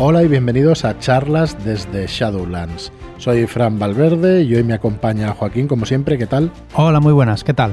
Hola 0.00 0.22
y 0.22 0.28
bienvenidos 0.28 0.84
a 0.84 0.96
charlas 1.00 1.64
desde 1.64 2.06
Shadowlands. 2.06 2.92
Soy 3.16 3.48
Fran 3.48 3.80
Valverde 3.80 4.44
y 4.44 4.54
hoy 4.54 4.62
me 4.62 4.74
acompaña 4.74 5.32
Joaquín, 5.32 5.66
como 5.66 5.86
siempre, 5.86 6.16
¿qué 6.16 6.28
tal? 6.28 6.52
Hola, 6.74 7.00
muy 7.00 7.12
buenas, 7.12 7.42
¿qué 7.42 7.52
tal? 7.52 7.72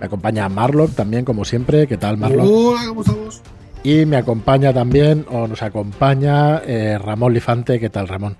Me 0.00 0.06
acompaña 0.06 0.48
Marlock 0.48 0.96
también, 0.96 1.24
como 1.24 1.44
siempre, 1.44 1.86
¿qué 1.86 1.98
tal 1.98 2.16
Marlock? 2.16 2.48
Hola, 2.50 2.80
¿cómo 2.88 3.02
estamos? 3.02 3.42
Y 3.84 4.06
me 4.06 4.16
acompaña 4.16 4.74
también, 4.74 5.24
o 5.30 5.46
nos 5.46 5.62
acompaña, 5.62 6.62
eh, 6.66 6.98
Ramón 6.98 7.32
Lifante, 7.32 7.78
¿qué 7.78 7.90
tal 7.90 8.08
Ramón? 8.08 8.34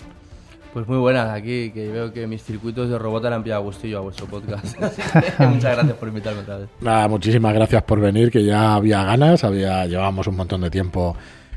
Pues 0.73 0.89
muy 0.89 0.99
buenas 0.99 1.31
aquí, 1.31 1.71
que 1.71 1.89
veo 1.89 2.13
que 2.13 2.27
mis 2.27 2.43
circuitos 2.43 2.91
de 2.91 2.99
robot 2.99 3.23
le 3.23 3.35
han 3.37 3.45
pillado 3.45 3.63
gustillo 3.63 3.99
a 3.99 4.01
vuestro 4.01 4.27
podcast. 4.27 4.77
Muchas 5.39 5.77
gracias 5.77 5.97
por 5.97 6.09
invitarme 6.09 6.41
otra 6.41 6.59
vez. 6.59 6.69
Nada, 6.81 7.07
muchísimas 7.07 7.55
gracias 7.55 7.85
por 7.85 8.01
venir, 8.01 8.33
que 8.33 8.45
ya 8.45 8.75
había 8.75 9.05
ganas, 9.05 9.45
había 9.45 9.87
llevábamos 9.87 10.27
un 10.27 10.35
montón 10.35 10.63
de 10.63 10.71
tiempo 10.71 11.17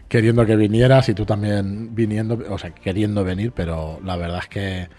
queriendo 0.09 0.45
que 0.45 0.55
vinieras 0.55 1.07
y 1.07 1.13
tú 1.13 1.25
también 1.25 1.95
viniendo, 1.95 2.39
o 2.49 2.57
sea, 2.57 2.71
queriendo 2.71 3.23
venir, 3.23 3.53
pero 3.55 3.99
la 4.03 4.17
verdad 4.17 4.39
es 4.41 4.47
que 4.47 4.89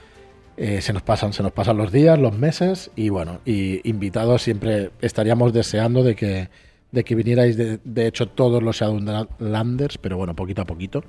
eh, 0.57 0.81
se 0.81 0.93
nos 0.93 1.03
pasan, 1.03 1.33
se 1.33 1.43
nos 1.43 1.53
pasan 1.53 1.77
los 1.77 1.91
días, 1.91 2.19
los 2.19 2.39
meses 2.39 2.91
y 2.95 3.09
bueno, 3.09 3.41
y 3.45 3.87
invitados 3.89 4.43
siempre 4.43 4.91
estaríamos 5.01 5.53
deseando 5.53 6.05
de 6.05 6.15
que, 6.15 6.49
de 6.93 7.05
que 7.05 7.15
vinierais 7.15 7.57
de, 7.57 8.07
hecho 8.07 8.29
todos 8.29 8.63
los 8.63 8.77
Shadowlanders, 8.77 9.99
pero 9.99 10.17
bueno, 10.17 10.35
poquito 10.37 10.63
a 10.63 10.65
poquito 10.65 11.03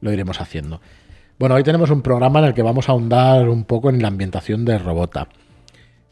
lo 0.00 0.12
iremos 0.12 0.40
haciendo. 0.40 0.80
Bueno, 1.38 1.56
hoy 1.56 1.64
tenemos 1.64 1.90
un 1.90 2.02
programa 2.02 2.38
en 2.38 2.46
el 2.46 2.54
que 2.54 2.62
vamos 2.62 2.88
a 2.88 2.92
ahondar 2.92 3.48
un 3.48 3.64
poco 3.64 3.90
en 3.90 4.00
la 4.00 4.08
ambientación 4.08 4.64
de 4.64 4.78
Robota. 4.78 5.28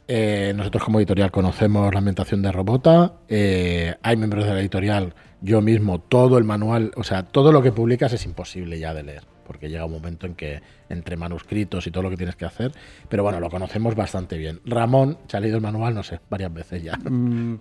Eh, 0.08 0.52
nosotros 0.56 0.82
como 0.82 0.98
editorial 0.98 1.30
conocemos 1.30 1.92
la 1.92 1.98
ambientación 1.98 2.42
de 2.42 2.52
Robota. 2.52 3.14
Eh, 3.28 3.94
hay 4.02 4.16
miembros 4.16 4.44
de 4.44 4.52
la 4.52 4.60
editorial, 4.60 5.14
yo 5.42 5.60
mismo, 5.60 5.98
todo 6.00 6.38
el 6.38 6.44
manual, 6.44 6.92
o 6.96 7.02
sea, 7.04 7.24
todo 7.24 7.52
lo 7.52 7.62
que 7.62 7.72
publicas 7.72 8.12
es 8.12 8.24
imposible 8.24 8.78
ya 8.78 8.94
de 8.94 9.02
leer, 9.02 9.22
porque 9.46 9.68
llega 9.68 9.84
un 9.84 9.92
momento 9.92 10.26
en 10.26 10.34
que 10.34 10.62
entre 10.88 11.16
manuscritos 11.16 11.86
y 11.86 11.90
todo 11.90 12.04
lo 12.04 12.10
que 12.10 12.16
tienes 12.16 12.36
que 12.36 12.44
hacer, 12.44 12.72
pero 13.08 13.22
bueno, 13.22 13.40
lo 13.40 13.50
conocemos 13.50 13.94
bastante 13.94 14.38
bien. 14.38 14.60
Ramón, 14.64 15.18
¿se 15.26 15.36
ha 15.36 15.40
leído 15.40 15.56
el 15.56 15.62
manual? 15.62 15.94
No 15.94 16.02
sé, 16.02 16.20
varias 16.30 16.52
veces 16.54 16.82
ya. 16.82 16.96
Mm, 16.96 17.58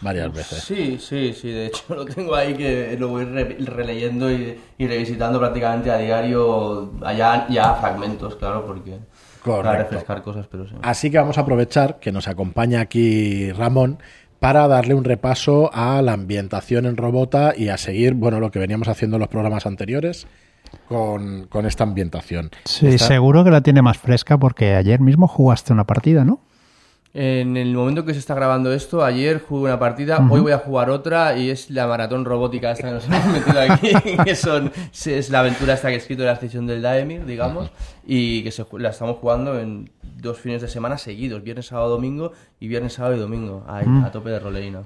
varias 0.00 0.32
veces. 0.32 0.62
Sí, 0.62 0.98
sí, 1.00 1.32
sí, 1.32 1.50
de 1.50 1.66
hecho 1.66 1.82
lo 1.94 2.04
tengo 2.04 2.34
ahí 2.34 2.54
que 2.54 2.96
lo 2.98 3.08
voy 3.08 3.24
re- 3.24 3.56
releyendo 3.60 4.30
y, 4.30 4.56
y 4.78 4.86
revisitando 4.86 5.38
prácticamente 5.40 5.90
a 5.90 5.98
diario, 5.98 6.92
allá 7.02 7.46
ya 7.48 7.74
fragmentos, 7.74 8.36
claro, 8.36 8.64
porque 8.64 8.98
para 9.44 9.78
refrescar 9.78 10.22
cosas, 10.22 10.46
pero 10.50 10.68
sí. 10.68 10.74
Así 10.82 11.10
que 11.10 11.18
vamos 11.18 11.38
a 11.38 11.40
aprovechar 11.40 11.98
que 12.00 12.12
nos 12.12 12.28
acompaña 12.28 12.80
aquí 12.80 13.50
Ramón 13.52 13.98
para 14.38 14.68
darle 14.68 14.94
un 14.94 15.04
repaso 15.04 15.70
a 15.72 16.00
la 16.02 16.12
ambientación 16.12 16.86
en 16.86 16.96
Robota 16.96 17.54
y 17.56 17.68
a 17.68 17.76
seguir, 17.76 18.14
bueno, 18.14 18.40
lo 18.40 18.50
que 18.50 18.58
veníamos 18.58 18.88
haciendo 18.88 19.16
en 19.16 19.20
los 19.20 19.28
programas 19.28 19.66
anteriores 19.66 20.26
con, 20.88 21.46
con 21.46 21.66
esta 21.66 21.84
ambientación. 21.84 22.50
Sí, 22.64 22.98
seguro 22.98 23.44
que 23.44 23.50
la 23.50 23.62
tiene 23.62 23.82
más 23.82 23.98
fresca 23.98 24.38
porque 24.38 24.74
ayer 24.74 25.00
mismo 25.00 25.26
jugaste 25.26 25.72
una 25.72 25.84
partida, 25.84 26.24
¿no? 26.24 26.40
En 27.14 27.56
el 27.56 27.74
momento 27.74 28.04
que 28.04 28.12
se 28.12 28.18
está 28.18 28.34
grabando 28.34 28.72
esto, 28.72 29.02
ayer 29.02 29.40
jugué 29.40 29.64
una 29.64 29.78
partida, 29.78 30.24
hoy 30.30 30.40
voy 30.40 30.52
a 30.52 30.58
jugar 30.58 30.90
otra 30.90 31.38
y 31.38 31.48
es 31.48 31.70
la 31.70 31.86
maratón 31.86 32.26
robótica 32.26 32.70
esta 32.70 32.88
que 32.88 32.94
nos 32.94 33.04
hemos 33.08 33.26
metido 33.26 33.60
aquí, 33.60 34.16
que 34.24 34.36
son, 34.36 34.70
es 35.06 35.30
la 35.30 35.40
aventura 35.40 35.74
esta 35.74 35.88
que 35.88 35.94
he 35.94 35.98
escrito 35.98 36.22
de 36.22 36.26
la 36.26 36.32
extensión 36.32 36.66
del 36.66 36.82
Daemir, 36.82 37.24
digamos, 37.24 37.70
y 38.06 38.42
que 38.42 38.50
se, 38.52 38.66
la 38.72 38.90
estamos 38.90 39.16
jugando 39.16 39.58
en 39.58 39.90
dos 40.02 40.38
fines 40.38 40.60
de 40.60 40.68
semana 40.68 40.98
seguidos, 40.98 41.42
viernes, 41.42 41.66
sábado, 41.66 41.90
domingo 41.90 42.32
y 42.60 42.68
viernes, 42.68 42.92
sábado 42.92 43.16
y 43.16 43.18
domingo, 43.18 43.64
ahí, 43.66 43.86
a 44.04 44.12
tope 44.12 44.28
de 44.28 44.38
roleína. 44.38 44.82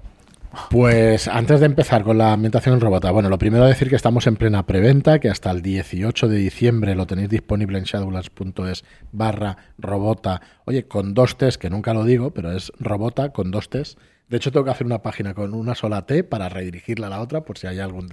Pues 0.70 1.28
antes 1.28 1.60
de 1.60 1.66
empezar 1.66 2.04
con 2.04 2.18
la 2.18 2.32
ambientación 2.34 2.74
en 2.74 2.80
Robota, 2.80 3.10
bueno, 3.10 3.30
lo 3.30 3.38
primero 3.38 3.64
decir 3.64 3.88
que 3.88 3.96
estamos 3.96 4.26
en 4.26 4.36
plena 4.36 4.66
preventa, 4.66 5.18
que 5.18 5.30
hasta 5.30 5.50
el 5.50 5.62
18 5.62 6.28
de 6.28 6.36
diciembre 6.36 6.94
lo 6.94 7.06
tenéis 7.06 7.30
disponible 7.30 7.78
en 7.78 7.84
shadowlands.es 7.84 8.84
barra 9.12 9.56
Robota. 9.78 10.42
Oye, 10.66 10.86
con 10.86 11.14
dos 11.14 11.38
T's, 11.38 11.56
que 11.56 11.70
nunca 11.70 11.94
lo 11.94 12.04
digo, 12.04 12.34
pero 12.34 12.52
es 12.52 12.70
Robota 12.78 13.32
con 13.32 13.50
dos 13.50 13.70
T's. 13.70 13.96
De 14.28 14.36
hecho, 14.36 14.52
tengo 14.52 14.64
que 14.64 14.70
hacer 14.70 14.86
una 14.86 15.02
página 15.02 15.34
con 15.34 15.54
una 15.54 15.74
sola 15.74 16.06
T 16.06 16.22
para 16.24 16.48
redirigirla 16.48 17.06
a 17.06 17.10
la 17.10 17.20
otra, 17.20 17.42
por 17.42 17.56
si 17.56 17.66
hay 17.66 17.80
algún 17.80 18.08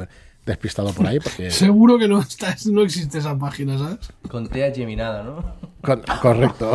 despistado 0.49 0.91
por 0.93 1.07
ahí, 1.07 1.19
porque... 1.19 1.49
Seguro 1.51 1.97
que 1.97 2.07
no, 2.07 2.19
está, 2.19 2.55
no 2.71 2.81
existe 2.81 3.19
esa 3.19 3.37
página, 3.37 3.77
¿sabes? 3.77 4.11
Con 4.29 4.47
tea 4.47 4.73
geminada, 4.73 5.23
¿no? 5.23 5.55
Con- 5.81 6.03
correcto. 6.21 6.73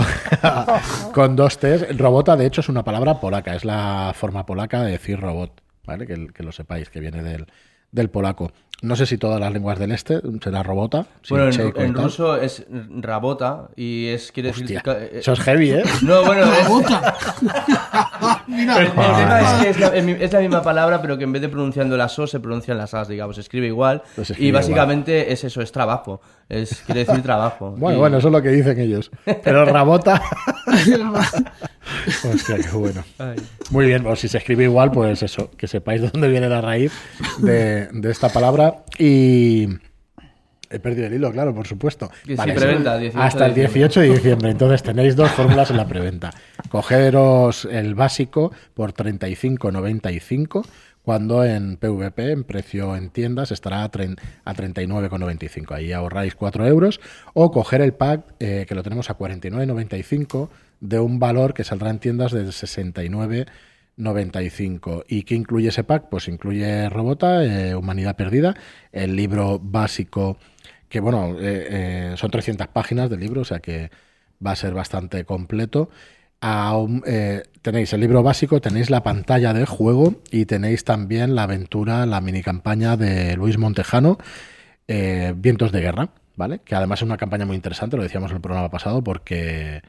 Con 1.13 1.37
dos 1.37 1.59
T's. 1.59 1.97
Robota, 1.99 2.37
de 2.37 2.47
hecho, 2.47 2.63
es 2.63 2.69
una 2.69 2.83
palabra 2.85 3.21
polaca. 3.21 3.55
Es 3.55 3.65
la 3.65 4.13
forma 4.15 4.47
polaca 4.47 4.83
de 4.83 4.93
decir 4.93 5.21
robot. 5.21 5.61
¿Vale? 5.87 6.07
Que, 6.07 6.29
que 6.29 6.43
lo 6.43 6.51
sepáis, 6.51 6.89
que 6.89 7.01
viene 7.01 7.23
del, 7.23 7.47
del 7.95 8.11
polaco. 8.11 8.51
No 8.83 8.97
sé 8.97 9.07
si 9.07 9.17
todas 9.17 9.41
las 9.41 9.51
lenguas 9.51 9.79
del 9.79 9.93
este 9.93 10.21
será 10.43 10.63
robota. 10.63 11.07
Bueno, 11.31 11.49
en, 11.77 11.95
ruso 11.95 12.37
es 12.37 12.67
rabota 13.01 13.69
y 13.77 14.09
es, 14.09 14.31
quiere 14.31 14.51
decir... 14.51 14.65
Hostia, 14.65 14.83
eh, 14.99 15.21
eso 15.21 15.33
es 15.33 15.41
heavy, 15.41 15.71
¿eh? 15.71 15.83
No, 16.03 16.23
bueno, 16.23 16.45
es, 16.45 16.69
El 18.49 18.93
tema 18.93 19.41
es 19.41 19.63
que 19.63 19.71
es 19.71 19.81
la, 19.81 19.87
es 19.97 20.35
misma 20.41 20.63
palabra, 20.63 21.01
pero 21.01 21.17
que 21.17 21.25
en 21.25 21.33
vez 21.33 21.41
de 21.41 21.49
pronunciando 21.49 21.97
las 21.97 22.19
O 22.19 22.27
se 22.27 22.41
pronuncian 22.41 22.77
las 22.77 22.93
As, 22.93 23.09
digamos, 23.09 23.37
se 23.37 23.41
escribe 23.41 23.69
igual. 23.69 24.03
Pues 24.17 24.29
escribe 24.31 24.49
y 24.49 24.53
básicamente 24.53 25.33
es 25.33 25.45
eso, 25.45 25.63
es 25.63 25.73
trabajo. 25.73 26.21
Es, 26.51 26.83
quiere 26.85 27.07
decir 27.07 27.23
trabajo. 27.23 27.71
Bueno, 27.79 27.97
Y- 27.97 28.01
bueno, 28.01 28.19
eso 28.19 28.29
es 28.29 28.33
lo 28.33 28.43
que 28.43 28.51
dicen 28.51 28.79
ellos. 28.79 29.11
Pero 29.43 29.65
rabota. 29.65 30.21
Hostia, 32.33 32.57
qué 32.57 32.71
bueno. 32.71 33.05
Muy 33.71 33.87
bien, 33.87 34.03
pues 34.03 34.21
si 34.21 34.29
se 34.29 34.39
escribe 34.39 34.65
igual, 34.65 34.91
pues 34.91 35.23
eso, 35.23 35.51
que 35.57 35.67
sepáis 35.67 36.03
de 36.03 36.11
dónde 36.11 36.29
viene 36.29 36.49
la 36.49 36.61
raíz 36.61 36.93
de, 37.39 37.89
de 37.89 38.11
esta 38.11 38.29
palabra. 38.29 38.85
Y 38.99 39.69
he 40.71 40.79
perdido 40.81 41.07
el 41.07 41.15
hilo, 41.15 41.31
claro, 41.33 41.55
por 41.55 41.67
supuesto. 41.67 42.11
Que 42.25 42.37
sí, 42.37 42.43
preventa, 42.43 42.99
18 42.99 43.23
hasta 43.23 43.47
el 43.47 43.55
de 43.55 43.63
diciembre. 43.63 43.89
18 43.89 44.01
de 44.01 44.09
diciembre. 44.09 44.51
Entonces 44.51 44.83
tenéis 44.83 45.17
dos 45.17 45.31
fórmulas 45.31 45.71
en 45.71 45.77
la 45.77 45.87
preventa. 45.87 46.31
Cogeros 46.69 47.67
el 47.71 47.95
básico 47.95 48.53
por 48.75 48.93
35,95 48.93 50.65
cuando 51.05 51.45
en 51.45 51.77
PVP, 51.77 52.33
en 52.33 52.45
precio 52.45 52.97
en 52.97 53.11
tiendas, 53.11 53.53
estará 53.53 53.85
a 53.85 53.91
39,95. 53.93 55.73
Ahí 55.73 55.93
ahorráis 55.93 56.35
4 56.35 56.67
euros. 56.67 56.99
O 57.35 57.53
coger 57.53 57.83
el 57.83 57.93
pack, 57.93 58.25
eh, 58.41 58.65
que 58.67 58.75
lo 58.75 58.83
tenemos 58.83 59.11
a 59.11 59.19
49,95, 59.19 60.49
de 60.85 61.01
un 61.01 61.19
valor 61.19 61.55
que 61.55 61.65
saldrá 61.65 61.89
en 61.91 61.99
tiendas 61.99 62.31
de 62.33 62.45
69,95. 62.45 65.05
¿Y 65.09 65.23
qué 65.23 65.35
incluye 65.35 65.69
ese 65.69 65.83
pack? 65.83 66.11
Pues 66.11 66.29
incluye 66.29 66.91
Robota, 66.91 67.43
eh, 67.45 67.75
Humanidad 67.75 68.17
Perdida, 68.17 68.55
el 68.93 69.17
libro 69.17 69.59
básico, 69.59 70.37
que 70.89 71.01
bueno, 71.01 71.39
eh, 71.41 71.67
eh, 71.71 72.13
son 72.17 72.31
300 72.31 72.69
páginas 72.69 73.09
del 73.09 73.21
libro, 73.21 73.41
o 73.41 73.45
sea 73.45 73.61
que 73.61 73.91
va 74.45 74.51
a 74.53 74.57
ser 74.57 74.75
bastante 74.75 75.25
completo. 75.25 75.89
Tenéis 77.63 77.93
el 77.95 78.01
libro 78.01 78.23
básico, 78.23 78.61
tenéis 78.61 78.91
la 78.91 79.03
pantalla 79.03 79.55
de 79.55 79.65
juego 79.65 80.21
y 80.31 80.45
tenéis 80.45 80.85
también 80.85 81.35
la 81.35 81.45
aventura, 81.45 82.05
la 82.05 82.21
mini 82.21 82.43
campaña 82.43 82.99
de 82.99 83.35
Luis 83.37 83.57
Montejano, 83.57 84.19
Vientos 84.87 85.73
de 85.73 85.81
Guerra, 85.81 86.11
¿vale? 86.37 86.59
Que 86.59 86.75
además 86.75 86.99
es 86.99 87.05
una 87.05 87.17
campaña 87.17 87.47
muy 87.47 87.57
interesante, 87.57 87.97
lo 87.97 88.03
decíamos 88.03 88.31
en 88.31 88.37
el 88.37 88.43
programa 88.43 88.71
pasado, 88.71 89.03
porque 89.03 89.81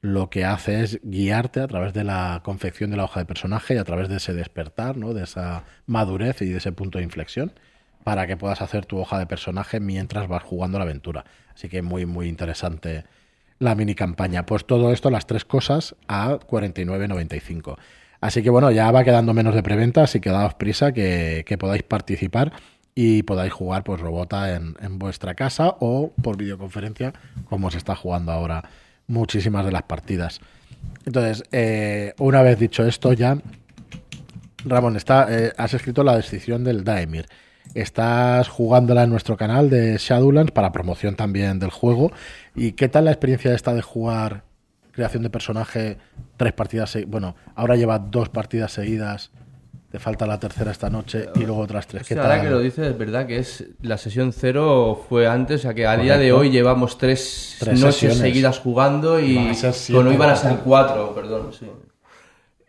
lo 0.00 0.30
que 0.30 0.44
hace 0.44 0.82
es 0.82 1.00
guiarte 1.02 1.60
a 1.60 1.66
través 1.66 1.92
de 1.92 2.04
la 2.04 2.40
confección 2.44 2.90
de 2.90 2.96
la 2.96 3.04
hoja 3.04 3.20
de 3.20 3.26
personaje 3.26 3.74
y 3.74 3.78
a 3.78 3.84
través 3.84 4.08
de 4.08 4.16
ese 4.16 4.32
despertar, 4.32 4.96
¿no? 4.96 5.12
De 5.12 5.24
esa 5.24 5.64
madurez 5.86 6.40
y 6.42 6.46
de 6.46 6.58
ese 6.58 6.72
punto 6.72 6.98
de 6.98 7.04
inflexión 7.04 7.52
para 8.04 8.26
que 8.26 8.36
puedas 8.36 8.62
hacer 8.62 8.86
tu 8.86 8.98
hoja 8.98 9.18
de 9.18 9.26
personaje 9.26 9.80
mientras 9.80 10.28
vas 10.28 10.42
jugando 10.42 10.78
la 10.78 10.84
aventura. 10.84 11.24
Así 11.54 11.68
que 11.68 11.82
muy, 11.82 12.06
muy 12.06 12.28
interesante 12.28 13.04
la 13.58 13.74
mini 13.74 13.94
campaña. 13.94 14.46
Pues 14.46 14.64
todo 14.64 14.92
esto, 14.92 15.10
las 15.10 15.26
tres 15.26 15.44
cosas, 15.44 15.96
a 16.06 16.38
49.95. 16.38 17.76
Así 18.20 18.42
que 18.42 18.50
bueno, 18.50 18.70
ya 18.70 18.90
va 18.90 19.04
quedando 19.04 19.34
menos 19.34 19.54
de 19.54 19.62
preventa, 19.62 20.04
así 20.04 20.20
que 20.20 20.30
daos 20.30 20.54
prisa 20.54 20.92
que, 20.92 21.44
que 21.46 21.58
podáis 21.58 21.82
participar 21.82 22.52
y 22.94 23.22
podáis 23.24 23.52
jugar 23.52 23.84
pues 23.84 24.00
Robota 24.00 24.54
en, 24.54 24.76
en 24.80 24.98
vuestra 24.98 25.34
casa 25.34 25.76
o 25.78 26.12
por 26.22 26.36
videoconferencia, 26.36 27.12
como 27.48 27.70
se 27.70 27.78
está 27.78 27.94
jugando 27.94 28.32
ahora 28.32 28.64
muchísimas 29.08 29.64
de 29.64 29.72
las 29.72 29.82
partidas. 29.82 30.40
Entonces, 31.04 31.42
eh, 31.50 32.14
una 32.18 32.42
vez 32.42 32.58
dicho 32.58 32.86
esto 32.86 33.12
ya, 33.12 33.38
Ramón, 34.64 34.96
está, 34.96 35.26
eh, 35.30 35.52
has 35.56 35.74
escrito 35.74 36.04
la 36.04 36.16
descripción 36.16 36.62
del 36.62 36.84
Daemir. 36.84 37.26
Estás 37.74 38.48
jugándola 38.48 39.04
en 39.04 39.10
nuestro 39.10 39.36
canal 39.36 39.68
de 39.70 39.96
Shadowlands 39.98 40.52
para 40.52 40.72
promoción 40.72 41.16
también 41.16 41.58
del 41.58 41.70
juego. 41.70 42.12
¿Y 42.54 42.72
qué 42.72 42.88
tal 42.88 43.04
la 43.06 43.10
experiencia 43.10 43.54
esta 43.54 43.74
de 43.74 43.82
jugar 43.82 44.44
creación 44.92 45.22
de 45.22 45.30
personaje 45.30 45.98
tres 46.36 46.52
partidas? 46.52 46.96
Bueno, 47.06 47.36
ahora 47.54 47.76
lleva 47.76 47.98
dos 47.98 48.28
partidas 48.30 48.72
seguidas. 48.72 49.30
Te 49.90 49.98
falta 49.98 50.26
la 50.26 50.38
tercera 50.38 50.70
esta 50.70 50.90
noche 50.90 51.30
y 51.34 51.40
luego 51.46 51.60
otras 51.62 51.86
tres. 51.86 52.02
O 52.02 52.08
¿Qué 52.08 52.14
sea, 52.14 52.22
tal? 52.22 52.32
ahora 52.32 52.42
que 52.44 52.50
lo 52.50 52.60
dices, 52.60 52.88
es 52.88 52.98
verdad 52.98 53.26
que 53.26 53.38
es 53.38 53.64
la 53.80 53.96
sesión 53.96 54.32
cero 54.34 55.02
fue 55.08 55.26
antes, 55.26 55.60
o 55.60 55.62
sea 55.62 55.72
que 55.74 55.86
a 55.86 55.96
día 55.96 56.18
de 56.18 56.30
hoy 56.32 56.50
llevamos 56.50 56.98
tres, 56.98 57.56
Tres 57.58 57.80
noches 57.80 57.94
sesiones. 57.94 58.18
seguidas 58.18 58.58
jugando 58.58 59.18
y 59.18 59.50
bueno, 59.90 60.12
iban 60.12 60.28
a 60.30 60.36
ser 60.36 60.56
cuatro, 60.58 61.14
perdón, 61.14 61.52
sí. 61.58 61.66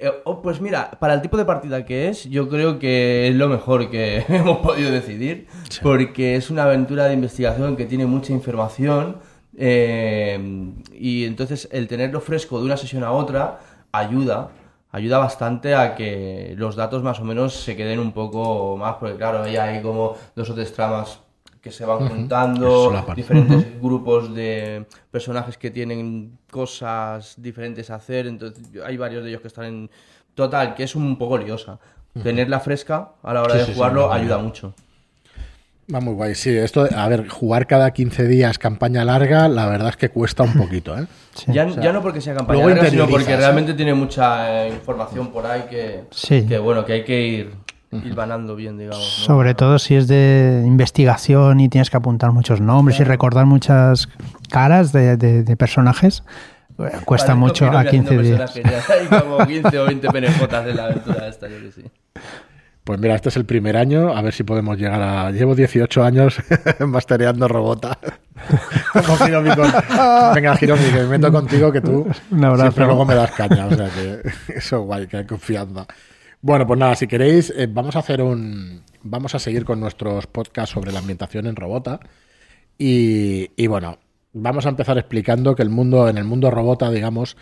Eh, 0.01 0.09
oh, 0.23 0.41
pues 0.41 0.61
mira, 0.61 0.91
para 0.91 1.13
el 1.13 1.21
tipo 1.21 1.35
de 1.35 1.43
partida 1.43 1.83
que 1.83 2.07
es, 2.07 2.23
yo 2.29 2.47
creo 2.47 2.79
que 2.79 3.27
es 3.27 3.35
lo 3.35 3.49
mejor 3.49 3.89
que 3.89 4.23
hemos 4.29 4.59
podido 4.59 4.89
decidir, 4.89 5.47
porque 5.83 6.37
es 6.37 6.49
una 6.49 6.63
aventura 6.63 7.03
de 7.07 7.15
investigación 7.15 7.75
que 7.75 7.83
tiene 7.83 8.05
mucha 8.05 8.31
información 8.31 9.17
eh, 9.57 10.71
y 10.93 11.25
entonces 11.25 11.67
el 11.73 11.89
tenerlo 11.89 12.21
fresco 12.21 12.59
de 12.59 12.65
una 12.65 12.77
sesión 12.77 13.03
a 13.03 13.11
otra 13.11 13.59
ayuda, 13.91 14.51
ayuda 14.91 15.17
bastante 15.17 15.75
a 15.75 15.95
que 15.95 16.53
los 16.57 16.75
datos 16.75 17.03
más 17.03 17.19
o 17.19 17.23
menos 17.23 17.53
se 17.53 17.75
queden 17.75 17.99
un 17.99 18.11
poco 18.11 18.77
más, 18.77 18.95
porque 18.95 19.15
claro, 19.17 19.43
ahí 19.43 19.55
hay 19.57 19.81
como 19.81 20.15
dos 20.35 20.49
o 20.49 20.55
tres 20.55 20.73
tramas 20.73 21.19
que 21.61 21.71
se 21.71 21.85
van 21.85 22.07
juntando, 22.07 23.05
diferentes 23.15 23.81
grupos 23.81 24.33
de 24.33 24.85
personajes 25.11 25.57
que 25.57 25.69
tienen 25.71 26.37
cosas 26.49 27.35
diferentes 27.37 27.89
a 27.89 27.95
hacer, 27.95 28.27
entonces 28.27 28.63
hay 28.85 28.95
varios 28.95 29.23
de 29.23 29.29
ellos 29.29 29.41
que 29.41 29.49
están 29.49 29.65
en 29.65 29.89
total, 30.35 30.73
que 30.73 30.83
es 30.83 30.95
un 30.95 31.17
poco 31.17 31.37
liosa. 31.37 31.79
Tenerla 32.23 32.59
fresca 32.59 33.11
a 33.21 33.33
la 33.33 33.43
hora 33.43 33.53
Sí, 33.53 33.59
de 33.59 33.65
sí, 33.65 33.73
jugarlo 33.73 34.11
ayuda 34.11 34.37
mucho. 34.39 34.73
Va 35.93 35.99
muy 35.99 36.13
guay. 36.13 36.35
Sí, 36.35 36.55
esto, 36.55 36.87
a 36.95 37.07
ver, 37.07 37.27
jugar 37.27 37.65
cada 37.65 37.91
15 37.91 38.27
días 38.27 38.59
campaña 38.59 39.03
larga, 39.05 39.47
la 39.47 39.65
verdad 39.67 39.89
es 39.89 39.97
que 39.97 40.09
cuesta 40.09 40.43
un 40.43 40.53
poquito, 40.53 40.97
¿eh? 40.97 41.07
Sí. 41.33 41.51
Ya, 41.51 41.65
o 41.65 41.71
sea, 41.73 41.81
ya 41.83 41.91
no 41.93 42.01
porque 42.01 42.21
sea 42.21 42.35
campaña 42.35 42.65
larga, 42.65 42.89
sino 42.89 43.07
porque 43.07 43.35
realmente 43.35 43.73
tiene 43.73 43.93
mucha 43.95 44.65
eh, 44.65 44.69
información 44.69 45.31
por 45.31 45.45
ahí 45.47 45.63
que, 45.69 46.03
Sí. 46.11 46.45
que 46.45 46.59
bueno, 46.59 46.85
que 46.85 46.93
hay 46.93 47.03
que 47.05 47.21
ir, 47.27 47.51
ir 47.91 48.13
ganando 48.13 48.55
bien, 48.55 48.77
digamos. 48.77 48.99
¿no? 49.19 49.25
Sobre 49.25 49.55
todo 49.55 49.79
si 49.79 49.95
es 49.95 50.07
de 50.07 50.63
investigación 50.65 51.59
y 51.59 51.69
tienes 51.69 51.89
que 51.89 51.97
apuntar 51.97 52.31
muchos 52.33 52.61
nombres 52.61 52.99
y 52.99 53.03
recordar 53.03 53.47
muchas 53.47 54.09
caras 54.51 54.91
de, 54.91 55.17
de- 55.17 55.41
de 55.43 55.57
personajes, 55.57 56.23
eh, 56.77 56.91
cuesta 57.03 57.33
mucho 57.33 57.65
a 57.65 57.83
que 57.83 57.89
15 57.91 58.15
haciendo 58.15 58.21
días. 58.61 58.89
hay 58.91 59.07
como 59.19 59.37
15 59.45 59.79
o 59.79 59.85
20 59.87 60.07
penejotas 60.11 60.67
en 60.67 60.75
la 60.75 60.85
aventura 60.85 61.27
esta, 61.27 61.47
yo 61.47 61.55
que 61.61 61.71
sí. 61.71 61.83
Pues 62.89 62.99
mira, 62.99 63.13
este 63.13 63.29
es 63.29 63.35
el 63.37 63.45
primer 63.45 63.77
año, 63.77 64.17
a 64.17 64.21
ver 64.23 64.33
si 64.33 64.41
podemos 64.41 64.75
llegar 64.75 64.99
a... 64.99 65.29
Llevo 65.29 65.53
18 65.53 66.03
años 66.03 66.37
mastereando 66.79 67.47
Robota. 67.47 67.99
Como 69.05 69.27
Hiromi 69.27 69.51
con- 69.51 69.71
Venga, 70.33 70.57
Hiromi, 70.59 70.83
que 70.85 71.01
me 71.01 71.05
meto 71.05 71.31
contigo, 71.31 71.71
que 71.71 71.81
tú 71.81 72.07
Un 72.31 72.43
abrazo. 72.45 72.63
siempre 72.63 72.85
luego 72.87 73.05
me 73.05 73.13
das 73.13 73.29
caña, 73.33 73.67
o 73.67 73.75
sea 73.75 73.89
que 73.89 74.21
eso 74.55 74.81
guay, 74.81 75.05
que 75.05 75.17
hay 75.17 75.25
confianza. 75.27 75.85
Bueno, 76.41 76.65
pues 76.65 76.79
nada, 76.79 76.95
si 76.95 77.05
queréis, 77.05 77.53
eh, 77.55 77.67
vamos 77.71 77.95
a 77.95 77.99
hacer 77.99 78.23
un... 78.23 78.81
Vamos 79.03 79.35
a 79.35 79.39
seguir 79.39 79.65
con 79.65 79.79
nuestros 79.79 80.25
podcasts 80.25 80.73
sobre 80.73 80.91
la 80.91 80.97
ambientación 80.97 81.45
en 81.45 81.57
Robota. 81.57 81.99
Y, 82.79 83.51
y 83.55 83.67
bueno, 83.67 83.99
vamos 84.33 84.65
a 84.65 84.69
empezar 84.69 84.97
explicando 84.97 85.55
que 85.55 85.61
el 85.61 85.69
mundo, 85.69 86.09
en 86.09 86.17
el 86.17 86.23
mundo 86.23 86.49
Robota, 86.49 86.89
digamos, 86.89 87.37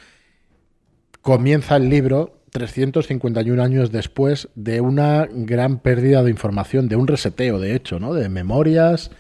comienza 1.22 1.78
el 1.78 1.90
libro 1.90 2.37
351 2.52 3.62
años 3.62 3.92
después 3.92 4.50
de 4.56 4.82
una 4.82 5.28
gran 5.32 5.80
pérdida 5.80 6.24
de 6.24 6.32
información, 6.32 6.88
de 6.88 6.96
un 6.96 7.08
reseteo, 7.08 7.60
de 7.60 7.76
hecho, 7.76 8.00
¿no? 8.00 8.14
De 8.14 8.30
memorias 8.30 9.12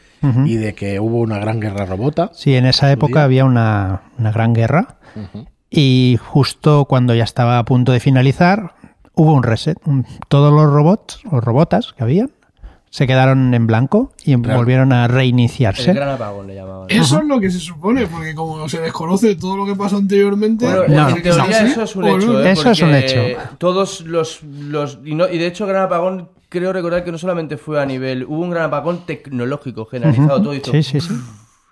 y 0.45 0.55
de 0.55 0.73
que 0.73 0.99
hubo 0.99 1.19
una 1.19 1.37
gran 1.37 1.59
guerra 1.59 1.85
robota. 1.85 2.31
Sí, 2.33 2.55
en 2.55 2.65
esa 2.65 2.91
época 2.91 3.23
había 3.23 3.45
una, 3.45 4.01
una 4.17 4.31
gran 4.31 4.53
guerra 4.53 4.97
y 5.69 6.17
justo 6.21 6.85
cuando 6.85 7.13
ya 7.13 7.23
estaba 7.23 7.59
a 7.59 7.65
punto 7.65 7.91
de 7.91 7.99
finalizar 7.99 8.73
hubo 9.13 9.33
un 9.33 9.43
reset. 9.43 9.77
Todos 10.27 10.53
los 10.53 10.71
robots 10.71 11.19
o 11.29 11.41
robotas 11.41 11.93
que 11.93 12.03
habían 12.03 12.31
se 12.97 13.05
quedaron 13.05 13.53
en 13.53 13.67
blanco 13.67 14.11
y 14.25 14.35
Claro. 14.41 14.57
volvieron 14.57 14.91
a 14.91 15.05
El 15.05 15.11
reiniciarse. 15.11 15.93
gran 15.93 16.09
apagón 16.09 16.47
le 16.47 16.55
llamaban. 16.55 16.87
Eso 16.89 17.19
es 17.19 17.25
lo 17.25 17.39
que 17.39 17.51
se 17.51 17.59
supone, 17.59 18.07
porque 18.07 18.33
como 18.33 18.67
se 18.67 18.81
desconoce 18.81 19.35
todo 19.35 19.55
lo 19.55 19.67
que 19.67 19.75
pasó 19.75 19.97
anteriormente, 19.97 20.65
Bueno, 20.65 20.83
No, 20.87 21.09
en 21.09 21.21
teoría 21.21 21.61
eso 21.63 21.83
es 21.83 21.95
un 21.95 22.03
¿O 22.05 22.07
no? 22.07 22.17
hecho. 22.17 22.43
¿eh? 22.43 22.51
Eso 22.53 22.71
es 22.71 22.81
un 22.81 22.95
hecho. 22.95 23.19
Todos 23.59 24.01
los. 24.01 24.41
los 24.41 24.97
y, 25.05 25.13
no- 25.13 25.29
y 25.29 25.37
de 25.37 25.45
hecho, 25.45 25.67
Gran 25.67 25.83
Apagón, 25.83 26.29
creo 26.49 26.73
recordar 26.73 27.03
que 27.03 27.11
no 27.11 27.19
solamente 27.19 27.57
fue 27.57 27.79
a 27.79 27.85
nivel. 27.85 28.23
Hubo 28.25 28.39
un 28.41 28.49
Gran 28.49 28.63
Apagón 28.65 29.05
tecnológico 29.05 29.85
generalizado. 29.85 30.41
Todo 30.41 30.55
hizo 30.55 30.71
Sí, 30.71 30.81
sí, 30.81 30.99
sí. 30.99 31.13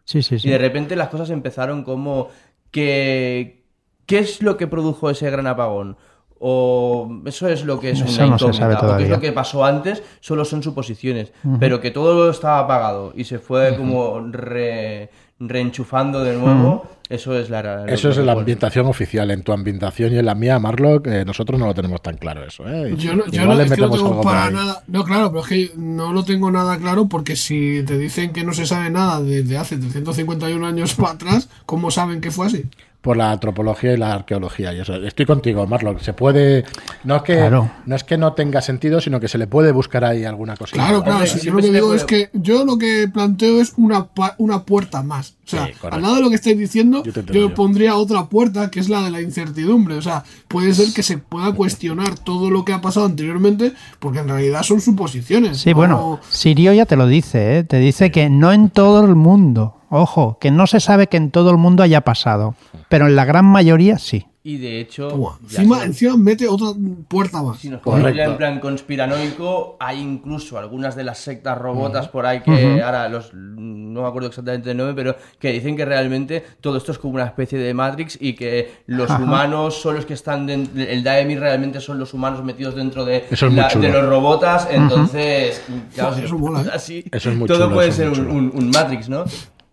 Sí, 0.04 0.22
sí, 0.22 0.38
sí. 0.38 0.48
Y 0.48 0.52
de 0.52 0.60
repente 0.60 0.96
las 0.96 1.08
cosas 1.10 1.32
empezaron 1.32 1.84
como 1.84 2.28
que... 2.70 3.64
¿Qué 4.06 4.20
es 4.20 4.44
lo 4.44 4.56
que 4.58 4.68
produjo 4.68 5.10
ese 5.10 5.32
gran 5.32 5.48
apagón? 5.48 5.98
O 6.40 7.22
eso 7.26 7.48
es 7.48 7.64
lo 7.64 7.80
que 7.80 7.92
es 7.92 8.02
Eso 8.02 8.06
una 8.24 8.32
no 8.32 8.38
se 8.40 8.46
incógnita. 8.46 8.80
sabe 8.80 8.94
o 8.94 8.98
qué 8.98 9.04
es 9.04 9.10
lo 9.10 9.20
que 9.20 9.32
pasó 9.32 9.64
antes, 9.66 10.04
solo 10.20 10.44
son 10.46 10.62
suposiciones. 10.64 11.32
Pero 11.60 11.80
que 11.82 11.92
todo 11.92 12.30
estaba 12.30 12.60
apagado 12.60 13.14
y 13.16 13.24
se 13.24 13.40
fue 13.40 13.76
como 13.78 14.20
re- 14.32 15.10
reenchufando 15.40 16.24
de 16.24 16.36
nuevo, 16.36 16.86
eso 17.10 17.38
es 17.38 17.50
la... 17.50 17.62
lo 17.62 17.86
Eso 17.86 18.10
que 18.10 18.20
es 18.20 18.26
la 18.26 18.34
ambientación 18.34 18.86
oficial. 18.88 19.30
En 19.32 19.44
tu 19.44 19.52
ambientación 19.54 20.14
y 20.14 20.18
en 20.18 20.26
la 20.26 20.34
mía, 20.36 20.60
Marlock, 20.60 21.08
eh, 21.08 21.24
nosotros 21.26 21.60
no 21.60 21.68
lo 21.68 21.74
tenemos 21.74 22.02
tan 22.02 22.18
claro 22.18 22.44
eso. 22.46 22.68
¿eh? 22.68 22.94
Yo 22.98 23.16
no, 23.16 23.26
yo 23.28 23.46
no, 23.46 23.54
le 23.56 23.64
es 23.64 23.72
que 23.72 23.82
no 23.82 23.90
tengo 23.92 24.22
para 24.22 24.50
nada. 24.50 24.84
No, 24.88 25.04
claro, 25.04 25.30
pero 25.32 25.42
es 25.44 25.48
que 25.48 25.72
no 25.78 26.14
lo 26.14 26.24
tengo 26.24 26.52
nada 26.52 26.78
claro 26.78 27.08
porque 27.08 27.36
si 27.36 27.84
te 27.86 27.98
dicen 27.98 28.32
que 28.34 28.44
no 28.44 28.54
se 28.54 28.66
sabe 28.66 28.90
nada 28.90 29.22
desde 29.22 29.58
hace 29.58 29.78
351 29.78 30.66
años 30.66 30.94
para 30.96 31.14
atrás, 31.14 31.50
¿cómo 31.66 31.92
saben 31.92 32.22
que 32.22 32.32
fue 32.32 32.48
así? 32.48 32.66
Por 33.06 33.18
la 33.18 33.32
antropología 33.34 33.94
y 33.94 33.98
la 33.98 34.14
arqueología 34.16 34.74
y 34.74 34.80
eso. 34.80 34.96
Estoy 34.96 35.28
contigo, 35.28 35.68
Marlock. 35.68 36.00
Se 36.00 36.14
puede 36.14 36.66
no 37.04 37.18
es 37.18 37.22
que 37.22 37.36
Claro. 37.36 37.70
no 37.86 37.96
es 37.96 38.04
que 38.04 38.18
no 38.18 38.34
tenga 38.34 38.64
sentido, 38.64 39.00
sino 39.00 39.20
que 39.20 39.28
se 39.28 39.38
le 39.38 39.46
puede 39.46 39.72
buscar 39.72 40.04
ahí 40.04 40.26
alguna 40.26 40.58
cosita. 40.58 40.80
Claro, 40.80 41.04
claro. 41.04 41.18
Hombre, 41.20 41.30
si 41.30 41.46
yo 41.46 41.54
lo 41.54 41.62
que 41.62 41.72
digo 41.72 41.86
puede- 41.86 41.98
es 42.00 42.04
que 42.06 42.30
yo 42.34 42.66
lo 42.66 42.80
que 42.80 43.08
planteo 43.14 43.62
es 43.62 43.74
una, 43.78 44.08
pa- 44.08 44.34
una 44.40 44.64
puerta 44.64 45.04
más. 45.04 45.35
O 45.46 45.48
sea, 45.48 45.68
Sí, 45.68 45.74
al 45.92 46.02
lado 46.02 46.16
de 46.16 46.22
lo 46.22 46.30
que 46.30 46.36
estáis 46.36 46.58
diciendo, 46.58 47.04
Yo 47.32 47.54
pondría 47.54 47.96
otra 47.96 48.26
puerta 48.30 48.72
que 48.72 48.80
es 48.80 48.90
la 48.90 49.04
de 49.04 49.12
la 49.12 49.22
incertidumbre. 49.22 49.96
O 49.96 50.02
sea, 50.02 50.24
puede 50.48 50.74
ser 50.74 50.92
que 50.94 51.04
se 51.04 51.20
pueda 51.20 51.52
cuestionar 51.54 52.18
todo 52.18 52.50
lo 52.50 52.66
que 52.66 52.74
ha 52.74 52.82
pasado 52.82 53.06
anteriormente 53.06 53.74
porque 54.00 54.20
en 54.20 54.28
realidad 54.28 54.64
son 54.64 54.82
suposiciones. 54.82 55.60
Sí, 55.60 55.70
no- 55.70 55.76
bueno, 55.76 56.20
Sirio 56.30 56.74
ya 56.74 56.86
te 56.86 56.96
lo 56.96 57.06
dice, 57.08 57.60
¿eh? 57.60 57.64
te 57.64 57.78
dice 57.78 58.12
que 58.12 58.30
no 58.30 58.52
en 58.52 58.70
todo 58.72 59.06
el 59.06 59.16
mundo. 59.16 59.76
Ojo, 59.90 60.38
que 60.42 60.50
no 60.50 60.66
se 60.68 60.80
sabe 60.80 61.08
que 61.08 61.18
en 61.18 61.30
todo 61.30 61.52
el 61.52 61.58
mundo 61.58 61.84
haya 61.84 62.02
pasado, 62.02 62.56
pero 62.90 63.06
en 63.08 63.16
la 63.16 63.24
gran 63.26 63.46
mayoría 63.46 64.00
sí. 64.00 64.26
Y 64.48 64.58
de 64.60 64.80
hecho... 64.80 65.10
Encima, 65.42 65.80
se- 65.80 65.86
encima 65.86 66.18
mete 66.18 66.48
otra 66.48 66.68
puerta 67.08 67.42
más. 67.42 67.58
Si 67.60 67.68
nos 67.68 67.82
ponemos 67.82 68.04
Correcto. 68.04 68.18
ya 68.24 68.32
en 68.32 68.38
plan 68.38 68.60
conspiranoico, 68.60 69.76
hay 69.80 70.00
incluso 70.00 70.60
algunas 70.60 70.96
de 70.96 71.04
las 71.04 71.18
sectas 71.18 71.58
robotas 71.58 72.08
por 72.10 72.28
ahí 72.28 72.42
que 72.42 72.80
ahora 72.82 73.10
los 73.10 73.32
no 73.34 74.02
me 74.04 74.08
acuerdo 74.08 74.28
exactamente 74.28 74.70
el 74.70 74.78
nombre, 74.78 74.94
pero 74.94 75.16
que 75.40 75.52
dicen 75.52 75.76
que 75.76 75.84
realmente 75.86 76.44
todo 76.62 76.78
esto 76.78 76.92
es 76.92 77.00
como 77.00 77.16
una 77.16 77.26
especie 77.26 77.58
de 77.58 77.74
Matrix 77.74 78.18
y 78.22 78.34
que 78.34 78.84
los 78.86 79.10
humanos 79.10 79.82
son 79.82 79.96
los 79.96 80.06
que 80.06 80.14
están 80.14 80.46
dentro, 80.46 80.80
el 80.80 81.04
Daemir 81.04 81.40
realmente 81.40 81.80
son 81.82 81.98
los 81.98 82.14
humanos 82.14 82.44
metidos 82.44 82.76
dentro 82.76 83.04
de, 83.04 83.26
es 83.32 83.42
la- 83.42 83.70
de 83.70 83.90
los 83.90 84.06
robotas, 84.06 84.68
entonces 84.70 85.62
claro, 85.96 86.16
eso 86.18 86.38
mola, 86.38 86.62
¿eh? 86.62 86.70
así, 86.74 87.04
Eso 87.12 87.32
es 87.32 87.36
muy 87.38 87.48
todo 87.48 87.64
chulo, 87.64 87.74
puede 87.76 87.92
ser 87.92 88.10
un 88.10 88.70
Matrix, 88.72 89.10
¿no? 89.10 89.24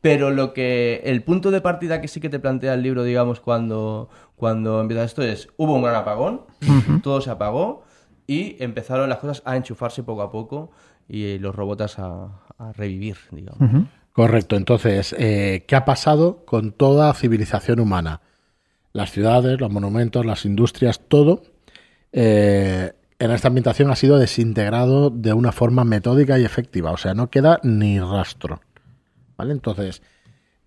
Pero 0.02 0.30
lo 0.30 0.52
que 0.52 1.00
el 1.04 1.22
punto 1.22 1.50
de 1.50 1.60
partida 1.60 2.00
que 2.00 2.08
sí 2.08 2.20
que 2.20 2.28
te 2.28 2.38
plantea 2.38 2.74
el 2.74 2.82
libro, 2.82 3.04
digamos, 3.04 3.40
cuando, 3.40 4.10
cuando 4.36 4.80
empieza 4.80 5.04
esto 5.04 5.22
es, 5.22 5.48
hubo 5.56 5.74
un 5.74 5.82
gran 5.82 5.94
apagón, 5.94 6.42
todo 7.02 7.20
se 7.20 7.30
apagó 7.30 7.84
y 8.26 8.56
empezaron 8.62 9.08
las 9.08 9.18
cosas 9.18 9.42
a 9.46 9.56
enchufarse 9.56 10.02
poco 10.02 10.22
a 10.22 10.30
poco 10.30 10.72
y 11.08 11.38
los 11.38 11.54
robots 11.54 11.98
a, 11.98 12.42
a 12.58 12.72
revivir, 12.72 13.16
digamos. 13.30 13.86
Correcto. 14.12 14.56
Entonces, 14.56 15.14
eh, 15.18 15.64
¿qué 15.66 15.76
ha 15.76 15.84
pasado 15.84 16.44
con 16.44 16.72
toda 16.72 17.14
civilización 17.14 17.80
humana? 17.80 18.20
Las 18.92 19.10
ciudades, 19.10 19.58
los 19.60 19.70
monumentos, 19.70 20.26
las 20.26 20.44
industrias, 20.44 21.00
todo 21.08 21.42
eh, 22.12 22.92
en 23.18 23.30
esta 23.30 23.48
ambientación 23.48 23.90
ha 23.90 23.96
sido 23.96 24.18
desintegrado 24.18 25.10
de 25.10 25.32
una 25.32 25.52
forma 25.52 25.84
metódica 25.84 26.38
y 26.38 26.44
efectiva. 26.44 26.90
O 26.90 26.96
sea, 26.96 27.14
no 27.14 27.30
queda 27.30 27.60
ni 27.62 28.00
rastro. 28.00 28.60
¿Vale? 29.36 29.52
Entonces, 29.52 30.02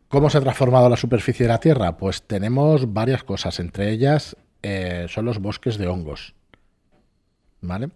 ¿cómo 0.08 0.30
se 0.30 0.38
ha 0.38 0.42
transformado 0.42 0.90
la 0.90 0.98
superficie 0.98 1.46
de 1.46 1.54
la 1.54 1.60
Tierra? 1.60 1.98
Pues 1.98 2.24
tenemos 2.24 2.94
varias 2.94 3.24
cosas. 3.24 3.60
Entre 3.60 3.92
ellas 3.92 4.36
eh, 4.62 5.06
son 5.10 5.26
los 5.26 5.40
bosques 5.40 5.78
de 5.78 5.88
hongos. 5.88 6.34
¿Vale? 7.62 7.90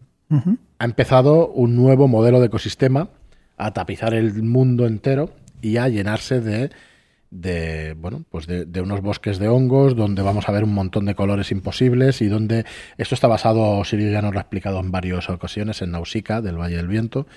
ha 0.77 0.85
empezado 0.85 1.47
un 1.47 1.75
nuevo 1.75 2.07
modelo 2.07 2.39
de 2.39 2.47
ecosistema 2.47 3.09
a 3.57 3.73
tapizar 3.73 4.13
el 4.13 4.43
mundo 4.43 4.85
entero 4.85 5.31
y 5.61 5.77
a 5.77 5.89
llenarse 5.89 6.39
de, 6.39 6.69
de 7.31 7.95
bueno, 7.99 8.23
pues 8.29 8.47
de, 8.47 8.65
de 8.65 8.81
unos 8.81 9.01
bosques 9.01 9.39
de 9.39 9.47
hongos 9.47 9.95
donde 9.95 10.21
vamos 10.21 10.47
a 10.47 10.51
ver 10.51 10.63
un 10.63 10.73
montón 10.73 11.05
de 11.05 11.15
colores 11.15 11.51
imposibles 11.51 12.21
y 12.21 12.27
donde 12.27 12.65
esto 12.97 13.15
está 13.15 13.27
basado, 13.27 13.83
Sirio 13.83 14.11
ya 14.11 14.21
nos 14.21 14.33
lo 14.33 14.39
ha 14.39 14.43
explicado 14.43 14.79
en 14.79 14.91
varias 14.91 15.29
ocasiones, 15.29 15.81
en 15.81 15.91
Nausicaa, 15.91 16.41
del 16.41 16.57
Valle 16.57 16.77
del 16.77 16.87
Viento, 16.87 17.27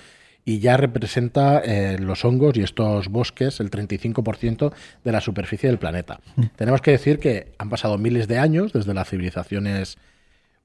y 0.45 0.59
ya 0.59 0.75
representa 0.77 1.59
eh, 1.63 1.97
los 1.99 2.25
hongos 2.25 2.57
y 2.57 2.61
estos 2.63 3.07
bosques 3.07 3.59
el 3.59 3.71
35% 3.71 4.73
de 5.03 5.11
la 5.11 5.21
superficie 5.21 5.69
del 5.69 5.79
planeta. 5.79 6.19
Tenemos 6.55 6.81
que 6.81 6.91
decir 6.91 7.19
que 7.19 7.53
han 7.57 7.69
pasado 7.69 7.97
miles 7.97 8.27
de 8.27 8.39
años 8.39 8.73
desde 8.73 8.93
las 8.93 9.09
civilizaciones 9.09 9.97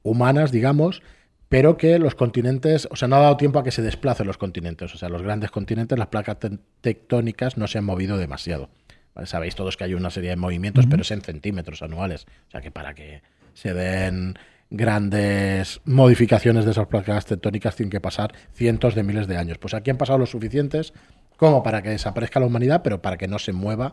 humanas, 0.02 0.50
digamos, 0.52 1.02
pero 1.48 1.76
que 1.76 1.98
los 1.98 2.14
continentes, 2.14 2.88
o 2.90 2.96
sea, 2.96 3.08
no 3.08 3.16
ha 3.16 3.20
dado 3.20 3.36
tiempo 3.36 3.58
a 3.58 3.64
que 3.64 3.70
se 3.70 3.82
desplacen 3.82 4.26
los 4.26 4.36
continentes, 4.36 4.94
o 4.94 4.98
sea, 4.98 5.08
los 5.08 5.22
grandes 5.22 5.50
continentes, 5.50 5.98
las 5.98 6.08
placas 6.08 6.38
te- 6.38 6.58
tectónicas 6.80 7.56
no 7.56 7.66
se 7.68 7.78
han 7.78 7.84
movido 7.84 8.18
demasiado. 8.18 8.68
¿vale? 9.14 9.26
Sabéis 9.26 9.54
todos 9.54 9.76
que 9.76 9.84
hay 9.84 9.94
una 9.94 10.10
serie 10.10 10.30
de 10.30 10.36
movimientos, 10.36 10.86
pero 10.90 11.02
es 11.02 11.10
en 11.10 11.22
centímetros 11.22 11.82
anuales, 11.82 12.26
o 12.48 12.50
sea, 12.50 12.60
que 12.60 12.70
para 12.70 12.94
que 12.94 13.22
se 13.54 13.72
den 13.74 14.38
grandes 14.70 15.80
modificaciones 15.84 16.64
de 16.64 16.72
esas 16.72 16.86
placas 16.86 17.26
tectónicas 17.26 17.76
tienen 17.76 17.90
que 17.90 18.00
pasar 18.00 18.34
cientos 18.52 18.94
de 18.94 19.02
miles 19.02 19.26
de 19.26 19.36
años. 19.36 19.58
Pues 19.58 19.74
aquí 19.74 19.90
han 19.90 19.96
pasado 19.96 20.18
los 20.18 20.30
suficientes 20.30 20.92
como 21.36 21.62
para 21.62 21.82
que 21.82 21.90
desaparezca 21.90 22.40
la 22.40 22.46
humanidad, 22.46 22.82
pero 22.82 23.00
para 23.00 23.16
que 23.16 23.28
no 23.28 23.38
se 23.38 23.52
mueva 23.52 23.92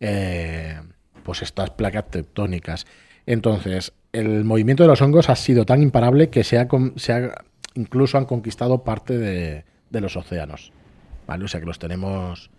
eh, 0.00 0.80
pues 1.22 1.42
estas 1.42 1.70
placas 1.70 2.10
tectónicas. 2.10 2.86
Entonces, 3.26 3.92
el 4.12 4.44
movimiento 4.44 4.82
de 4.82 4.88
los 4.88 5.00
hongos 5.00 5.28
ha 5.28 5.36
sido 5.36 5.64
tan 5.64 5.82
imparable 5.82 6.28
que 6.28 6.44
se 6.44 6.58
ha, 6.58 6.68
se 6.96 7.12
ha 7.12 7.44
incluso 7.74 8.18
han 8.18 8.26
conquistado 8.26 8.84
parte 8.84 9.18
de, 9.18 9.64
los 9.90 10.16
océanos. 10.16 10.72
¿Vale? 11.26 11.44
O 11.44 11.48
sea 11.48 11.60
que 11.60 11.66
los 11.66 11.78
tenemos, 11.78 12.50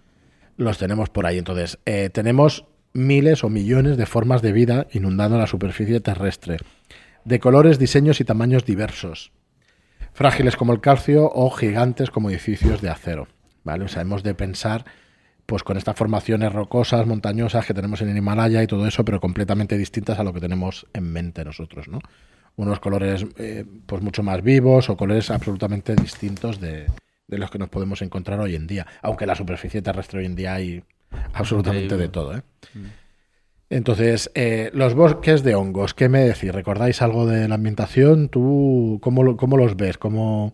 los 0.57 0.77
tenemos 0.77 1.09
por 1.09 1.25
ahí. 1.25 1.37
Entonces, 1.37 1.79
eh, 1.85 2.09
tenemos 2.11 2.65
miles 2.93 3.43
o 3.43 3.49
millones 3.49 3.97
de 3.97 4.05
formas 4.05 4.41
de 4.41 4.51
vida 4.51 4.87
inundando 4.91 5.37
la 5.37 5.47
superficie 5.47 5.99
terrestre, 5.99 6.57
de 7.25 7.39
colores, 7.39 7.79
diseños 7.79 8.19
y 8.19 8.25
tamaños 8.25 8.65
diversos, 8.65 9.31
frágiles 10.13 10.55
como 10.55 10.73
el 10.73 10.81
calcio 10.81 11.29
o 11.33 11.49
gigantes 11.49 12.09
como 12.09 12.29
edificios 12.29 12.81
de 12.81 12.89
acero. 12.89 13.27
¿vale? 13.63 13.85
O 13.85 13.87
sea, 13.87 14.01
hemos 14.01 14.23
de 14.23 14.33
pensar 14.33 14.85
pues 15.45 15.63
con 15.63 15.77
estas 15.77 15.97
formaciones 15.97 16.53
rocosas, 16.53 17.05
montañosas 17.05 17.65
que 17.65 17.73
tenemos 17.73 18.01
en 18.01 18.09
el 18.09 18.17
Himalaya 18.17 18.63
y 18.63 18.67
todo 18.67 18.87
eso, 18.87 19.03
pero 19.03 19.19
completamente 19.19 19.77
distintas 19.77 20.19
a 20.19 20.23
lo 20.23 20.33
que 20.33 20.39
tenemos 20.39 20.87
en 20.93 21.11
mente 21.11 21.43
nosotros, 21.43 21.87
¿no? 21.89 21.99
Unos 22.55 22.79
colores 22.79 23.25
eh, 23.37 23.65
pues 23.85 24.01
mucho 24.01 24.23
más 24.23 24.41
vivos 24.41 24.89
o 24.89 24.95
colores 24.95 25.31
absolutamente 25.31 25.95
distintos 25.95 26.61
de, 26.61 26.85
de, 27.27 27.37
los 27.37 27.49
que 27.49 27.57
nos 27.57 27.69
podemos 27.69 28.01
encontrar 28.01 28.39
hoy 28.39 28.55
en 28.55 28.67
día, 28.67 28.87
aunque 29.01 29.25
en 29.25 29.29
la 29.29 29.35
superficie 29.35 29.81
terrestre 29.81 30.19
hoy 30.19 30.27
en 30.27 30.35
día 30.35 30.53
hay 30.53 30.83
absolutamente 31.33 31.97
de 31.97 32.09
todo, 32.09 32.37
¿eh? 32.37 32.43
Mm. 32.73 33.02
Entonces, 33.73 34.29
eh, 34.35 34.69
los 34.73 34.93
bosques 34.93 35.41
de 35.41 35.55
hongos, 35.55 35.95
¿qué 35.95 36.07
me 36.07 36.25
decís? 36.25 36.53
¿Recordáis 36.53 37.01
algo 37.01 37.25
de 37.25 37.47
la 37.47 37.55
ambientación? 37.55 38.29
¿Tú 38.29 38.99
cómo, 39.01 39.35
cómo 39.35 39.57
los 39.57 39.75
ves? 39.75 39.97
¿Cómo, 39.97 40.53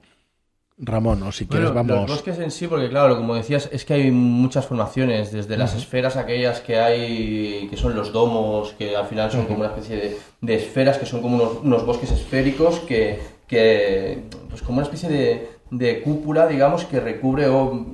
Ramón, 0.78 1.24
o 1.24 1.34
si 1.34 1.46
quieres 1.46 1.74
vamos... 1.74 1.98
Los 1.98 2.12
bosques 2.12 2.40
en 2.40 2.50
sí, 2.50 2.68
porque 2.68 2.88
claro, 2.88 3.18
como 3.18 3.36
decías, 3.36 3.68
es 3.74 3.84
que 3.84 3.96
hay 3.96 4.12
muchas 4.12 4.66
formaciones, 4.68 5.34
desde 5.34 5.58
las 5.58 5.76
esferas 5.76 6.16
aquellas 6.16 6.62
que 6.62 6.80
hay, 6.80 7.68
que 7.70 7.76
son 7.76 7.94
los 7.94 8.14
domos, 8.14 8.74
que 8.78 8.96
al 8.96 9.06
final 9.06 9.30
son 9.30 9.48
como 9.48 9.60
una 9.60 9.68
especie 9.68 10.18
de, 10.40 10.56
esferas, 10.56 10.98
que 10.98 11.06
son 11.06 11.22
como 11.22 11.60
unos, 11.62 11.86
bosques 11.86 12.12
esféricos, 12.12 12.80
que, 12.80 13.20
que, 13.48 14.24
pues 14.48 14.62
como 14.62 14.78
una 14.78 14.86
especie 14.86 15.10
de, 15.10 15.50
de 15.72 16.02
cúpula, 16.02 16.48
digamos, 16.48 16.86
que 16.86 17.02
recubre 17.02 17.48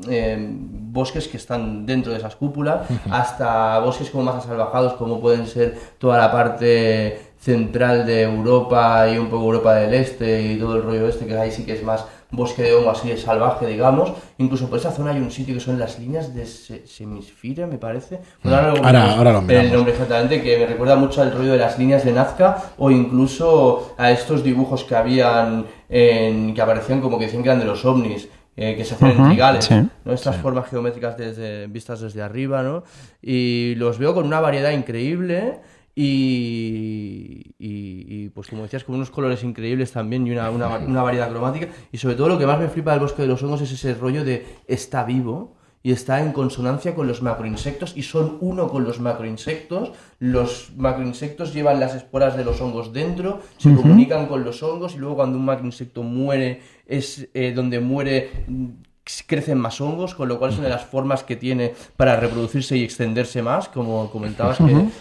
eh, 0.08 0.50
bosques 0.96 1.28
que 1.28 1.38
están 1.38 1.86
dentro 1.86 2.12
de 2.12 2.18
esas 2.18 2.36
cúpulas, 2.36 2.88
hasta 3.12 3.78
bosques 3.80 4.10
como 4.10 4.24
más 4.24 4.38
asalvajados, 4.44 4.94
como 4.94 5.20
pueden 5.20 5.46
ser 5.46 5.78
toda 6.00 6.18
la 6.18 6.32
parte 6.32 7.20
central 7.38 8.08
de 8.08 8.24
Europa 8.24 9.08
y 9.08 9.20
un 9.20 9.30
poco 9.30 9.46
Europa 9.46 9.76
del 9.76 9.94
Este 9.94 10.42
y 10.42 10.58
todo 10.58 10.78
el 10.78 10.84
rollo 10.84 11.08
este, 11.08 11.28
que 11.28 11.38
ahí 11.38 11.52
sí 11.52 11.64
que 11.64 11.74
es 11.74 11.84
más 11.84 12.06
bosque 12.32 12.64
de 12.64 12.74
hongo 12.74 12.90
así 12.90 13.10
de 13.10 13.18
salvaje, 13.18 13.68
digamos. 13.68 14.14
Incluso 14.38 14.68
por 14.70 14.80
esa 14.80 14.92
zona 14.92 15.12
hay 15.12 15.20
un 15.20 15.32
sitio 15.32 15.54
que 15.54 15.60
son 15.60 15.78
las 15.78 16.00
líneas 16.00 16.34
de 16.34 16.46
Semisfira, 16.46 17.68
me 17.68 17.78
parece. 17.78 18.20
Mm. 18.44 18.50
ahora, 18.50 19.16
ahora, 19.16 19.32
lo 19.34 19.50
El 19.50 19.72
nombre 19.72 19.94
exactamente, 19.94 20.42
que 20.42 20.58
me 20.58 20.66
recuerda 20.66 20.96
mucho 20.96 21.22
al 21.22 21.32
rollo 21.32 21.52
de 21.52 21.60
las 21.60 21.78
líneas 21.78 22.04
de 22.04 22.14
Nazca 22.14 22.72
o 22.78 22.90
incluso 22.90 23.94
a 23.98 24.12
estos 24.12 24.44
dibujos 24.44 24.84
que 24.84 24.96
habían, 24.96 25.66
en, 25.90 26.54
que 26.54 26.62
aparecían 26.62 27.02
como 27.02 27.18
que 27.18 27.26
decían 27.26 27.44
que 27.44 27.50
eran 27.50 27.60
de 27.60 27.66
los 27.66 27.86
ovnis. 27.86 28.28
Eh, 28.58 28.76
que 28.78 28.86
se 28.86 28.96
hacen 28.96 29.10
en 29.10 29.26
trigales, 29.26 29.70
¿no? 29.70 30.14
Estas 30.14 30.38
formas 30.38 30.70
geométricas 30.70 31.18
desde, 31.18 31.68
vistas 31.68 32.00
desde 32.00 32.22
arriba, 32.22 32.64
¿no? 32.64 32.84
Y 33.22 33.76
los 33.76 33.98
veo 34.00 34.14
con 34.14 34.26
una 34.26 34.40
variedad 34.40 34.72
increíble. 34.72 35.60
Y, 35.98 37.52
pues 38.34 38.48
como 38.48 38.64
decías, 38.64 38.84
con 38.84 38.96
unos 38.96 39.12
colores 39.12 39.44
increíbles 39.44 39.92
también 39.94 40.28
y 40.28 40.32
una, 40.32 40.50
una, 40.50 41.02
variedad 41.04 41.30
cromática. 41.30 41.68
Y 41.92 41.98
sobre 41.98 42.16
todo 42.16 42.30
lo 42.30 42.38
que 42.38 42.46
más 42.46 42.60
me 42.60 42.68
flipa 42.68 42.92
del 42.92 43.00
bosque 43.00 43.22
de 43.22 43.28
los 43.30 43.42
hongos 43.44 43.62
es 43.62 43.72
ese 43.72 43.94
rollo 43.94 44.26
de 44.26 44.46
está 44.68 45.04
vivo 45.06 45.55
y 45.86 45.92
está 45.92 46.20
en 46.20 46.32
consonancia 46.32 46.96
con 46.96 47.06
los 47.06 47.22
macroinsectos 47.22 47.96
y 47.96 48.02
son 48.02 48.40
uno 48.42 48.70
con 48.70 48.86
los 48.86 49.00
macroinsectos. 49.00 49.92
Los 50.18 50.72
macroinsectos 50.76 51.54
llevan 51.54 51.80
las 51.80 51.94
esporas 51.94 52.36
de 52.36 52.44
los 52.44 52.60
hongos 52.60 52.92
dentro, 52.92 53.42
se 53.58 53.72
comunican 53.72 54.26
con 54.26 54.44
los 54.44 54.64
hongos 54.64 54.96
y 54.96 54.98
luego 54.98 55.18
cuando 55.18 55.38
un 55.38 55.46
macroinsecto 55.46 56.02
muere 56.02 56.62
es 56.88 57.28
eh, 57.36 57.54
donde 57.56 57.80
muere 57.82 58.32
crecen 59.28 59.60
más 59.60 59.80
hongos, 59.80 60.16
con 60.16 60.28
lo 60.28 60.40
cual 60.40 60.54
es 60.54 60.58
una 60.58 60.70
de 60.70 60.74
las 60.74 60.86
formas 60.86 61.24
que 61.24 61.36
tiene 61.36 61.76
para 61.96 62.16
reproducirse 62.16 62.76
y 62.76 62.84
extenderse 62.84 63.44
más, 63.44 63.70
como 63.70 64.10
comentabas, 64.10 64.58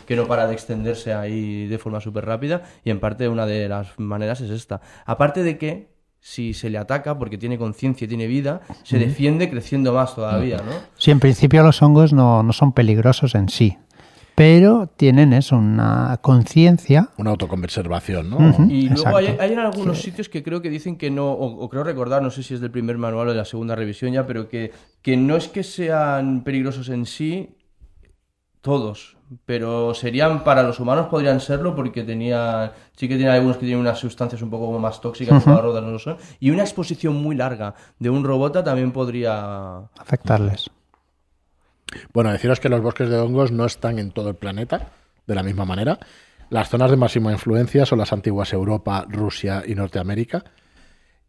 que, 0.07 0.17
no 0.17 0.27
para 0.27 0.47
de 0.47 0.53
extenderse 0.53 1.15
ahí 1.15 1.67
de 1.67 1.79
forma 1.79 2.03
súper 2.03 2.27
rápida, 2.27 2.63
y 2.85 2.91
en 2.91 3.01
parte 3.01 3.27
una 3.31 3.47
de 3.47 3.71
las 3.71 3.99
maneras 3.99 4.43
es 4.43 4.51
esta. 4.51 4.83
Aparte 5.07 5.43
de 5.43 5.57
que, 5.57 5.94
si 6.27 6.55
se 6.55 6.71
le 6.71 6.79
ataca, 6.79 7.19
porque 7.19 7.37
tiene 7.37 7.59
conciencia 7.59 8.07
y 8.07 8.09
tiene 8.09 8.27
vida, 8.27 8.63
se 8.83 8.99
defiende 8.99 9.51
creciendo 9.51 9.93
más 9.93 10.15
todavía, 10.15 10.57
¿no? 10.57 10.73
Sí, 10.97 11.11
en 11.11 11.21
principio 11.21 11.63
los 11.63 11.83
hongos 11.83 12.15
no, 12.15 12.43
no 12.43 12.55
son 12.55 12.73
peligrosos 12.73 13.35
en 13.35 13.51
sí, 13.51 13.77
pero 14.35 14.87
tienen 14.87 15.35
eso, 15.35 15.59
una 15.59 16.19
conciencia. 16.23 17.11
Una 17.19 17.29
autoconservación, 17.29 18.31
¿no? 18.31 18.67
y 18.71 18.89
luego 18.89 19.15
hay, 19.15 19.37
hay, 19.39 19.53
en 19.53 19.59
algunos 19.59 20.01
sitios 20.01 20.31
que 20.31 20.43
creo 20.43 20.63
que 20.63 20.71
dicen 20.71 20.97
que 20.97 21.11
no, 21.11 21.31
o, 21.31 21.69
creo 21.69 21.85
recordar, 21.85 22.23
no 22.23 22.31
sé 22.31 22.43
si 22.43 22.55
es 22.55 22.61
del 22.63 22.71
primer 22.71 22.97
manual 22.97 23.29
o 23.29 23.31
de 23.33 23.37
la 23.37 23.45
segunda 23.45 23.75
revisión 23.75 24.11
ya, 24.11 24.27
pero 24.27 24.49
que, 24.49 24.73
que 25.03 25.19
no 25.19 25.37
es 25.37 25.49
que 25.49 25.63
sean 25.63 26.43
peligrosos 26.43 26.89
en 26.89 27.05
sí, 27.05 27.59
todos, 28.63 29.14
pero 29.47 29.95
serían 29.95 30.45
para 30.45 30.63
los 30.63 30.81
humanos 30.81 31.07
podrían 31.07 31.41
serlo 31.41 31.75
porque 31.75 32.03
tenía 32.03 32.73
sí 32.97 33.09
que 33.09 33.17
tiene 33.17 33.31
algunos 33.31 33.57
que 33.57 33.67
tienen 33.67 33.81
unas 33.81 33.99
sustancias 33.99 34.43
un 34.43 34.51
poco 34.51 34.79
más 34.79 35.01
tóxicas 35.01 35.43
como 35.43 35.57
no 35.57 35.91
lo 35.91 35.99
son 35.99 36.19
y 36.41 36.51
una 36.51 36.63
exposición 36.63 37.17
muy 37.17 37.35
larga 37.35 37.75
de 37.99 38.11
un 38.11 38.25
robota 38.25 38.63
también 38.63 38.93
podría 38.93 39.79
afectarles 39.99 40.71
bueno, 42.13 42.33
deciros 42.33 42.61
que 42.61 42.69
los 42.69 42.83
bosques 42.83 43.09
de 43.09 43.19
hongos 43.19 43.53
no 43.53 43.65
están 43.65 43.99
en 43.99 44.11
todo 44.11 44.31
el 44.31 44.37
planeta 44.37 44.93
de 45.27 45.35
la 45.35 45.43
misma 45.43 45.65
manera. 45.65 45.99
Las 46.51 46.69
zonas 46.69 46.91
de 46.91 46.97
máxima 46.97 47.33
influencia 47.33 47.87
son 47.87 47.99
las 47.99 48.13
antiguas 48.13 48.53
Europa, 48.53 49.07
Rusia 49.09 49.63
y 49.67 49.75
Norteamérica. 49.75 50.45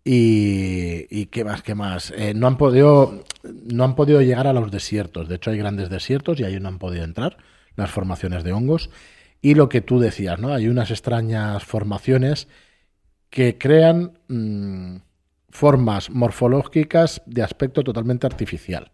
Y, 0.08 1.26
qué 1.28 1.44
más, 1.44 1.64
qué 1.64 1.74
más. 1.74 2.12
Eh, 2.16 2.34
no 2.36 2.46
han 2.46 2.58
podido, 2.58 3.24
no 3.44 3.84
han 3.84 3.96
podido 3.96 4.22
llegar 4.22 4.46
a 4.46 4.54
los 4.54 4.70
desiertos. 4.70 5.28
De 5.28 5.36
hecho, 5.36 5.50
hay 5.50 5.58
grandes 5.58 5.90
desiertos 5.90 6.40
y 6.40 6.44
ahí 6.44 6.60
no 6.60 6.68
han 6.68 6.78
podido 6.78 7.04
entrar 7.04 7.38
las 7.76 7.92
formaciones 7.92 8.44
de 8.44 8.54
hongos. 8.54 8.90
Y 9.42 9.54
lo 9.54 9.70
que 9.70 9.82
tú 9.82 10.00
decías, 10.00 10.40
¿no? 10.40 10.54
Hay 10.54 10.68
unas 10.68 10.92
extrañas 10.92 11.64
formaciones 11.64 12.48
que 13.30 13.58
crean 13.58 14.20
mm, 14.28 14.98
formas 15.50 16.10
morfológicas 16.10 17.22
de 17.26 17.44
aspecto 17.44 17.84
totalmente 17.84 18.28
artificial. 18.28 18.92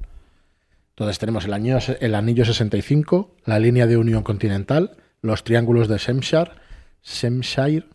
Entonces 0.90 1.20
tenemos 1.20 1.46
el, 1.46 1.54
año, 1.54 1.78
el 2.00 2.16
anillo 2.16 2.46
65, 2.46 3.36
la 3.46 3.60
línea 3.60 3.88
de 3.88 3.98
unión 3.98 4.24
continental, 4.24 4.98
los 5.22 5.44
triángulos 5.44 5.88
de 5.88 6.00
Semshire, 6.00 7.86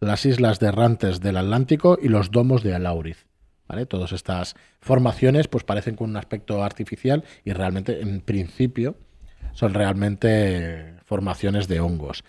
las 0.00 0.26
islas 0.26 0.58
de 0.58 0.68
errantes 0.68 1.20
del 1.20 1.36
Atlántico 1.36 1.98
y 2.00 2.08
los 2.08 2.30
domos 2.30 2.62
de 2.62 2.74
Alauriz. 2.74 3.26
¿Vale? 3.68 3.84
Todas 3.84 4.12
estas 4.12 4.56
formaciones 4.80 5.46
pues 5.46 5.62
parecen 5.62 5.94
con 5.94 6.08
un 6.10 6.16
aspecto 6.16 6.64
artificial 6.64 7.24
y 7.44 7.52
realmente 7.52 8.00
en 8.00 8.22
principio 8.22 8.96
son 9.52 9.74
realmente 9.74 10.94
formaciones 11.04 11.68
de 11.68 11.80
hongos. 11.80 12.22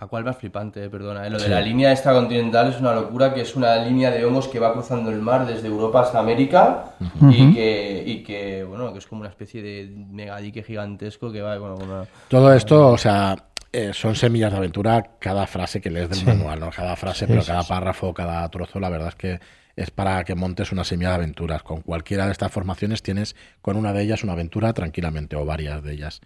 ¿A 0.00 0.06
cuál 0.06 0.24
más 0.24 0.38
flipante, 0.38 0.82
eh, 0.82 0.88
perdona? 0.88 1.26
Eh, 1.26 1.30
lo 1.30 1.38
de 1.38 1.50
la 1.50 1.60
línea 1.60 1.92
esta 1.92 2.14
continental 2.14 2.70
es 2.70 2.80
una 2.80 2.94
locura, 2.94 3.34
que 3.34 3.42
es 3.42 3.54
una 3.54 3.76
línea 3.76 4.10
de 4.10 4.24
hongos 4.24 4.48
que 4.48 4.58
va 4.58 4.72
cruzando 4.72 5.10
el 5.10 5.20
mar 5.20 5.46
desde 5.46 5.68
Europa 5.68 6.00
hasta 6.00 6.18
América 6.18 6.92
y, 7.20 7.52
que, 7.52 8.02
y 8.06 8.22
que, 8.22 8.64
bueno, 8.64 8.94
que 8.94 8.98
es 8.98 9.06
como 9.06 9.20
una 9.20 9.28
especie 9.28 9.60
de 9.60 9.92
megadique 10.10 10.62
gigantesco 10.62 11.30
que 11.30 11.42
va, 11.42 11.58
bueno, 11.58 12.06
Todo 12.28 12.54
esto, 12.54 12.88
o 12.88 12.96
sea, 12.96 13.36
eh, 13.72 13.92
son 13.92 14.16
semillas 14.16 14.50
de 14.50 14.56
aventura 14.56 15.16
cada 15.18 15.46
frase 15.46 15.82
que 15.82 15.90
lees 15.90 16.08
del 16.08 16.24
manual, 16.24 16.58
¿no? 16.58 16.70
Cada 16.70 16.96
frase, 16.96 17.26
pero 17.26 17.44
cada 17.44 17.62
párrafo, 17.62 18.14
cada 18.14 18.48
trozo, 18.48 18.80
la 18.80 18.88
verdad 18.88 19.08
es 19.08 19.14
que 19.16 19.40
es 19.80 19.90
para 19.90 20.22
que 20.24 20.34
montes 20.34 20.72
una 20.72 20.84
semilla 20.84 21.10
de 21.10 21.14
aventuras. 21.16 21.62
Con 21.62 21.80
cualquiera 21.80 22.26
de 22.26 22.32
estas 22.32 22.52
formaciones 22.52 23.02
tienes 23.02 23.34
con 23.62 23.76
una 23.76 23.92
de 23.92 24.02
ellas 24.02 24.22
una 24.22 24.34
aventura 24.34 24.72
tranquilamente, 24.72 25.36
o 25.36 25.44
varias 25.44 25.82
de 25.82 25.92
ellas. 25.92 26.20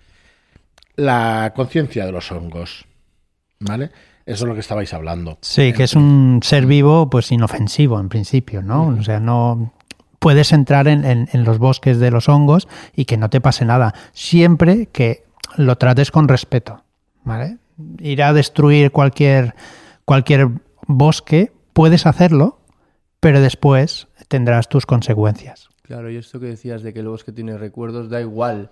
La 0.96 1.52
conciencia 1.54 2.04
de 2.04 2.12
los 2.12 2.32
hongos. 2.32 2.86
¿Vale? 3.60 3.90
Eso 4.26 4.44
es 4.44 4.48
lo 4.48 4.54
que 4.54 4.60
estabais 4.60 4.92
hablando. 4.92 5.38
Sí, 5.42 5.72
que 5.72 5.84
es 5.84 5.94
un 5.94 6.40
ser 6.42 6.66
vivo, 6.66 7.08
pues 7.10 7.30
inofensivo 7.30 8.00
en 8.00 8.08
principio, 8.08 8.62
¿no? 8.62 8.88
O 8.88 9.02
sea, 9.02 9.20
no 9.20 9.72
puedes 10.18 10.52
entrar 10.52 10.88
en, 10.88 11.28
los 11.44 11.58
bosques 11.58 11.98
de 11.98 12.10
los 12.10 12.28
hongos 12.28 12.66
y 12.96 13.04
que 13.04 13.18
no 13.18 13.28
te 13.28 13.42
pase 13.42 13.66
nada, 13.66 13.94
siempre 14.12 14.86
que 14.86 15.24
lo 15.56 15.76
trates 15.76 16.10
con 16.10 16.28
respeto, 16.28 16.82
¿vale? 17.24 17.58
Ir 17.98 18.22
a 18.22 18.32
destruir 18.32 18.90
cualquier, 18.90 19.54
cualquier 20.06 20.48
bosque, 20.86 21.52
puedes 21.74 22.06
hacerlo, 22.06 22.58
pero 23.24 23.40
después 23.40 24.06
tendrás 24.28 24.68
tus 24.68 24.86
consecuencias. 24.86 25.68
Claro, 25.82 26.10
y 26.10 26.16
esto 26.16 26.38
que 26.40 26.46
decías 26.46 26.82
de 26.82 26.92
que 26.92 27.00
el 27.00 27.08
bosque 27.08 27.32
tiene 27.32 27.58
recuerdos, 27.58 28.08
da 28.08 28.20
igual 28.20 28.70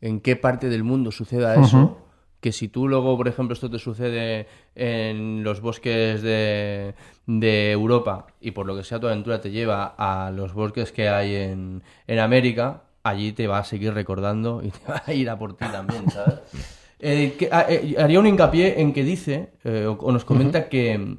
en 0.00 0.20
qué 0.20 0.36
parte 0.36 0.68
del 0.68 0.84
mundo 0.84 1.10
suceda 1.10 1.56
eso 1.56 2.04
que 2.40 2.52
si 2.52 2.68
tú 2.68 2.86
luego, 2.86 3.16
por 3.16 3.26
ejemplo, 3.26 3.52
esto 3.54 3.68
te 3.68 3.80
sucede 3.80 4.46
en 4.76 5.42
los 5.42 5.60
bosques 5.60 6.22
de, 6.22 6.94
de 7.26 7.72
Europa 7.72 8.28
y 8.40 8.52
por 8.52 8.64
lo 8.64 8.76
que 8.76 8.84
sea 8.84 9.00
tu 9.00 9.08
aventura 9.08 9.40
te 9.40 9.50
lleva 9.50 9.94
a 9.98 10.30
los 10.30 10.52
bosques 10.54 10.92
que 10.92 11.08
hay 11.08 11.34
en, 11.34 11.82
en 12.06 12.18
América, 12.20 12.84
allí 13.02 13.32
te 13.32 13.48
va 13.48 13.58
a 13.58 13.64
seguir 13.64 13.92
recordando 13.92 14.62
y 14.62 14.70
te 14.70 14.78
va 14.88 15.02
a 15.04 15.12
ir 15.12 15.28
a 15.30 15.36
por 15.36 15.56
ti 15.56 15.64
también, 15.72 16.08
¿sabes? 16.10 16.38
Eh, 17.00 17.36
que- 17.38 17.48
ah, 17.52 17.64
eh, 17.68 17.94
haría 17.96 18.18
un 18.18 18.26
hincapié 18.26 18.80
en 18.80 18.92
que 18.92 19.04
dice, 19.04 19.50
eh, 19.62 19.86
o, 19.86 19.92
o 19.92 20.10
nos 20.10 20.24
comenta 20.24 20.68
que 20.68 21.18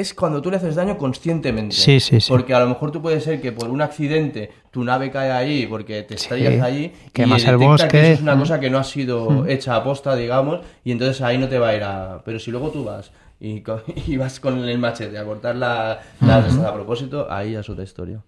es 0.00 0.12
cuando 0.14 0.42
tú 0.42 0.50
le 0.50 0.56
haces 0.56 0.74
daño 0.74 0.98
conscientemente. 0.98 1.74
Sí, 1.76 2.00
sí, 2.00 2.20
sí. 2.20 2.28
Porque 2.28 2.52
a 2.54 2.60
lo 2.60 2.68
mejor 2.68 2.90
tú 2.90 3.00
puede 3.00 3.20
ser 3.20 3.40
que 3.40 3.52
por 3.52 3.70
un 3.70 3.80
accidente 3.82 4.50
tu 4.70 4.82
nave 4.84 5.10
cae 5.10 5.30
ahí 5.30 5.66
porque 5.66 6.02
te 6.02 6.14
estrellas 6.14 6.54
Sí, 6.54 6.60
allí 6.60 6.92
quemas 7.12 7.42
y 7.44 7.46
el 7.48 7.58
detecta 7.58 7.58
que 7.88 7.96
bosque. 7.98 8.00
eso 8.02 8.12
es 8.14 8.20
una 8.22 8.34
Mm. 8.36 8.40
cosa 8.40 8.60
que 8.60 8.70
no 8.70 8.78
ha 8.78 8.84
sido 8.84 9.46
hecha 9.46 9.76
a 9.76 9.84
posta, 9.84 10.16
digamos, 10.16 10.60
y 10.84 10.92
entonces 10.92 11.20
ahí 11.22 11.38
no 11.38 11.48
te 11.48 11.58
va 11.58 11.68
a 11.68 11.76
ir 11.76 11.82
a... 11.84 12.22
Pero 12.24 12.38
si 12.38 12.50
luego 12.50 12.70
tú 12.70 12.84
vas 12.84 13.10
y, 13.38 13.62
vas 14.16 14.40
con 14.40 14.58
el 14.68 14.78
machete 14.78 15.16
a 15.18 15.24
cortar 15.24 15.56
la, 15.56 16.00
la 16.20 16.42
de 16.42 16.66
a 16.66 16.74
propósito, 16.74 17.26
ahí 17.30 17.52
ya 17.52 17.60
es 17.60 17.68
otra 17.70 17.84
historia. 17.84 18.22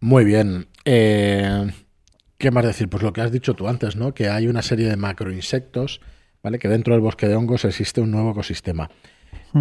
Muy 0.00 0.24
bien. 0.24 0.66
Eh, 0.84 1.70
¿Qué 2.38 2.50
más 2.50 2.64
decir? 2.64 2.88
Pues 2.88 3.02
lo 3.02 3.12
que 3.12 3.22
has 3.22 3.32
dicho 3.32 3.54
tú 3.54 3.66
antes, 3.66 3.96
¿no? 3.96 4.12
Que 4.12 4.28
hay 4.28 4.46
una 4.46 4.60
serie 4.62 4.88
de 4.88 4.96
macroinsectos, 4.96 6.00
¿vale? 6.42 6.58
Que 6.58 6.68
dentro 6.68 6.92
del 6.94 7.00
bosque 7.00 7.26
de 7.28 7.34
hongos 7.34 7.64
existe 7.64 8.00
un 8.02 8.10
nuevo 8.10 8.32
ecosistema. 8.32 8.90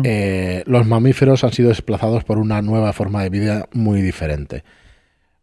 Eh, 0.04 0.64
los 0.66 0.86
mamíferos 0.86 1.44
han 1.44 1.54
sido 1.54 1.70
desplazados 1.70 2.24
por 2.24 2.38
una 2.38 2.62
nueva 2.62 2.92
forma 2.94 3.24
de 3.24 3.30
vida 3.30 3.70
muy 3.72 4.02
diferente. 4.02 4.64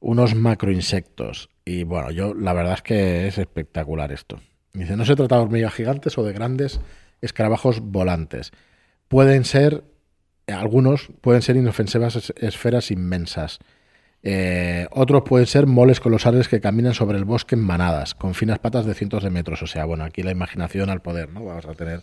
Unos 0.00 0.35
macroinsectos. 0.35 1.49
Y 1.64 1.85
bueno, 1.85 2.11
yo 2.11 2.35
la 2.35 2.52
verdad 2.52 2.75
es 2.75 2.83
que 2.83 3.29
es 3.29 3.38
espectacular 3.38 4.12
esto. 4.12 4.41
Dice, 4.75 4.97
no 4.97 5.05
se 5.05 5.17
trata 5.17 5.37
de 5.37 5.43
hormigas 5.43 5.75
gigantes 5.75 6.19
o 6.19 6.25
de 6.25 6.33
grandes 6.33 6.81
escarabajos 7.21 7.81
volantes. 7.81 8.50
Pueden 9.09 9.45
ser, 9.45 9.85
algunos 10.49 11.11
pueden 11.21 11.43
ser 11.43 11.57
inofensivas 11.57 12.17
es- 12.17 12.33
esferas 12.37 12.91
inmensas. 12.91 13.59
Eh, 14.25 14.87
otros 14.93 15.23
pueden 15.23 15.47
ser 15.47 15.67
moles 15.67 15.99
colosales 16.00 16.49
que 16.49 16.61
caminan 16.61 16.95
sobre 16.95 17.19
el 17.19 17.25
bosque 17.25 17.55
en 17.55 17.61
manadas, 17.62 18.14
con 18.14 18.35
finas 18.35 18.59
patas 18.59 18.87
de 18.87 18.95
cientos 18.95 19.23
de 19.25 19.31
metros. 19.31 19.62
O 19.62 19.67
sea, 19.67 19.85
bueno, 19.85 20.05
aquí 20.05 20.23
la 20.23 20.31
imaginación 20.31 20.91
al 20.91 21.00
poder, 21.02 21.29
¿no? 21.31 21.45
Vamos 21.45 21.67
a 21.67 21.75
tener 21.75 22.02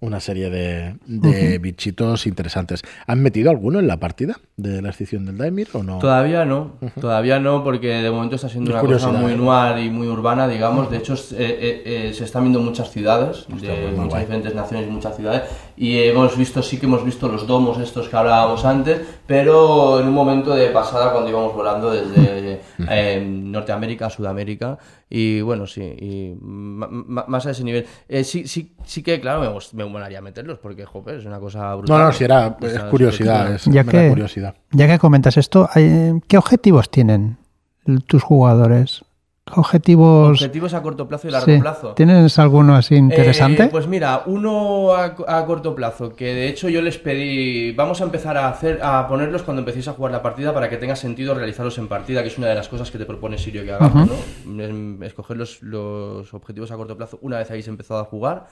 una 0.00 0.20
serie 0.20 0.48
de, 0.48 0.96
de 1.06 1.58
bichitos 1.58 2.26
interesantes. 2.26 2.82
¿Han 3.06 3.20
metido 3.20 3.50
alguno 3.50 3.80
en 3.80 3.88
la 3.88 3.98
partida 3.98 4.38
de 4.56 4.80
la 4.80 4.88
extinción 4.90 5.24
del 5.24 5.38
Daimir 5.38 5.68
o 5.72 5.82
no? 5.82 5.98
Todavía 5.98 6.44
no, 6.44 6.74
todavía 7.00 7.40
no, 7.40 7.64
porque 7.64 7.88
de 7.88 8.10
momento 8.10 8.36
está 8.36 8.48
siendo 8.48 8.70
Es 8.70 8.74
una 8.74 8.80
cosa 8.82 9.08
curiosidad, 9.08 9.22
muy 9.22 9.32
¿eh? 9.32 9.36
noir 9.36 9.84
y 9.86 9.90
muy 9.90 10.06
urbana, 10.06 10.46
digamos. 10.46 10.90
De 10.90 10.98
hecho, 10.98 11.14
eh, 11.14 11.18
eh, 11.38 11.82
eh, 11.84 12.14
se 12.14 12.24
están 12.24 12.42
viendo 12.44 12.60
muchas 12.60 12.90
ciudades, 12.90 13.46
de 13.48 13.54
pues 13.56 13.62
muchas 13.92 14.08
guay. 14.08 14.20
diferentes 14.22 14.54
naciones 14.54 14.86
y 14.86 14.90
muchas 14.90 15.16
ciudades. 15.16 15.42
Y 15.76 15.98
hemos 15.98 16.36
visto, 16.36 16.62
sí 16.62 16.78
que 16.78 16.86
hemos 16.86 17.04
visto 17.04 17.28
los 17.28 17.46
domos 17.46 17.78
estos 17.78 18.08
que 18.08 18.16
hablábamos 18.16 18.64
antes, 18.64 19.00
pero 19.26 20.00
en 20.00 20.08
un 20.08 20.14
momento 20.14 20.54
de 20.54 20.68
pasada 20.68 21.12
cuando 21.12 21.30
íbamos 21.30 21.54
volando 21.54 21.90
desde 21.90 22.60
eh, 22.88 23.24
Norteamérica 23.24 24.06
a 24.06 24.10
Sudamérica. 24.10 24.78
Y 25.10 25.40
bueno, 25.40 25.66
sí, 25.66 25.80
y 25.82 26.34
más 26.42 27.46
a 27.46 27.52
ese 27.52 27.64
nivel. 27.64 27.86
Eh, 28.08 28.24
sí, 28.24 28.46
sí, 28.46 28.74
sí 28.84 29.02
que, 29.02 29.20
claro, 29.20 29.40
me, 29.40 29.84
me 29.84 29.87
molaría 29.88 30.20
meterlos, 30.20 30.58
porque, 30.58 30.84
joder, 30.84 31.18
es 31.18 31.26
una 31.26 31.38
cosa 31.40 31.74
brutal. 31.74 31.98
No, 31.98 32.04
no, 32.06 32.12
si 32.12 32.24
era 32.24 32.56
curiosidad, 32.90 33.54
es 33.54 33.64
Ya 33.66 33.84
que- 33.84 34.08
curiosidad. 34.10 34.54
Ya 34.72 34.86
que 34.86 34.98
comentas 34.98 35.36
esto, 35.36 35.68
hay- 35.72 36.20
¿qué 36.28 36.38
objetivos 36.38 36.90
tienen 36.90 37.38
tus 38.06 38.22
jugadores? 38.22 39.04
¿Qué 39.50 39.58
objetivos, 39.58 40.28
Objetivos 40.32 40.74
a 40.74 40.82
corto 40.82 41.08
plazo 41.08 41.26
y 41.26 41.30
largo 41.30 41.46
sí, 41.50 41.58
plazo. 41.58 41.94
¿Tienes 41.94 42.38
alguno 42.38 42.74
así 42.76 42.96
interesante? 42.96 43.62
Eh, 43.62 43.68
pues 43.70 43.86
mira, 43.86 44.24
uno 44.26 44.92
a, 44.92 45.14
a 45.26 45.46
corto 45.46 45.74
plazo, 45.74 46.14
que 46.14 46.26
de 46.34 46.48
hecho 46.48 46.68
yo 46.68 46.82
les 46.82 46.98
pedí, 46.98 47.72
vamos 47.72 48.02
a 48.02 48.04
empezar 48.04 48.36
a 48.36 48.50
hacer, 48.50 48.78
a 48.82 49.08
ponerlos 49.08 49.42
cuando 49.44 49.60
empecéis 49.62 49.88
a 49.88 49.94
jugar 49.94 50.12
la 50.12 50.20
partida 50.22 50.52
para 50.52 50.68
que 50.68 50.76
tenga 50.76 50.94
sentido 50.96 51.32
realizarlos 51.34 51.78
en 51.78 51.88
partida, 51.88 52.20
que 52.20 52.28
es 52.28 52.36
una 52.36 52.48
de 52.48 52.56
las 52.56 52.68
cosas 52.68 52.90
que 52.90 52.98
te 52.98 53.06
propone 53.06 53.38
Sirio 53.38 53.64
que 53.64 53.72
hagamos, 53.72 54.10
¿no? 54.44 55.06
Escoger 55.06 55.38
los, 55.38 55.62
los 55.62 56.34
objetivos 56.34 56.70
a 56.70 56.76
corto 56.76 56.94
plazo 56.98 57.18
una 57.22 57.38
vez 57.38 57.48
habéis 57.48 57.68
empezado 57.68 58.00
a 58.00 58.04
jugar 58.04 58.48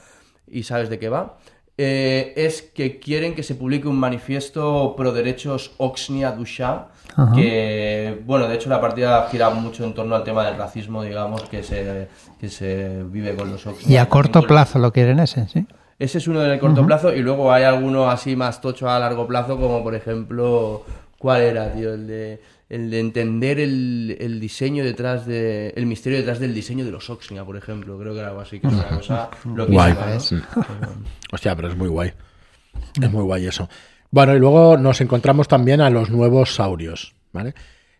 y 0.50 0.62
sabes 0.62 0.88
de 0.88 0.98
qué 0.98 1.09
va. 1.09 1.38
Eh, 1.78 2.32
es 2.37 2.62
que 2.62 2.98
quieren 2.98 3.35
que 3.35 3.42
se 3.42 3.54
publique 3.54 3.87
un 3.87 3.98
manifiesto 3.98 4.94
pro 4.96 5.12
derechos 5.12 5.72
Oxnia 5.76 6.32
Dusha, 6.32 6.88
Ajá. 7.14 7.32
que, 7.35 8.22
bueno, 8.24 8.48
de 8.48 8.54
hecho 8.54 8.70
la 8.70 8.80
partida 8.80 9.28
gira 9.30 9.50
mucho 9.50 9.85
en 9.85 9.92
torno 9.92 10.14
al 10.16 10.24
tema 10.24 10.46
del 10.46 10.56
racismo, 10.56 11.02
digamos, 11.02 11.42
que 11.42 11.62
se, 11.62 12.09
que 12.40 12.48
se 12.48 13.02
vive 13.04 13.35
con 13.35 13.50
los 13.50 13.66
Oxnia. 13.66 13.92
y 13.92 13.96
a 13.98 14.09
corto 14.09 14.42
plazo 14.42 14.78
lo 14.78 14.90
quieren 14.90 15.20
ese, 15.20 15.46
¿sí? 15.48 15.66
ese 15.98 16.18
es 16.18 16.28
uno 16.28 16.40
del 16.40 16.59
corto 16.59 16.85
plazo 16.87 17.14
y 17.14 17.20
luego 17.20 17.52
hay 17.52 17.64
alguno 17.64 18.11
así 18.11 18.37
más 18.37 18.61
tocho 18.61 18.88
a 18.88 18.98
largo 18.98 19.26
plazo, 19.26 19.59
como 19.59 19.82
por 19.82 19.94
ejemplo, 19.94 20.82
¿cuál 21.18 21.42
era, 21.42 21.72
tío? 21.72 21.94
El 21.94 22.06
de, 22.06 22.40
el 22.68 22.90
de 22.90 22.98
entender 22.98 23.61
el, 23.61 24.16
el 24.18 24.40
diseño 24.40 24.85
detrás 24.85 25.24
de... 25.26 25.70
el 25.76 25.87
misterio 25.87 26.18
detrás 26.18 26.40
del 26.40 26.52
diseño 26.52 26.85
de 26.85 26.90
los 26.90 27.09
Oxnia, 27.11 27.44
por 27.44 27.57
ejemplo. 27.57 27.98
Creo 27.98 28.12
que 28.12 28.20
era 28.20 28.29
algo 28.29 28.40
así, 28.40 28.59
que 28.59 28.66
es 28.66 28.72
una 28.72 28.88
cosa 28.88 29.31
Guay. 29.44 29.92
Mm. 29.92 31.05
Hostia, 31.33 31.55
pero 31.55 31.68
es 31.68 31.76
muy 31.76 31.88
guay. 31.88 32.12
Es 33.00 33.11
muy 33.11 33.22
guay 33.22 33.46
eso. 33.46 33.68
Bueno, 34.11 34.35
y 34.35 34.40
luego 34.40 34.76
nos 34.76 35.00
encontramos 35.00 35.46
también 35.46 35.81
a 35.81 35.90
los 35.90 36.11
nuevos 36.11 36.55
saurios, 36.55 37.14
¿vale? 37.33 37.55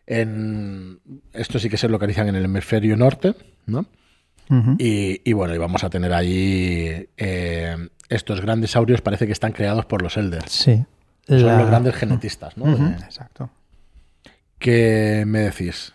En... 0.07 1.01
Estos 1.33 1.63
sí 1.63 1.71
que 1.71 1.77
se 1.77 1.89
localizan 1.89 2.29
en 2.29 2.35
el 2.35 2.45
hemisferio 2.45 2.97
norte, 2.97 3.35
¿no? 3.67 3.87
Y, 4.79 5.29
y 5.29 5.33
bueno, 5.33 5.57
y 5.57 5.59
vamos 5.59 5.83
a 5.83 5.91
tener 5.91 6.13
allí 6.13 7.09
eh, 7.17 7.77
estos 8.09 8.41
grandes 8.41 8.71
saurios, 8.71 9.01
parece 9.01 9.27
que 9.27 9.33
están 9.33 9.51
creados 9.51 9.87
por 9.87 10.03
los 10.03 10.17
Elders. 10.17 10.53
Sí. 10.53 10.85
Son 11.27 11.43
los 11.43 11.67
grandes 11.67 11.97
genetistas, 11.97 12.57
¿no? 12.57 12.73
Exacto. 12.93 13.51
¿Qué 14.59 15.25
me 15.27 15.41
decís? 15.41 15.93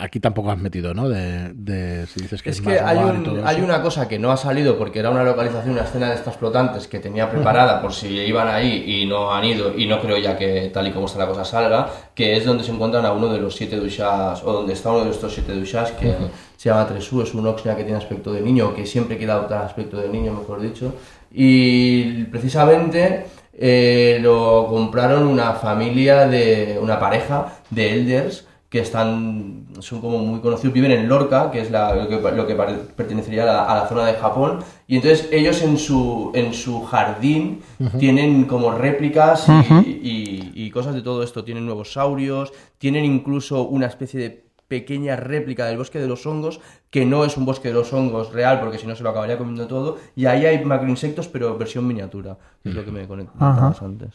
Aquí 0.00 0.18
tampoco 0.18 0.50
has 0.50 0.56
metido, 0.58 0.94
¿no? 0.94 1.10
De, 1.10 1.52
de 1.52 2.06
si 2.06 2.22
dices 2.22 2.42
que 2.42 2.48
es, 2.48 2.56
Es 2.56 2.64
más 2.64 2.72
que 2.74 2.80
hay, 2.80 2.96
global 2.96 3.14
y 3.14 3.18
un- 3.18 3.24
todo 3.24 3.46
hay 3.46 3.60
una 3.60 3.82
cosa 3.82 4.08
que 4.08 4.18
no 4.18 4.30
ha 4.32 4.36
salido 4.38 4.78
porque 4.78 5.00
era 5.00 5.10
una 5.10 5.22
localización, 5.24 5.72
una 5.74 5.82
escena 5.82 6.08
de 6.08 6.14
estas 6.14 6.38
flotantes 6.38 6.88
que 6.88 7.00
tenía 7.00 7.28
preparada 7.30 7.82
por 7.82 7.92
si 7.92 8.08
iban 8.08 8.48
ahí 8.48 8.82
y 9.02 9.04
no 9.04 9.34
han 9.34 9.44
ido, 9.44 9.76
y 9.78 9.86
no 9.86 10.00
creo 10.00 10.16
ya 10.16 10.38
que 10.38 10.70
tal 10.72 10.86
y 10.88 10.92
como 10.92 11.04
está 11.04 11.18
la 11.18 11.26
cosa 11.26 11.44
salga, 11.44 11.90
que 12.14 12.34
es 12.34 12.46
donde 12.46 12.64
se 12.64 12.72
encuentran 12.72 13.04
a 13.04 13.12
uno 13.12 13.30
de 13.30 13.38
los 13.38 13.54
siete 13.56 13.76
dushas, 13.76 14.42
o 14.42 14.52
donde 14.54 14.72
está 14.72 14.90
uno 14.90 15.04
de 15.04 15.10
estos 15.10 15.34
siete 15.34 15.52
dushas 15.52 15.90
que 15.92 16.14
se 16.56 16.70
llama 16.70 16.86
Tresu, 16.86 17.20
es 17.20 17.34
un 17.34 17.46
Oxnia 17.46 17.76
que 17.76 17.82
tiene 17.84 17.98
aspecto 17.98 18.32
de 18.32 18.40
niño, 18.40 18.68
o 18.68 18.74
que 18.74 18.86
siempre 18.86 19.18
queda 19.18 19.34
adoptar 19.34 19.64
aspecto 19.66 19.98
de 19.98 20.08
niño, 20.08 20.32
mejor 20.32 20.62
dicho, 20.62 20.94
y 21.30 22.24
precisamente 22.24 23.26
eh, 23.58 24.18
lo 24.20 24.66
compraron 24.68 25.26
una 25.26 25.52
familia 25.52 26.26
de 26.26 26.78
una 26.80 26.98
pareja 26.98 27.52
de 27.70 27.92
elders 27.92 28.46
que 28.68 28.80
están 28.80 29.66
son 29.78 30.00
como 30.00 30.18
muy 30.18 30.40
conocidos 30.40 30.72
viven 30.74 30.90
en 30.90 31.08
Lorca 31.08 31.50
que 31.52 31.60
es 31.60 31.70
la- 31.70 31.94
lo 31.94 32.08
que, 32.08 32.16
lo 32.32 32.46
que 32.46 32.54
pertenecería 32.96 33.44
a 33.44 33.46
la, 33.46 33.64
a 33.64 33.74
la 33.82 33.88
zona 33.88 34.06
de 34.06 34.14
Japón. 34.14 34.58
Y 34.88 34.96
entonces 34.96 35.28
ellos 35.32 35.62
en 35.62 35.78
su 35.78 36.32
en 36.34 36.52
su 36.54 36.82
jardín 36.84 37.60
tienen 37.98 38.44
como 38.46 38.72
réplicas 38.72 39.46
y, 39.86 39.90
y- 39.90 40.52
y 40.54 40.70
cosas 40.70 40.94
de 40.94 41.02
todo 41.02 41.22
esto. 41.22 41.44
Tienen 41.44 41.66
nuevos 41.66 41.92
saurios 41.92 42.52
tienen 42.78 43.04
incluso 43.04 43.62
una 43.62 43.86
especie 43.86 44.18
de 44.20 44.43
pequeña 44.68 45.16
réplica 45.16 45.66
del 45.66 45.76
bosque 45.78 45.98
de 45.98 46.06
los 46.08 46.26
hongos, 46.26 46.60
que 46.90 47.04
no 47.04 47.24
es 47.24 47.36
un 47.36 47.44
bosque 47.44 47.68
de 47.68 47.74
los 47.74 47.92
hongos 47.92 48.32
real, 48.32 48.60
porque 48.60 48.78
si 48.78 48.86
no 48.86 48.94
se 48.96 49.02
lo 49.02 49.10
acabaría 49.10 49.38
comiendo 49.38 49.66
todo, 49.66 49.98
y 50.16 50.26
ahí 50.26 50.46
hay 50.46 50.64
macroinsectos, 50.64 51.28
pero 51.28 51.56
versión 51.58 51.86
miniatura, 51.86 52.36
que 52.62 52.68
es 52.70 52.74
lo 52.74 52.84
que 52.84 52.90
me 52.90 53.06
comentabas 53.06 53.82
antes. 53.82 54.10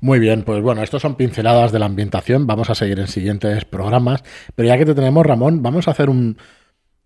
Muy 0.00 0.18
bien, 0.18 0.42
pues 0.42 0.60
bueno, 0.62 0.82
estos 0.82 1.00
son 1.00 1.14
pinceladas 1.14 1.72
de 1.72 1.78
la 1.78 1.86
ambientación. 1.86 2.46
Vamos 2.46 2.68
a 2.68 2.74
seguir 2.74 2.98
en 3.00 3.06
siguientes 3.08 3.64
programas. 3.64 4.22
Pero 4.54 4.68
ya 4.68 4.76
que 4.76 4.84
te 4.84 4.94
tenemos, 4.94 5.24
Ramón, 5.24 5.62
vamos 5.62 5.88
a 5.88 5.92
hacer 5.92 6.10
un- 6.10 6.36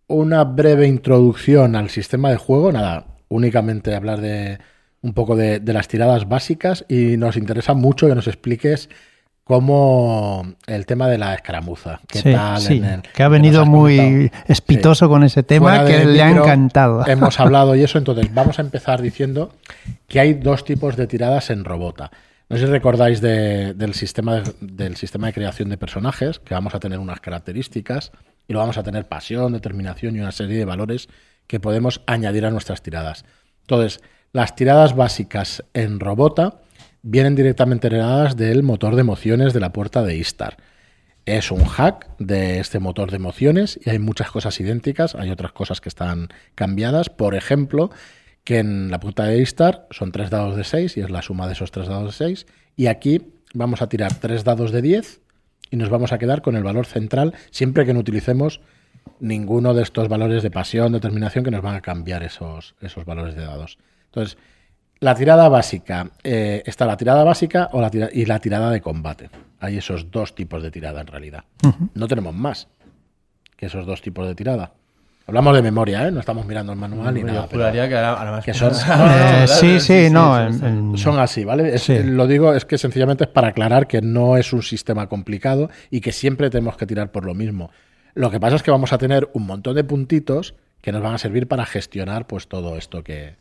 una 0.08 0.42
breve 0.44 0.86
introducción 0.88 1.76
al 1.76 1.90
sistema 1.90 2.30
de 2.30 2.38
juego. 2.38 2.72
Nada, 2.72 3.06
únicamente 3.28 3.94
hablar 3.94 4.20
de 4.20 4.58
un 5.02 5.14
poco 5.14 5.36
de, 5.36 5.60
de 5.60 5.72
las 5.72 5.86
tiradas 5.86 6.28
básicas 6.28 6.84
y 6.88 7.16
nos 7.18 7.36
interesa 7.36 7.72
mucho 7.74 8.08
que 8.08 8.14
nos 8.16 8.26
expliques 8.26 8.88
cómo 9.48 10.46
el 10.66 10.86
tema 10.86 11.08
de 11.08 11.18
la 11.18 11.34
escaramuza. 11.34 12.00
¿Qué 12.06 12.20
Sí, 12.20 12.32
tal? 12.32 12.60
sí, 12.60 12.76
en 12.76 12.84
el- 12.84 13.02
que 13.02 13.22
ha 13.22 13.28
venido 13.28 13.64
muy 13.66 13.96
comentado? 13.96 14.44
espitoso 14.46 15.08
con 15.08 15.24
ese 15.24 15.42
tema 15.42 15.84
que 15.86 16.04
le 16.04 16.22
ha 16.22 16.30
encantado. 16.30 17.04
Hemos 17.08 17.40
hablado 17.40 17.74
y 17.74 17.82
eso, 17.82 17.98
entonces 17.98 18.32
vamos 18.32 18.58
a 18.58 18.62
empezar 18.62 19.00
diciendo 19.02 19.50
que 20.06 20.20
hay 20.20 20.34
dos 20.34 20.64
tipos 20.64 20.96
de 20.96 21.06
tiradas 21.06 21.50
en 21.50 21.64
Robota. 21.64 22.10
No 22.50 22.56
sé 22.56 22.66
si 22.66 22.70
recordáis 22.70 23.20
de- 23.20 23.74
del, 23.74 23.94
sistema 23.94 24.36
de, 24.36 24.52
del 24.60 24.96
sistema 24.96 25.26
de 25.28 25.32
creación 25.32 25.70
de 25.70 25.78
personajes, 25.78 26.38
que 26.38 26.54
vamos 26.54 26.74
a 26.74 26.78
tener 26.80 26.98
unas 26.98 27.20
características 27.20 28.12
y 28.46 28.52
luego 28.52 28.62
vamos 28.64 28.78
a 28.78 28.82
tener 28.82 29.06
pasión, 29.06 29.52
determinación 29.54 30.14
y 30.14 30.20
una 30.20 30.32
serie 30.32 30.58
de 30.58 30.64
valores 30.66 31.08
que 31.46 31.58
podemos 31.58 32.02
añadir 32.06 32.44
a 32.44 32.50
nuestras 32.50 32.82
tiradas. 32.82 33.24
Entonces, 33.62 34.00
las 34.32 34.54
tiradas 34.54 34.94
básicas 34.94 35.64
en 35.72 36.00
Robota 36.00 36.60
vienen 37.02 37.34
directamente 37.34 37.86
heredadas 37.86 38.36
del 38.36 38.62
motor 38.62 38.94
de 38.94 39.00
emociones 39.00 39.52
de 39.52 39.60
la 39.60 39.72
puerta 39.72 40.02
de 40.02 40.16
Istar. 40.16 40.56
es 41.26 41.50
un 41.50 41.64
hack 41.64 42.08
de 42.18 42.58
este 42.58 42.78
motor 42.78 43.10
de 43.10 43.16
emociones 43.16 43.78
y 43.84 43.90
hay 43.90 43.98
muchas 43.98 44.30
cosas 44.30 44.58
idénticas, 44.60 45.14
hay 45.14 45.30
otras 45.30 45.52
cosas 45.52 45.80
que 45.80 45.90
están 45.90 46.28
cambiadas. 46.54 47.10
Por 47.10 47.34
ejemplo, 47.34 47.90
que 48.44 48.58
en 48.58 48.90
la 48.90 48.98
punta 48.98 49.24
de 49.24 49.38
Istar 49.42 49.86
son 49.90 50.10
tres 50.10 50.30
dados 50.30 50.56
de 50.56 50.64
6 50.64 50.96
y 50.96 51.00
es 51.00 51.10
la 51.10 51.20
suma 51.20 51.46
de 51.46 51.52
esos 51.52 51.70
tres 51.70 51.86
dados 51.88 52.18
de 52.18 52.26
6. 52.26 52.46
Y 52.76 52.86
aquí 52.86 53.34
vamos 53.52 53.82
a 53.82 53.90
tirar 53.90 54.14
tres 54.14 54.42
dados 54.42 54.72
de 54.72 54.80
10 54.80 55.20
y 55.70 55.76
nos 55.76 55.90
vamos 55.90 56.12
a 56.12 56.18
quedar 56.18 56.40
con 56.40 56.56
el 56.56 56.62
valor 56.62 56.86
central 56.86 57.34
siempre 57.50 57.84
que 57.84 57.92
no 57.92 58.00
utilicemos 58.00 58.62
ninguno 59.20 59.74
de 59.74 59.82
estos 59.82 60.08
valores 60.08 60.42
de 60.42 60.50
pasión, 60.50 60.92
determinación 60.92 61.44
que 61.44 61.50
nos 61.50 61.62
van 61.62 61.74
a 61.74 61.80
cambiar 61.80 62.22
esos, 62.22 62.74
esos 62.80 63.04
valores 63.04 63.34
de 63.34 63.42
dados. 63.42 63.78
Entonces, 64.06 64.38
la 65.00 65.14
tirada 65.14 65.48
básica, 65.48 66.10
eh, 66.24 66.62
está 66.66 66.84
la 66.86 66.96
tirada 66.96 67.24
básica 67.24 67.68
o 67.72 67.80
la 67.80 67.90
tira- 67.90 68.08
y 68.12 68.24
la 68.26 68.38
tirada 68.40 68.70
de 68.70 68.80
combate. 68.80 69.30
Hay 69.60 69.76
esos 69.76 70.10
dos 70.10 70.34
tipos 70.34 70.62
de 70.62 70.70
tirada 70.70 71.00
en 71.00 71.06
realidad. 71.06 71.44
No 71.94 72.08
tenemos 72.08 72.34
más 72.34 72.68
que 73.56 73.66
esos 73.66 73.86
dos 73.86 74.02
tipos 74.02 74.26
de 74.26 74.34
tirada. 74.34 74.72
Hablamos 75.26 75.54
de 75.54 75.60
memoria, 75.62 76.08
¿eh? 76.08 76.10
no 76.10 76.20
estamos 76.20 76.46
mirando 76.46 76.72
el 76.72 76.78
manual 76.78 77.12
ni 77.12 77.22
nada. 77.22 77.46
pero 77.50 77.60
juraría 77.64 77.86
que 77.86 77.96
ahora, 77.96 78.12
ahora 78.14 78.30
más 78.30 78.44
que 78.44 78.54
son- 78.54 78.72
Eh, 78.72 79.46
sí, 79.46 79.78
sí, 79.78 80.08
no. 80.10 80.40
en- 80.40 80.64
en- 80.64 80.96
son 80.96 81.18
así, 81.18 81.44
¿vale? 81.44 81.74
Es- 81.74 81.82
Sí. 81.82 81.98
Lo 82.02 82.26
digo 82.26 82.54
es 82.54 82.64
que 82.64 82.78
sencillamente 82.78 83.24
es 83.24 83.30
para 83.30 83.48
aclarar 83.48 83.86
que 83.86 84.00
no 84.00 84.38
es 84.38 84.52
un 84.54 84.62
sistema 84.62 85.06
complicado 85.06 85.68
y 85.90 86.00
que 86.00 86.12
siempre 86.12 86.48
tenemos 86.48 86.76
que 86.78 86.86
tirar 86.86 87.12
por 87.12 87.26
lo 87.26 87.34
mismo. 87.34 87.70
Lo 88.14 88.30
que 88.30 88.40
pasa 88.40 88.56
es 88.56 88.62
que 88.62 88.70
vamos 88.70 88.92
a 88.94 88.98
tener 88.98 89.28
un 89.34 89.44
montón 89.44 89.74
de 89.74 89.84
puntitos 89.84 90.54
que 90.80 90.92
nos 90.92 91.02
van 91.02 91.14
a 91.14 91.18
servir 91.18 91.46
para 91.46 91.66
gestionar 91.66 92.26
pues 92.26 92.48
todo 92.48 92.76
esto 92.78 93.04
que, 93.04 93.34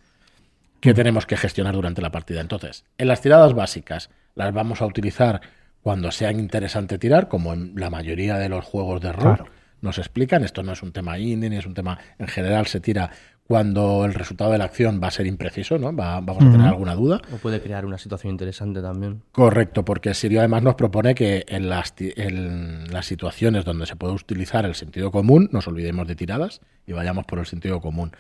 que 0.79 0.93
tenemos 0.93 1.25
que 1.25 1.37
gestionar 1.37 1.73
durante 1.75 2.01
la 2.01 2.11
partida. 2.11 2.41
Entonces, 2.41 2.85
en 2.97 3.07
las 3.07 3.21
tiradas 3.21 3.53
básicas 3.53 4.09
las 4.35 4.53
vamos 4.53 4.81
a 4.81 4.85
utilizar 4.85 5.41
cuando 5.81 6.11
sea 6.11 6.31
interesante 6.31 6.97
tirar, 6.97 7.27
como 7.27 7.53
en 7.53 7.73
la 7.75 7.89
mayoría 7.89 8.35
de 8.37 8.49
los 8.49 8.65
juegos 8.65 9.01
de 9.01 9.11
rol 9.13 9.35
Claro. 9.37 9.45
nos 9.81 9.97
explican. 9.97 10.43
Esto 10.43 10.61
no 10.63 10.73
es 10.73 10.83
un 10.83 10.91
tema 10.91 11.17
indie, 11.17 11.49
ni 11.49 11.57
es 11.57 11.65
un 11.65 11.73
tema 11.73 11.97
en 12.19 12.27
general, 12.27 12.67
se 12.67 12.79
tira 12.79 13.09
cuando 13.47 14.03
el 14.03 14.13
resultado 14.13 14.51
de 14.51 14.57
la 14.57 14.65
acción 14.65 14.99
va 15.01 15.07
a 15.07 15.11
ser 15.11 15.25
impreciso, 15.25 15.77
¿no? 15.79 15.95
Va- 15.95 16.19
vamos 16.19 16.43
a 16.43 16.51
tener 16.51 16.67
alguna 16.67 16.95
duda. 16.95 17.21
O 17.33 17.37
puede 17.37 17.61
crear 17.61 17.85
una 17.85 17.97
situación 17.97 18.31
interesante 18.31 18.81
también. 18.81 19.21
Correcto, 19.31 19.85
porque 19.85 20.13
Sirio 20.13 20.39
además 20.39 20.63
nos 20.63 20.75
propone 20.75 21.15
que 21.15 21.45
en 21.47 21.69
las, 21.69 21.95
ti- 21.95 22.11
en 22.17 22.91
las 22.91 23.05
situaciones 23.05 23.63
donde 23.63 23.85
se 23.85 23.95
puede 23.95 24.13
utilizar 24.13 24.65
el 24.65 24.75
sentido 24.75 25.11
común, 25.11 25.47
nos 25.53 25.65
olvidemos 25.69 26.05
de 26.09 26.15
tiradas 26.17 26.59
y 26.85 26.91
vayamos 26.91 27.25
por 27.25 27.39
el 27.39 27.45
sentido 27.45 27.79
común. 27.79 28.11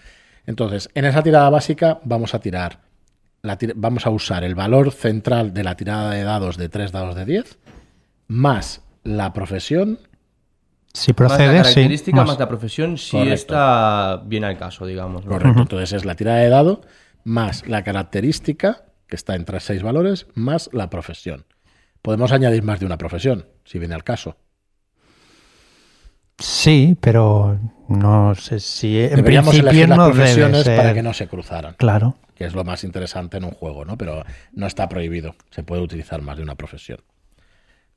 Entonces, 0.47 0.89
en 0.95 1.05
esa 1.05 1.21
tirada 1.21 1.49
básica 1.51 1.99
vamos 2.03 2.33
a 2.33 2.39
tirar, 2.39 2.79
la 3.43 3.59
tir- 3.59 3.73
vamos 3.75 4.07
a 4.07 4.09
usar 4.09 4.43
el 4.43 4.55
valor 4.55 4.91
central 4.91 5.53
de 5.53 5.63
la 5.63 5.75
tirada 5.75 6.09
de 6.11 6.23
dados 6.23 6.57
de 6.57 6.69
3 6.69 6.91
dados 6.91 7.13
de 7.15 7.25
10, 7.25 7.59
más 8.27 8.81
la 9.03 9.31
profesión, 9.33 9.99
si 10.93 11.11
más 11.11 11.19
la 11.19 11.27
procede, 11.27 11.57
sí. 11.57 11.61
característica, 11.63 12.17
más, 12.17 12.27
más. 12.27 12.39
la 12.39 12.47
profesión, 12.47 12.97
si 12.97 13.11
Correcto. 13.11 13.33
está 13.35 14.21
bien 14.25 14.43
al 14.43 14.57
caso, 14.57 14.85
digamos. 14.87 15.23
¿no? 15.25 15.31
correcto, 15.31 15.59
entonces 15.61 15.93
es 15.93 16.05
la 16.05 16.15
tirada 16.15 16.39
de 16.39 16.49
dado, 16.49 16.81
más 17.23 17.67
la 17.67 17.83
característica, 17.83 18.85
que 19.07 19.15
está 19.15 19.35
entre 19.35 19.59
6 19.59 19.83
valores, 19.83 20.27
más 20.33 20.69
la 20.73 20.89
profesión. 20.89 21.45
Podemos 22.01 22.31
añadir 22.31 22.63
más 22.63 22.79
de 22.79 22.85
una 22.85 22.97
profesión, 22.97 23.45
si 23.65 23.79
viene 23.79 23.95
al 23.95 24.03
caso. 24.03 24.37
Sí, 26.37 26.95
pero 27.01 27.59
no 27.87 28.35
sé 28.35 28.59
si 28.59 28.99
en 29.01 29.15
Deberíamos 29.15 29.53
elegir 29.55 29.69
principio 29.69 29.87
las 29.87 29.97
no 29.97 30.03
debe 30.05 30.15
profesiones 30.17 30.63
ser. 30.63 30.77
para 30.77 30.93
que 30.93 31.01
no 31.03 31.13
se 31.13 31.27
cruzaran, 31.27 31.73
Claro. 31.77 32.15
que 32.35 32.45
es 32.45 32.53
lo 32.53 32.63
más 32.63 32.83
interesante 32.83 33.37
en 33.37 33.43
un 33.45 33.51
juego, 33.51 33.85
¿no? 33.85 33.97
Pero 33.97 34.23
no 34.53 34.67
está 34.67 34.87
prohibido, 34.87 35.35
se 35.49 35.63
puede 35.63 35.81
utilizar 35.81 36.21
más 36.21 36.37
de 36.37 36.43
una 36.43 36.55
profesión. 36.55 36.99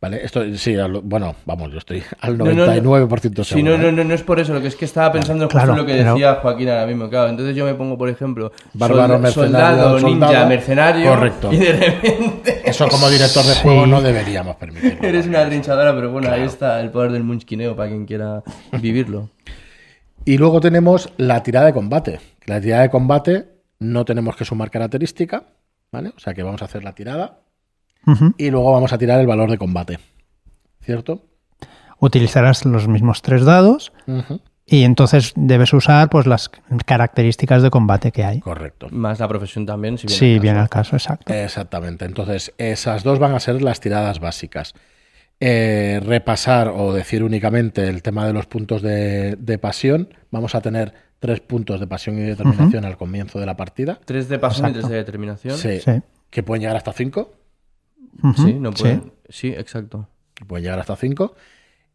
¿Vale? 0.03 0.25
Esto 0.25 0.43
sí, 0.57 0.75
bueno, 1.03 1.37
vamos, 1.45 1.71
yo 1.73 1.77
estoy 1.79 2.03
al 2.21 2.39
No, 2.39 2.47
no, 2.47 2.55
no. 2.67 2.67
99% 2.73 3.45
Sí, 3.45 3.45
seguro. 3.45 3.77
no, 3.77 3.83
no, 3.83 3.89
¿eh? 3.89 3.93
no, 3.93 4.05
no 4.05 4.15
es 4.15 4.23
por 4.23 4.41
eso, 4.41 4.55
lo 4.55 4.61
que 4.63 4.69
es 4.69 4.75
que 4.77 4.87
estaba 4.87 5.13
pensando 5.13 5.45
justo 5.45 5.59
Claro, 5.59 5.73
en 5.73 5.79
lo 5.79 5.85
que 5.85 5.93
pero- 5.93 6.15
decía 6.15 6.35
Joaquín 6.37 6.69
ahora 6.71 6.87
mismo, 6.87 7.11
claro. 7.11 7.29
Entonces 7.29 7.55
yo 7.55 7.67
me 7.67 7.75
pongo, 7.75 7.99
por 7.99 8.09
ejemplo, 8.09 8.51
Bárbaro, 8.73 9.27
soldado, 9.31 9.99
ninja, 10.01 10.27
soldado. 10.29 10.49
mercenario, 10.49 11.11
Correcto. 11.11 11.53
y 11.53 11.59
de 11.59 11.73
repente 11.73 12.63
Eso 12.71 12.89
como 12.89 13.11
director 13.11 13.45
de 13.45 13.53
Sí. 13.53 13.61
juego 13.63 13.87
no 13.87 14.01
deberíamos 14.01 14.57
permitirlo. 14.57 15.03
eres 15.07 15.27
una 15.27 15.45
trinchadora, 15.47 15.95
pero 15.95 16.11
bueno, 16.11 16.29
ahí 16.29 16.35
Claro. 16.37 16.51
está 16.51 16.81
el 16.81 16.91
poder 16.91 17.13
del 17.13 17.23
munchkineo 17.25 17.77
para 17.77 17.91
quien 17.91 18.07
quiera 18.07 18.43
vivirlo. 18.81 19.29
Y 20.25 20.39
luego 20.39 20.61
tenemos 20.61 21.11
la 21.19 21.43
tirada 21.43 21.67
de 21.67 21.73
combate. 21.75 22.21
La 22.47 22.59
tirada 22.61 22.83
de 22.83 22.91
combate 22.91 23.49
no 23.81 24.07
tenemos 24.07 24.35
que 24.35 24.45
sumar 24.47 24.71
característica, 24.71 25.45
¿vale? 25.93 26.11
O 26.17 26.19
sea 26.21 26.33
que 26.33 26.43
vamos 26.43 26.63
a 26.63 26.67
hacer 26.67 26.85
la 26.85 26.95
tirada 26.95 27.41
Y 28.39 28.51
luego 28.51 28.73
vamos 28.73 28.93
a 28.93 28.99
tirar 28.99 29.21
el 29.21 29.27
valor 29.27 29.51
de 29.51 29.59
combate. 29.59 29.99
¿Cierto? 30.83 31.23
Utilizarás 31.99 32.65
los 32.65 32.89
mismos 32.89 33.21
tres 33.23 33.45
dados 33.45 33.93
y 34.67 34.85
entonces 34.85 35.33
debes 35.37 35.73
usar 35.75 36.09
pues 36.09 36.27
las 36.27 36.51
características 36.87 37.63
de 37.63 37.71
combate 37.71 38.11
que 38.13 38.25
hay. 38.25 38.41
Correcto. 38.41 38.89
Más 38.91 39.21
la 39.21 39.29
profesión 39.29 39.67
también, 39.67 39.99
si 39.99 40.07
bien 40.07 40.19
Sí, 40.19 40.25
al 40.27 40.33
caso. 40.37 40.43
bien 40.43 40.57
al 40.57 40.69
caso, 40.69 40.97
exacto. 40.97 41.33
Exactamente. 41.35 42.05
Entonces, 42.07 42.53
esas 42.59 43.03
dos 43.05 43.19
van 43.19 43.35
a 43.35 43.41
ser 43.41 43.61
las 43.63 43.81
tiradas 43.81 44.19
básicas. 44.21 44.75
Eh, 45.43 46.01
repasar 46.05 46.69
o 46.69 46.93
decir 46.93 47.23
únicamente 47.25 47.87
el 47.89 48.03
tema 48.03 48.27
de 48.27 48.33
los 48.33 48.47
puntos 48.47 48.83
de, 48.83 49.37
de 49.37 49.59
pasión. 49.59 50.09
Vamos 50.31 50.55
a 50.55 50.61
tener 50.61 50.93
tres 51.19 51.41
puntos 51.41 51.81
de 51.81 51.87
pasión 51.87 52.19
y 52.19 52.23
determinación 52.23 52.85
al 52.85 52.97
comienzo 52.97 53.39
de 53.41 53.47
la 53.47 53.57
partida. 53.57 53.99
Tres 54.05 54.29
de 54.29 54.39
pasión 54.39 54.71
y 54.71 54.73
tres 54.73 54.89
de 54.89 54.97
determinación. 54.97 55.57
Sí, 55.59 55.81
Sí. 55.81 56.01
Que 56.31 56.43
pueden 56.43 56.61
llegar 56.63 56.77
hasta 56.77 56.93
cinco. 56.93 57.33
Sí, 58.37 58.55
no 58.55 58.73
pueden. 58.73 59.13
Sí, 59.29 59.49
exacto. 59.49 60.09
Pueden 60.47 60.65
llegar 60.65 60.79
hasta 60.79 60.97
cinco. 60.97 61.35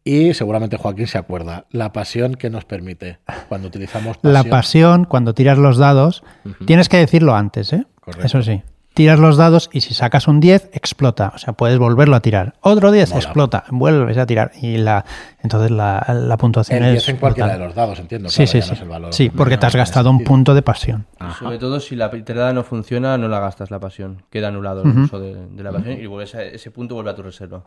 Y 0.04 0.34
seguramente 0.34 0.76
Joaquín 0.76 1.08
se 1.08 1.18
acuerda. 1.18 1.66
La 1.70 1.92
pasión 1.92 2.36
que 2.36 2.48
nos 2.48 2.64
permite 2.64 3.18
cuando 3.48 3.68
utilizamos 3.68 4.18
pasión. 4.18 4.32
La 4.32 4.44
pasión, 4.44 5.04
cuando 5.04 5.34
tiras 5.34 5.58
los 5.58 5.78
dados, 5.78 6.22
tienes 6.64 6.88
que 6.88 6.96
decirlo 6.96 7.34
antes, 7.34 7.72
¿eh? 7.72 7.86
Correcto. 8.00 8.26
Eso 8.26 8.42
sí. 8.42 8.62
Tiras 8.96 9.18
los 9.18 9.36
dados 9.36 9.68
y 9.74 9.82
si 9.82 9.92
sacas 9.92 10.26
un 10.26 10.40
10, 10.40 10.70
explota. 10.72 11.30
O 11.34 11.38
sea, 11.38 11.52
puedes 11.52 11.78
volverlo 11.78 12.16
a 12.16 12.20
tirar. 12.20 12.54
Otro 12.62 12.90
10, 12.90 13.10
Mola. 13.10 13.22
explota. 13.22 13.64
Vuelves 13.70 14.16
a 14.16 14.24
tirar. 14.24 14.52
Y 14.62 14.78
la 14.78 15.04
entonces 15.42 15.70
la, 15.70 16.02
la 16.18 16.36
puntuación 16.38 16.78
El 16.82 16.96
es. 16.96 17.04
10 17.04 17.08
en 17.10 17.16
cualquiera 17.18 17.52
de 17.52 17.58
los 17.58 17.74
dados, 17.74 17.98
entiendo. 17.98 18.30
Sí, 18.30 18.44
claro, 18.46 18.50
sí, 18.52 18.58
no 18.58 18.64
sí. 18.64 18.72
es 18.72 18.80
el 18.80 18.88
valor 18.88 19.12
Sí, 19.12 19.28
porque 19.28 19.58
te 19.58 19.66
has 19.66 19.76
gastado 19.76 20.08
un 20.08 20.24
punto 20.24 20.54
de 20.54 20.62
pasión. 20.62 21.04
Ajá. 21.18 21.38
Sobre 21.44 21.58
todo 21.58 21.78
si 21.78 21.94
la 21.94 22.10
tirada 22.10 22.54
no 22.54 22.64
funciona, 22.64 23.18
no 23.18 23.28
la 23.28 23.38
gastas 23.38 23.70
la 23.70 23.78
pasión. 23.80 24.22
Queda 24.30 24.48
anulado 24.48 24.82
el 24.82 24.96
uso 24.98 25.20
de, 25.20 25.46
de 25.46 25.62
la 25.62 25.72
pasión 25.72 26.00
y 26.00 26.06
vuelves 26.06 26.34
a- 26.34 26.42
ese 26.42 26.70
punto 26.70 26.94
vuelve 26.94 27.10
a 27.10 27.14
tu 27.14 27.22
reserva. 27.22 27.64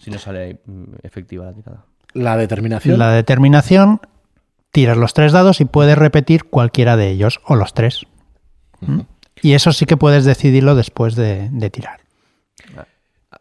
Si 0.00 0.10
no 0.10 0.18
sale 0.18 0.60
mm, 0.64 0.84
efectiva 1.02 1.44
la 1.44 1.52
tirada. 1.52 1.84
La 2.14 2.38
determinación. 2.38 2.98
La 2.98 3.10
determinación, 3.10 4.00
tiras 4.70 4.96
los 4.96 5.12
tres 5.12 5.32
dados 5.32 5.60
y 5.60 5.66
puedes 5.66 5.98
repetir 5.98 6.44
cualquiera 6.46 6.96
de 6.96 7.10
ellos, 7.10 7.40
o 7.44 7.54
los 7.54 7.74
tres. 7.74 8.06
¿Mm? 8.80 9.00
Y 9.42 9.54
eso 9.54 9.72
sí 9.72 9.86
que 9.86 9.96
puedes 9.96 10.24
decidirlo 10.24 10.74
después 10.74 11.14
de, 11.16 11.48
de 11.50 11.70
tirar. 11.70 12.00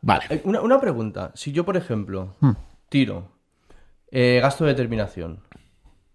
Vale. 0.01 0.23
Eh, 0.29 0.41
Una, 0.45 0.61
una 0.61 0.79
pregunta. 0.79 1.31
Si 1.35 1.51
yo, 1.51 1.65
por 1.65 1.75
ejemplo, 1.75 2.35
Hmm. 2.39 2.51
tiro, 2.87 3.31
eh, 4.11 4.39
gasto 4.41 4.63
determinación 4.65 5.41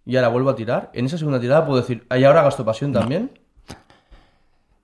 y 0.07 0.17
ahora 0.17 0.29
vuelvo 0.29 0.51
a 0.51 0.57
tirar, 0.57 0.91
en 0.95 1.07
esa 1.07 1.19
segunda 1.19 1.39
tirada 1.41 1.67
puedo 1.67 1.81
decir, 1.81 2.07
¿y 2.17 2.25
ahora 2.25 2.43
gasto 2.43 2.65
pasión 2.65 2.93
también? 2.93 3.31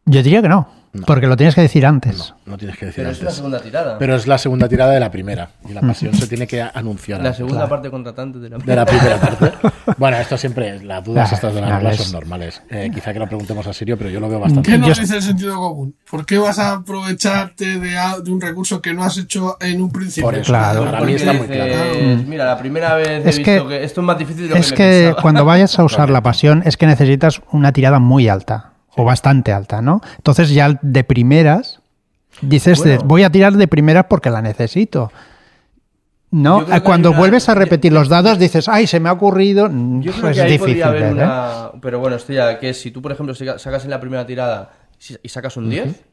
Yo 0.04 0.22
diría 0.22 0.42
que 0.42 0.48
no, 0.48 0.68
porque 1.06 1.26
lo 1.26 1.36
tienes 1.36 1.54
que 1.54 1.60
decir 1.60 1.86
antes. 1.86 2.34
No 2.46 2.58
tienes 2.58 2.76
que 2.76 2.86
decir 2.86 3.04
Pero 3.04 3.10
es 3.10 3.20
antes. 3.20 3.34
segunda 3.34 3.60
tirada. 3.60 3.98
Pero 3.98 4.16
es 4.16 4.26
la 4.26 4.38
segunda 4.38 4.68
tirada 4.68 4.92
de 4.92 5.00
la 5.00 5.10
primera. 5.10 5.50
Y 5.68 5.72
la 5.72 5.80
pasión 5.80 6.12
se 6.14 6.26
tiene 6.26 6.46
que 6.46 6.60
anunciar. 6.62 7.22
la 7.22 7.32
segunda 7.32 7.68
parte 7.68 7.90
contratante 7.90 8.38
de 8.38 8.50
la 8.50 8.58
De 8.58 8.74
la 8.76 8.84
primera 8.84 9.20
parte. 9.20 9.52
Bueno, 9.96 10.16
esto 10.18 10.36
siempre, 10.36 10.82
las 10.82 11.04
dudas 11.04 11.32
estas 11.32 11.54
de 11.54 11.60
la 11.60 11.94
son 11.94 12.12
normales. 12.12 12.62
Eh, 12.70 12.90
quizá 12.92 13.12
que 13.12 13.18
lo 13.18 13.26
preguntemos 13.26 13.66
a 13.66 13.72
Sirio, 13.72 13.96
pero 13.96 14.10
yo 14.10 14.20
lo 14.20 14.28
veo 14.28 14.40
bastante. 14.40 14.70
¿Qué 14.70 14.78
Yo- 14.78 14.88
nos 14.88 14.98
dice 15.00 15.16
el 15.16 15.22
sentido 15.22 15.56
común? 15.56 15.94
¿Por 16.10 16.26
qué 16.26 16.38
vas 16.38 16.58
a 16.58 16.72
aprovecharte 16.72 17.78
de, 17.78 17.96
un 18.30 18.40
recurso 18.40 18.80
que 18.82 18.92
no 18.92 19.04
has 19.04 19.16
hecho 19.18 19.56
en 19.60 19.80
un 19.82 19.90
principio? 19.90 20.24
Por 20.28 20.34
eso, 20.36 20.44
Claro. 20.52 20.84
para 20.84 21.00
mí 21.02 21.12
está 21.14 21.32
muy 21.32 21.46
dices, 21.46 21.56
claro. 21.56 22.22
Mira, 22.26 22.44
la 22.46 22.58
primera 22.58 22.94
vez 22.94 23.26
Es 23.26 23.38
he 23.38 23.42
que- 23.42 23.52
visto 23.54 23.68
que, 23.68 23.84
esto 23.84 24.00
es 24.00 24.06
más 24.06 24.18
difícil 24.18 24.44
de 24.44 24.50
lo 24.50 24.56
Es 24.56 24.72
que, 24.72 24.72
me 24.72 24.76
que 24.76 25.00
pensaba. 25.06 25.22
cuando 25.22 25.44
vayas 25.44 25.78
a 25.78 25.84
usar 25.84 26.10
la 26.10 26.22
pasión 26.22 26.62
es 26.64 26.76
que 26.76 26.86
necesitas 26.86 27.40
una 27.52 27.72
tirada 27.72 27.98
muy 27.98 28.28
alta 28.28 28.72
o 28.96 29.04
bastante 29.04 29.52
alta, 29.52 29.80
¿no? 29.82 30.00
Entonces 30.16 30.50
ya 30.50 30.78
de 30.82 31.04
primeras 31.04 31.80
dices, 32.42 32.78
Bueno. 32.78 33.02
voy 33.04 33.22
a 33.24 33.30
tirar 33.30 33.52
de 33.54 33.68
primeras 33.68 34.06
porque 34.08 34.30
la 34.30 34.42
necesito. 34.42 35.10
No, 36.32 36.64
cuando 36.84 37.10
una- 37.10 37.18
vuelves 37.18 37.48
a 37.48 37.54
repetir 37.54 37.92
los 37.92 38.08
dados 38.08 38.38
dices, 38.38 38.68
ay, 38.68 38.86
se 38.86 39.00
me 39.00 39.08
ha 39.08 39.12
ocurrido. 39.12 39.68
Mm, 39.68 40.00
Yo 40.00 40.12
creo 40.12 40.22
pues 40.22 40.36
que 40.36 40.40
es 40.40 40.44
ahí 40.46 40.52
difícil. 40.52 40.74
podría 40.82 40.86
haber 40.86 41.02
¿eh? 41.02 41.12
una... 41.12 41.70
Pero 41.82 41.98
bueno, 41.98 42.14
esto 42.16 42.32
ya, 42.32 42.56
que 42.60 42.70
es, 42.70 42.80
si 42.80 42.92
tú, 42.92 43.02
por 43.02 43.10
ejemplo, 43.10 43.34
saca- 43.34 43.58
sacas 43.58 43.84
en 43.84 43.90
la 43.90 43.98
primera 44.00 44.24
tirada 44.24 44.70
y 45.22 45.28
sacas 45.28 45.56
un 45.56 45.68
10 45.68 46.04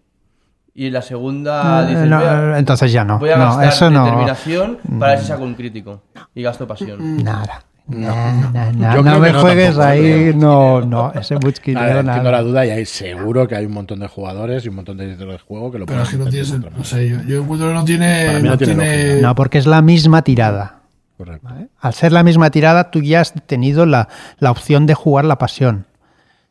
y 0.74 0.88
en 0.88 0.94
la 0.94 1.04
segunda 1.04 1.84
Eh, 1.84 1.88
dices, 1.90 2.08
no, 2.08 2.18
voy 2.18 2.26
a, 2.28 2.58
entonces 2.58 2.92
ya 2.92 3.04
no. 3.04 3.20
voy 3.20 3.30
a 3.30 3.38
no, 3.38 3.46
gastar 3.46 3.68
eso 3.68 3.90
no. 3.92 4.02
Mm. 4.02 4.06
determinación 4.06 4.78
para 5.00 5.12
ver 5.13 5.22
si 5.22 5.28
saco 5.28 5.44
un 5.44 5.54
crítico 5.54 6.02
y 6.34 6.42
gasto 6.42 6.68
pasión. 6.68 7.24
Nada. 7.24 7.63
No. 7.88 8.08
Nah, 8.52 8.71
nah, 8.73 8.95
Yo 8.95 9.02
no 9.02 9.12
creo 9.12 9.19
me 9.19 9.32
no 9.32 9.39
juegues 9.41 9.67
tampoco, 9.76 9.88
ahí, 9.88 10.34
no, 10.36 10.82
no, 10.82 11.12
ese 11.13 11.36
ver, 11.95 12.06
nada. 12.06 12.17
entiendo 12.17 12.32
la 12.32 12.41
duda 12.41 12.65
y 12.65 12.69
hay 12.71 12.86
seguro 12.86 13.47
que 13.47 13.56
hay 13.56 13.65
un 13.65 13.71
montón 13.71 14.00
de 14.02 14.08
jugadores 14.08 14.65
y 14.65 14.69
un 14.69 14.76
montón 14.76 14.97
de 14.97 15.06
editores 15.06 15.36
de 15.36 15.39
juego 15.39 15.71
que 15.71 15.80
lo 15.80 15.86
Pero 15.86 16.02
es 16.04 16.10
que 16.10 16.17
no 16.17 16.26
entender 16.26 16.45
tiene 16.45 16.60
de 16.60 16.67
otra 16.67 16.78
sen- 16.78 16.78
No 16.80 16.84
sé, 16.84 17.10
yo, 17.10 17.21
yo 17.23 17.41
encuentro 17.43 17.67
que 17.69 17.73
no 17.73 17.86
tiene. 17.86 18.26
no 18.41 18.50
no 18.50 18.58
tiene 18.58 18.73
tiene- 18.76 19.08
lógica. 19.13 19.28
No, 19.28 19.36
porque 19.36 19.58
es 19.58 19.67
la 19.67 19.82
misma 19.82 20.21
tirada. 20.23 20.80
Correcto. 21.17 21.47
¿vale? 21.50 21.67
Al 21.80 21.93
ser 21.93 22.12
la 22.12 22.23
misma 22.23 22.50
tirada, 22.52 22.91
tú 22.91 23.02
ya 23.02 23.21
has 23.21 23.34
tenido 23.45 23.86
la, 23.86 24.10
la 24.39 24.52
opción 24.52 24.86
de 24.86 24.93
jugar 24.93 25.23
la 25.26 25.38
pasión. 25.38 25.86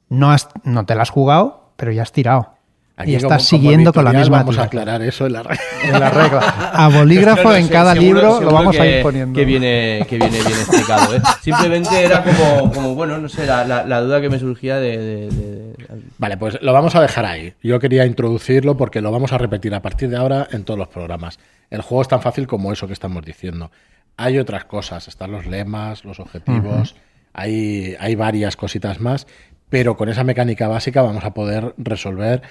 No, 0.09 0.33
has, 0.33 0.49
no 0.65 0.87
te 0.87 0.95
la 0.95 1.03
has 1.03 1.11
jugado, 1.11 1.71
pero 1.77 1.93
ya 1.93 2.03
has 2.03 2.13
tirado. 2.13 2.56
Aquí, 2.99 3.11
y 3.13 3.15
estás 3.17 3.29
como 3.51 3.61
siguiendo 3.61 3.93
con 3.93 4.05
la 4.07 4.13
misma 4.15 4.39
Vamos 4.39 4.57
a 4.57 4.63
aclarar 4.63 5.03
eso 5.03 5.27
en 5.27 5.35
la 5.35 5.43
red. 5.43 5.59
En 5.85 6.01
la 6.01 6.09
regla. 6.11 6.39
A 6.73 6.89
bolígrafo 6.89 7.43
No, 7.43 7.51
no, 7.51 7.57
en 7.57 7.69
cada 7.69 7.93
seguro- 7.93 8.21
libro 8.23 8.41
lo 8.41 8.51
vamos 8.53 8.79
a 8.81 8.87
ir 8.87 9.03
poniendo. 9.03 9.39
Que 9.39 9.45
viene, 9.45 10.07
que 10.09 10.17
viene 10.19 10.39
bien 10.41 10.59
explicado. 10.59 11.15
¿eh? 11.15 11.21
Simplemente 11.43 12.03
era 12.03 12.25
como, 12.25 12.73
como 12.73 12.95
bueno, 12.95 13.19
no 13.19 13.29
sé, 13.29 13.45
la, 13.45 13.65
la- 13.67 13.85
la 13.85 14.01
duda 14.01 14.21
que 14.23 14.31
me 14.31 14.39
surgía 14.39 14.77
de. 14.77 14.97
de- 14.97 15.29
de- 15.29 15.77
Vale, 16.17 16.39
pues 16.39 16.59
lo 16.63 16.73
vamos 16.73 16.95
a 16.95 17.03
dejar 17.03 17.27
ahí. 17.27 17.53
Yo 17.63 17.79
quería 17.79 18.07
introducirlo 18.07 18.79
porque 18.79 19.03
lo 19.03 19.11
vamos 19.13 19.31
a 19.35 19.39
repetir 19.39 19.75
a 19.75 19.83
partir 19.83 20.09
de 20.09 20.17
ahora 20.17 20.49
en 20.51 20.65
todos 20.65 20.79
los 20.79 20.89
programas. 20.89 21.39
El 21.69 21.83
juego 21.83 22.01
es 22.01 22.09
tan 22.09 22.23
fácil 22.23 22.47
como 22.47 22.73
eso 22.73 22.87
que 22.87 22.95
estamos 22.95 23.23
diciendo. 23.27 23.71
Hay 24.17 24.39
otras 24.39 24.65
cosas, 24.65 25.07
están 25.09 25.33
los 25.33 25.45
lemas, 25.45 26.03
los 26.07 26.19
objetivos, 26.19 26.97
hay, 27.35 27.95
hay 28.01 28.15
varias 28.15 28.57
cositas 28.57 29.01
más, 29.01 29.27
pero 29.69 29.97
con 29.97 30.09
esa 30.09 30.25
mecánica 30.25 30.69
básica 30.69 31.03
vamos 31.03 31.25
a 31.25 31.35
poder 31.35 31.75
resolver 31.79 32.43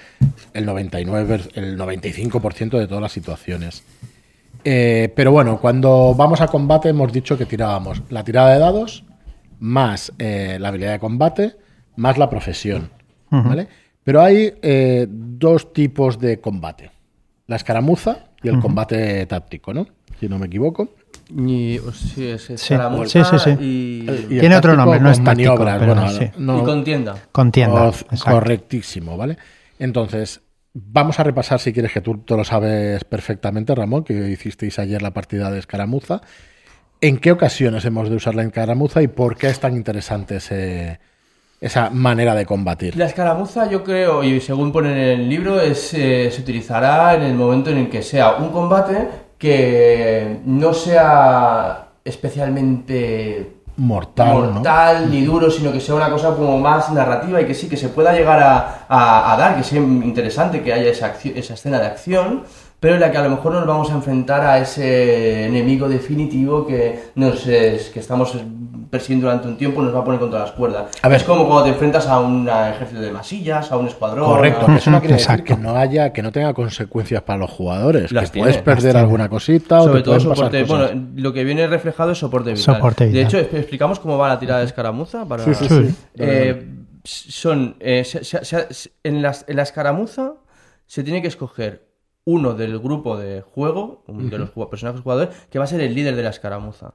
el 0.52 0.66
99, 0.66 1.40
el 1.54 1.78
95% 1.78 2.78
de 2.78 2.86
todas 2.86 3.02
las 3.02 3.12
situaciones. 3.12 3.84
Eh, 4.64 5.12
pero 5.14 5.32
bueno, 5.32 5.60
cuando 5.60 6.14
vamos 6.14 6.40
a 6.40 6.48
combate 6.48 6.88
hemos 6.88 7.12
dicho 7.12 7.38
que 7.38 7.46
tirábamos 7.46 8.02
la 8.10 8.24
tirada 8.24 8.52
de 8.52 8.58
dados 8.58 9.04
más 9.60 10.12
eh, 10.18 10.58
la 10.60 10.68
habilidad 10.68 10.92
de 10.92 10.98
combate 10.98 11.56
más 11.96 12.18
la 12.18 12.28
profesión. 12.28 12.90
¿vale? 13.30 13.68
Pero 14.04 14.22
hay 14.22 14.54
eh, 14.62 15.06
dos 15.08 15.72
tipos 15.72 16.18
de 16.18 16.40
combate. 16.40 16.90
La 17.46 17.56
escaramuza 17.56 18.30
y 18.42 18.48
el 18.48 18.60
combate 18.60 19.24
táctico, 19.26 19.72
¿no? 19.72 19.86
Si 20.20 20.28
no 20.28 20.38
me 20.38 20.46
equivoco. 20.46 20.94
Y, 21.28 21.78
o 21.78 21.92
sí, 21.92 22.28
es 22.28 22.42
Sí, 22.44 22.54
sí, 23.06 23.24
sí, 23.24 23.38
sí. 23.38 23.50
Y, 23.60 24.38
Tiene 24.38 24.56
otro 24.56 24.76
nombre, 24.76 25.00
no 25.00 25.10
es 25.10 25.22
táctico, 25.22 25.56
maniobras, 25.56 25.78
pero 25.80 25.94
bueno, 25.94 26.08
sí. 26.10 26.30
no- 26.38 26.60
y 26.60 26.64
contienda. 26.64 27.14
Contienda. 27.32 27.92
Correctísimo, 28.24 29.16
¿vale? 29.16 29.36
Entonces, 29.78 30.40
vamos 30.72 31.18
a 31.18 31.24
repasar, 31.24 31.58
si 31.58 31.72
quieres, 31.72 31.92
que 31.92 32.00
tú 32.00 32.18
te 32.18 32.36
lo 32.36 32.44
sabes 32.44 33.02
perfectamente, 33.04 33.74
Ramón, 33.74 34.04
que 34.04 34.12
hicisteis 34.30 34.78
ayer 34.78 35.02
la 35.02 35.10
partida 35.12 35.50
de 35.50 35.58
escaramuza. 35.58 36.20
¿En 37.00 37.18
qué 37.18 37.32
ocasiones 37.32 37.84
hemos 37.84 38.08
de 38.08 38.16
usar 38.16 38.34
la 38.34 38.42
escaramuza 38.42 39.02
y 39.02 39.08
por 39.08 39.36
qué 39.36 39.48
es 39.48 39.58
tan 39.60 39.74
interesante 39.76 40.36
ese- 40.36 40.98
esa 41.60 41.90
manera 41.90 42.34
de 42.34 42.46
combatir? 42.46 42.96
La 42.96 43.06
escaramuza, 43.06 43.68
yo 43.68 43.82
creo, 43.82 44.22
y 44.22 44.40
según 44.40 44.70
pone 44.72 44.90
en 45.12 45.20
el 45.20 45.28
libro, 45.28 45.60
es, 45.60 45.92
eh, 45.92 46.30
se 46.30 46.40
utilizará 46.40 47.14
en 47.16 47.22
el 47.22 47.34
momento 47.34 47.70
en 47.70 47.78
el 47.78 47.90
que 47.90 48.02
sea 48.02 48.36
un 48.36 48.50
combate 48.50 49.08
que 49.38 50.40
no 50.44 50.72
sea 50.74 51.88
especialmente 52.04 53.52
Mortal, 53.78 54.28
¿no? 54.32 54.50
mortal 54.52 55.10
ni 55.10 55.22
duro, 55.22 55.50
sino 55.50 55.70
que 55.70 55.80
sea 55.80 55.94
una 55.96 56.08
cosa 56.10 56.34
como 56.34 56.58
más 56.58 56.90
narrativa 56.92 57.40
y 57.42 57.44
que 57.46 57.52
sí, 57.54 57.68
que 57.68 57.76
se 57.76 57.90
pueda 57.90 58.12
llegar 58.14 58.42
a, 58.42 58.86
a- 58.88 59.34
a 59.34 59.36
dar, 59.36 59.56
que 59.56 59.62
sea 59.64 59.78
interesante 59.80 60.62
que 60.62 60.72
haya 60.72 60.90
esa, 60.90 61.12
esa 61.34 61.54
escena 61.54 61.78
de 61.78 61.86
acción, 61.86 62.44
pero 62.80 62.94
en 62.94 63.00
la 63.02 63.10
que 63.10 63.18
a 63.18 63.22
lo 63.24 63.30
mejor 63.30 63.52
nos 63.52 63.66
vamos 63.66 63.90
a 63.90 63.94
enfrentar 63.94 64.40
a 64.46 64.58
ese 64.58 65.44
enemigo 65.46 65.88
definitivo 65.90 66.66
que, 66.66 67.10
nos 67.16 67.46
es- 67.46 67.90
que 67.90 68.00
estamos 68.00 68.34
persiguiendo 68.90 69.26
durante 69.26 69.48
un 69.48 69.56
tiempo 69.56 69.82
nos 69.82 69.94
va 69.94 70.00
a 70.00 70.04
poner 70.04 70.20
contra 70.20 70.40
las 70.40 70.52
cuerdas. 70.52 70.86
A 71.02 71.08
ver. 71.08 71.16
es 71.18 71.24
como 71.24 71.46
cuando 71.46 71.64
te 71.64 71.70
enfrentas 71.70 72.06
a 72.06 72.20
un 72.20 72.48
ejército 72.48 73.00
de 73.00 73.10
masillas, 73.10 73.70
a 73.72 73.76
un 73.76 73.86
escuadrón. 73.88 74.24
Correcto, 74.26 74.62
a- 74.62 74.66
que 74.66 74.74
eso 74.76 74.90
no 74.90 75.00
quiere 75.00 75.14
decir 75.14 75.30
Exacto. 75.30 75.54
que 75.56 75.60
no 75.62 75.76
haya, 75.76 76.12
que 76.12 76.22
no 76.22 76.32
tenga 76.32 76.52
consecuencias 76.54 77.22
para 77.22 77.38
los 77.40 77.50
jugadores, 77.50 78.12
Las 78.12 78.30
que 78.30 78.40
puedes 78.40 78.58
perder 78.58 78.96
alguna 78.96 79.28
cosita 79.28 79.80
o 79.80 79.84
Sobre 79.84 80.00
te 80.00 80.04
todo 80.04 80.20
soporte. 80.20 80.64
Bueno, 80.64 80.88
lo 81.16 81.32
que 81.32 81.44
viene 81.44 81.66
reflejado 81.66 82.12
es 82.12 82.18
soporte 82.18 82.50
vital. 82.50 82.74
Soporte 82.76 83.04
De 83.04 83.10
vital. 83.10 83.24
hecho, 83.26 83.38
¿exp- 83.38 83.58
explicamos 83.58 83.98
cómo 84.00 84.18
va 84.18 84.28
la 84.28 84.38
tirada 84.38 84.60
de 84.60 84.66
escaramuza. 84.66 85.24
Para... 85.26 85.42
Sí, 85.44 85.54
sí. 85.68 85.94
Eh, 86.14 86.68
son 87.04 87.76
eh, 87.80 88.04
se- 88.04 88.24
se- 88.24 88.44
se- 88.44 88.90
en, 89.04 89.22
las- 89.22 89.44
en 89.48 89.56
la 89.56 89.62
escaramuza 89.62 90.34
se 90.86 91.02
tiene 91.02 91.22
que 91.22 91.28
escoger 91.28 91.86
uno 92.24 92.54
del 92.54 92.78
grupo 92.80 93.16
de 93.16 93.40
juego, 93.42 94.02
de 94.08 94.38
los 94.38 94.50
personajes 94.68 95.00
jugadores, 95.00 95.28
que 95.48 95.58
va 95.60 95.64
a 95.64 95.68
ser 95.68 95.80
el 95.80 95.94
líder 95.94 96.16
de 96.16 96.24
la 96.24 96.30
escaramuza. 96.30 96.94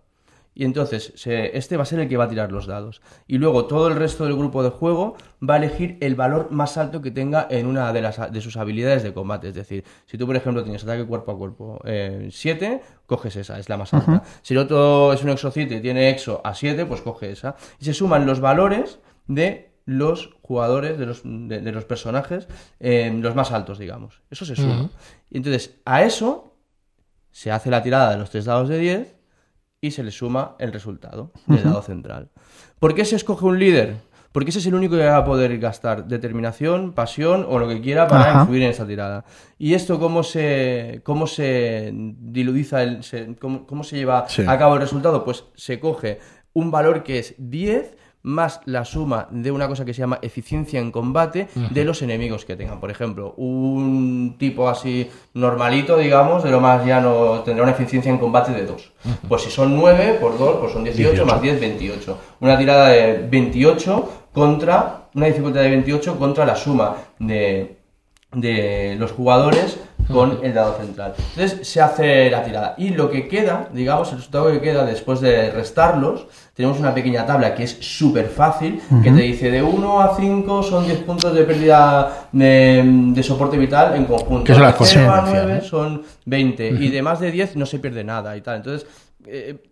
Y 0.53 0.65
entonces, 0.65 1.13
se- 1.15 1.57
este 1.57 1.77
va 1.77 1.83
a 1.83 1.85
ser 1.85 1.99
el 2.01 2.09
que 2.09 2.17
va 2.17 2.25
a 2.25 2.27
tirar 2.27 2.51
los 2.51 2.67
dados. 2.67 3.01
Y 3.25 3.37
luego 3.37 3.65
todo 3.65 3.87
el 3.87 3.95
resto 3.95 4.25
del 4.25 4.35
grupo 4.35 4.63
de 4.63 4.69
juego 4.69 5.15
va 5.47 5.53
a 5.53 5.57
elegir 5.57 5.97
el 6.01 6.15
valor 6.15 6.51
más 6.51 6.77
alto 6.77 7.01
que 7.01 7.09
tenga 7.09 7.47
en 7.49 7.67
una 7.67 7.93
de, 7.93 8.01
las, 8.01 8.31
de 8.31 8.41
sus 8.41 8.57
habilidades 8.57 9.01
de 9.03 9.13
combate. 9.13 9.47
Es 9.49 9.55
decir, 9.55 9.85
si 10.05 10.17
tú, 10.17 10.27
por 10.27 10.35
ejemplo, 10.35 10.61
tienes 10.63 10.83
ataque 10.83 11.05
cuerpo 11.05 11.31
a 11.31 11.37
cuerpo 11.37 11.79
7, 12.29 12.81
coges 13.05 13.35
esa, 13.37 13.59
es 13.59 13.69
la 13.69 13.77
más 13.77 13.93
alta. 13.93 14.23
Si 14.41 14.53
el 14.53 14.59
otro 14.59 15.13
es 15.13 15.23
un 15.23 15.29
exocite 15.29 15.75
y 15.75 15.81
tiene 15.81 16.09
exo 16.09 16.41
a 16.43 16.53
7, 16.53 16.85
pues 16.85 17.01
coge 17.01 17.31
esa. 17.31 17.55
Y 17.79 17.85
se 17.85 17.93
suman 17.93 18.25
los 18.25 18.41
valores 18.41 18.99
de 19.27 19.71
los 19.85 20.31
jugadores, 20.41 20.97
de 20.99 21.05
los, 21.05 21.21
de, 21.23 21.61
de 21.61 21.71
los 21.71 21.85
personajes, 21.85 22.47
eh, 22.79 23.11
los 23.21 23.35
más 23.35 23.51
altos, 23.51 23.79
digamos. 23.79 24.21
Eso 24.29 24.45
se 24.45 24.55
suma. 24.55 24.89
Y 25.29 25.37
entonces, 25.37 25.77
a 25.85 26.03
eso 26.03 26.55
se 27.31 27.51
hace 27.51 27.69
la 27.71 27.81
tirada 27.81 28.11
de 28.11 28.17
los 28.17 28.29
tres 28.29 28.45
dados 28.45 28.67
de 28.69 28.77
10 28.77 29.15
y 29.83 29.89
se 29.91 30.03
le 30.03 30.11
suma 30.11 30.55
el 30.59 30.71
resultado 30.71 31.31
del 31.47 31.63
dado 31.63 31.81
central. 31.81 32.29
¿Por 32.79 32.93
qué 32.93 33.03
se 33.03 33.15
escoge 33.15 33.45
un 33.45 33.57
líder? 33.57 33.95
Porque 34.31 34.51
ese 34.51 34.59
es 34.59 34.65
el 34.67 34.75
único 34.75 34.95
que 34.95 35.03
va 35.05 35.17
a 35.17 35.25
poder 35.25 35.57
gastar 35.57 36.05
determinación, 36.07 36.93
pasión 36.93 37.45
o 37.49 37.57
lo 37.59 37.67
que 37.67 37.81
quiera 37.81 38.07
para 38.07 38.29
Ajá. 38.29 38.41
influir 38.41 38.61
en 38.63 38.69
esa 38.69 38.85
tirada. 38.87 39.25
¿Y 39.57 39.73
esto 39.73 39.99
cómo 39.99 40.21
se, 40.23 41.01
cómo 41.03 41.25
se 41.27 41.89
diludiza, 41.93 42.83
el, 42.83 43.03
se- 43.03 43.35
cómo, 43.41 43.65
cómo 43.65 43.83
se 43.83 43.97
lleva 43.97 44.29
Sí. 44.29 44.43
a 44.47 44.57
cabo 44.57 44.75
el 44.75 44.81
resultado? 44.81 45.25
Pues 45.25 45.45
se 45.55 45.79
coge 45.79 46.19
un 46.53 46.69
valor 46.69 47.01
que 47.03 47.17
es 47.19 47.33
10 47.39 47.97
más 48.23 48.61
la 48.65 48.85
suma 48.85 49.27
de 49.31 49.51
una 49.51 49.67
cosa 49.67 49.85
que 49.85 49.93
se 49.93 49.99
llama 49.99 50.19
eficiencia 50.21 50.79
en 50.79 50.91
combate 50.91 51.47
de 51.71 51.85
los 51.85 52.01
enemigos 52.01 52.45
que 52.45 52.55
tengan. 52.55 52.79
Por 52.79 52.91
ejemplo, 52.91 53.33
un 53.37 54.35
tipo 54.37 54.69
así 54.69 55.09
normalito, 55.33 55.97
digamos, 55.97 56.43
de 56.43 56.51
lo 56.51 56.59
más 56.59 56.85
llano, 56.85 57.41
tendrá 57.41 57.63
una 57.63 57.73
eficiencia 57.73 58.11
en 58.11 58.17
combate 58.17 58.51
de 58.51 58.65
2. 58.65 58.91
Pues 59.27 59.41
si 59.43 59.49
son 59.49 59.75
9 59.75 60.17
por 60.19 60.37
2, 60.37 60.57
pues 60.59 60.73
son 60.73 60.83
18, 60.83 61.25
más 61.25 61.41
10, 61.41 61.59
28. 61.59 62.17
Una 62.41 62.57
tirada 62.57 62.89
de 62.89 63.27
28 63.29 64.09
contra, 64.31 65.09
una 65.15 65.25
dificultad 65.25 65.61
de 65.61 65.69
28 65.69 66.17
contra 66.17 66.45
la 66.45 66.55
suma 66.55 66.95
de, 67.19 67.77
de 68.33 68.95
los 68.97 69.11
jugadores 69.11 69.79
con 70.11 70.39
el 70.43 70.53
dado 70.53 70.77
central. 70.77 71.13
Entonces 71.35 71.67
se 71.67 71.81
hace 71.81 72.29
la 72.29 72.43
tirada. 72.43 72.75
Y 72.77 72.89
lo 72.89 73.09
que 73.09 73.27
queda, 73.27 73.69
digamos, 73.73 74.09
el 74.11 74.17
resultado 74.17 74.51
que 74.51 74.61
queda 74.61 74.85
después 74.85 75.21
de 75.21 75.51
restarlos, 75.51 76.27
tenemos 76.53 76.79
una 76.79 76.93
pequeña 76.93 77.25
tabla 77.25 77.55
que 77.55 77.63
es 77.63 77.77
súper 77.79 78.27
fácil, 78.27 78.81
que 79.01 79.11
te 79.11 79.21
dice 79.21 79.49
de 79.49 79.63
1 79.63 80.01
a 80.01 80.15
5 80.15 80.63
son 80.63 80.85
10 80.85 80.99
puntos 80.99 81.33
de 81.33 81.43
pérdida 81.43 82.27
de, 82.31 82.83
de 82.85 83.23
soporte 83.23 83.57
vital 83.57 83.95
en 83.95 84.05
conjunto. 84.05 84.43
Que 84.43 84.53
son 84.53 84.63
las 84.63 84.77
de 84.77 84.85
0 84.85 85.11
a 85.11 85.15
consecuencias, 85.15 85.43
9 85.45 85.59
¿no? 85.61 85.67
son 85.67 86.03
20. 86.25 86.69
Y 86.79 86.89
de 86.89 87.01
más 87.01 87.19
de 87.19 87.31
10 87.31 87.55
no 87.55 87.65
se 87.65 87.79
pierde 87.79 88.03
nada 88.03 88.35
y 88.35 88.41
tal. 88.41 88.57
Entonces, 88.57 88.87
eh, 89.25 89.63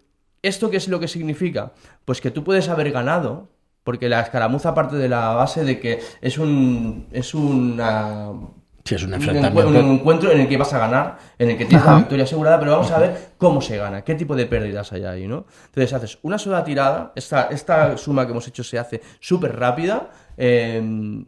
¿esto 0.42 0.70
qué 0.70 0.78
es 0.78 0.88
lo 0.88 1.00
que 1.00 1.08
significa? 1.08 1.74
Pues 2.06 2.22
que 2.22 2.32
tú 2.32 2.44
puedes 2.44 2.70
haber 2.70 2.92
ganado, 2.92 3.50
porque 3.84 4.10
la 4.10 4.22
escaramuza 4.22 4.74
parte 4.74 4.96
de 4.96 5.10
la 5.10 5.34
base 5.34 5.64
de 5.64 5.80
que 5.80 6.00
es 6.22 6.38
un 6.38 7.08
es 7.12 7.34
una 7.34 8.32
Si 8.90 8.96
es 8.96 9.04
un 9.04 9.14
enfrentamiento. 9.14 9.60
encuentro, 9.60 9.86
un 9.86 10.00
encuentro 10.00 10.32
en 10.32 10.42
el 10.42 10.48
que 10.48 10.58
vas 10.58 10.74
a 10.74 10.80
ganar, 10.80 11.20
en 11.38 11.52
el 11.52 11.58
que 11.60 11.66
tienes 11.66 11.86
la 11.86 11.98
victoria 11.98 12.24
asegurada, 12.24 12.58
pero 12.58 12.72
vamos 12.72 12.90
a 12.90 12.98
ver 12.98 13.34
cómo 13.38 13.62
se 13.62 13.78
gana, 13.78 14.04
qué 14.04 14.16
tipo 14.16 14.36
de 14.36 14.48
pérdidas 14.48 14.92
hay 14.92 15.06
ahí, 15.06 15.28
¿no? 15.28 15.46
Entonces 15.68 15.94
haces 15.94 16.18
una 16.24 16.40
sola 16.40 16.64
tirada, 16.64 17.12
esta, 17.16 17.50
esta 17.52 17.96
suma 17.98 18.26
que 18.26 18.32
hemos 18.32 18.48
hecho 18.48 18.64
se 18.64 18.80
hace 18.80 19.00
súper 19.20 19.60
rápida, 19.60 20.10
eh, 20.38 21.24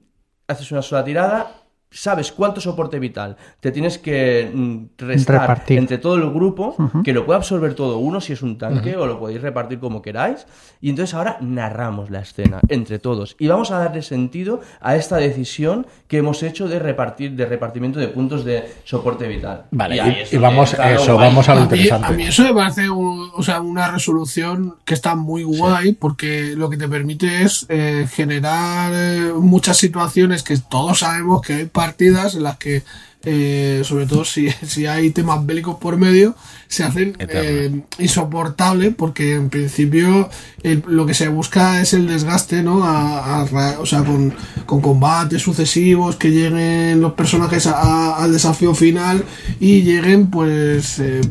haces 0.47 0.71
una 0.71 0.81
sola 0.81 1.03
tirada, 1.03 1.60
sabes 1.93 2.31
cuánto 2.31 2.61
soporte 2.61 2.97
vital 2.99 3.35
te 3.59 3.69
tienes 3.71 3.97
que 3.97 4.49
mm, 4.53 4.77
restar 4.97 5.41
Repartir. 5.41 5.77
entre 5.77 5.97
todo 5.97 6.15
el 6.15 6.29
grupo, 6.31 6.75
que 7.03 7.11
lo 7.13 7.25
puede 7.25 7.37
absorber 7.37 7.73
todo 7.73 7.97
uno 7.97 8.21
si 8.21 8.31
es 8.33 8.41
un 8.41 8.57
tanque, 8.57 8.95
o 8.95 9.05
lo 9.05 9.19
podéis 9.19 9.41
repartir 9.41 9.79
como 9.79 10.01
queráis, 10.01 10.47
y 10.79 10.89
entonces 10.89 11.13
ahora 11.13 11.37
narramos 11.41 12.09
la 12.09 12.21
escena 12.21 12.59
entre 12.69 12.97
todos 12.97 13.35
y 13.39 13.47
vamos 13.47 13.71
a 13.71 13.77
darle 13.79 14.01
sentido 14.03 14.61
a 14.79 14.95
esta 14.95 15.17
decisión 15.17 15.85
que 16.07 16.17
hemos 16.17 16.41
hecho 16.43 16.67
de 16.69 16.79
repartir 16.79 17.33
de 17.35 17.45
repartimiento 17.45 17.99
de 17.99 18.07
puntos 18.07 18.45
de 18.45 18.73
soporte 18.85 19.27
vital. 19.27 19.65
Vale, 19.71 19.99
ahí 19.99 20.15
y, 20.17 20.21
es 20.21 20.33
y 20.33 20.37
vamos, 20.37 20.73
eso, 20.73 21.13
guay. 21.15 21.27
vamos 21.27 21.49
a 21.49 21.55
lo 21.55 21.61
A 21.61 21.65
mí, 21.65 21.71
a 21.71 21.75
interesante. 21.75 22.13
mí 22.15 22.23
eso 22.23 22.43
me 22.43 22.53
parece 22.53 22.89
un- 22.89 23.31
o 23.35 23.43
sea, 23.43 23.59
una 23.59 23.91
resolución 23.91 24.75
que 24.85 24.93
está 24.93 25.15
muy 25.15 25.43
guay 25.43 25.91
porque 25.93 26.53
lo 26.55 26.69
que 26.69 26.77
te 26.77 26.87
permite 26.87 27.43
es 27.43 27.65
eh, 27.69 28.07
generar 28.09 28.91
eh, 28.95 29.33
muchas 29.35 29.75
situaciones 29.77 30.43
que 30.43 30.57
todos 30.57 30.99
sabemos 30.99 31.41
que 31.41 31.53
hay 31.53 31.65
partidas 31.85 32.35
en 32.35 32.43
las 32.43 32.57
que, 32.57 32.83
eh, 33.23 33.81
sobre 33.83 34.05
todo 34.05 34.23
si, 34.25 34.49
si 34.73 34.85
hay 34.85 35.09
temas 35.11 35.45
bélicos 35.45 35.75
por 35.83 35.95
medio, 35.97 36.35
se 36.67 36.83
hacen 36.83 37.15
eh, 37.43 37.81
insoportables 37.99 38.93
porque 38.95 39.25
en 39.35 39.49
principio 39.49 40.29
el- 40.63 40.83
lo 40.87 41.05
que 41.05 41.13
se 41.13 41.27
busca 41.27 41.81
es 41.81 41.93
el 41.93 42.07
desgaste, 42.07 42.61
¿no? 42.63 42.83
A- 42.83 43.45
o 43.79 43.85
sea, 43.85 44.03
con, 44.03 44.33
con 44.65 44.79
combates 44.81 45.41
sucesivos, 45.41 46.15
que 46.17 46.29
lleguen 46.29 47.01
los 47.01 47.13
personajes 47.13 47.65
a- 47.67 48.15
al 48.23 48.31
desafío 48.31 48.73
final 48.75 49.23
y 49.59 49.81
lleguen 49.81 50.29
pues... 50.29 50.99
eh, 50.99 51.21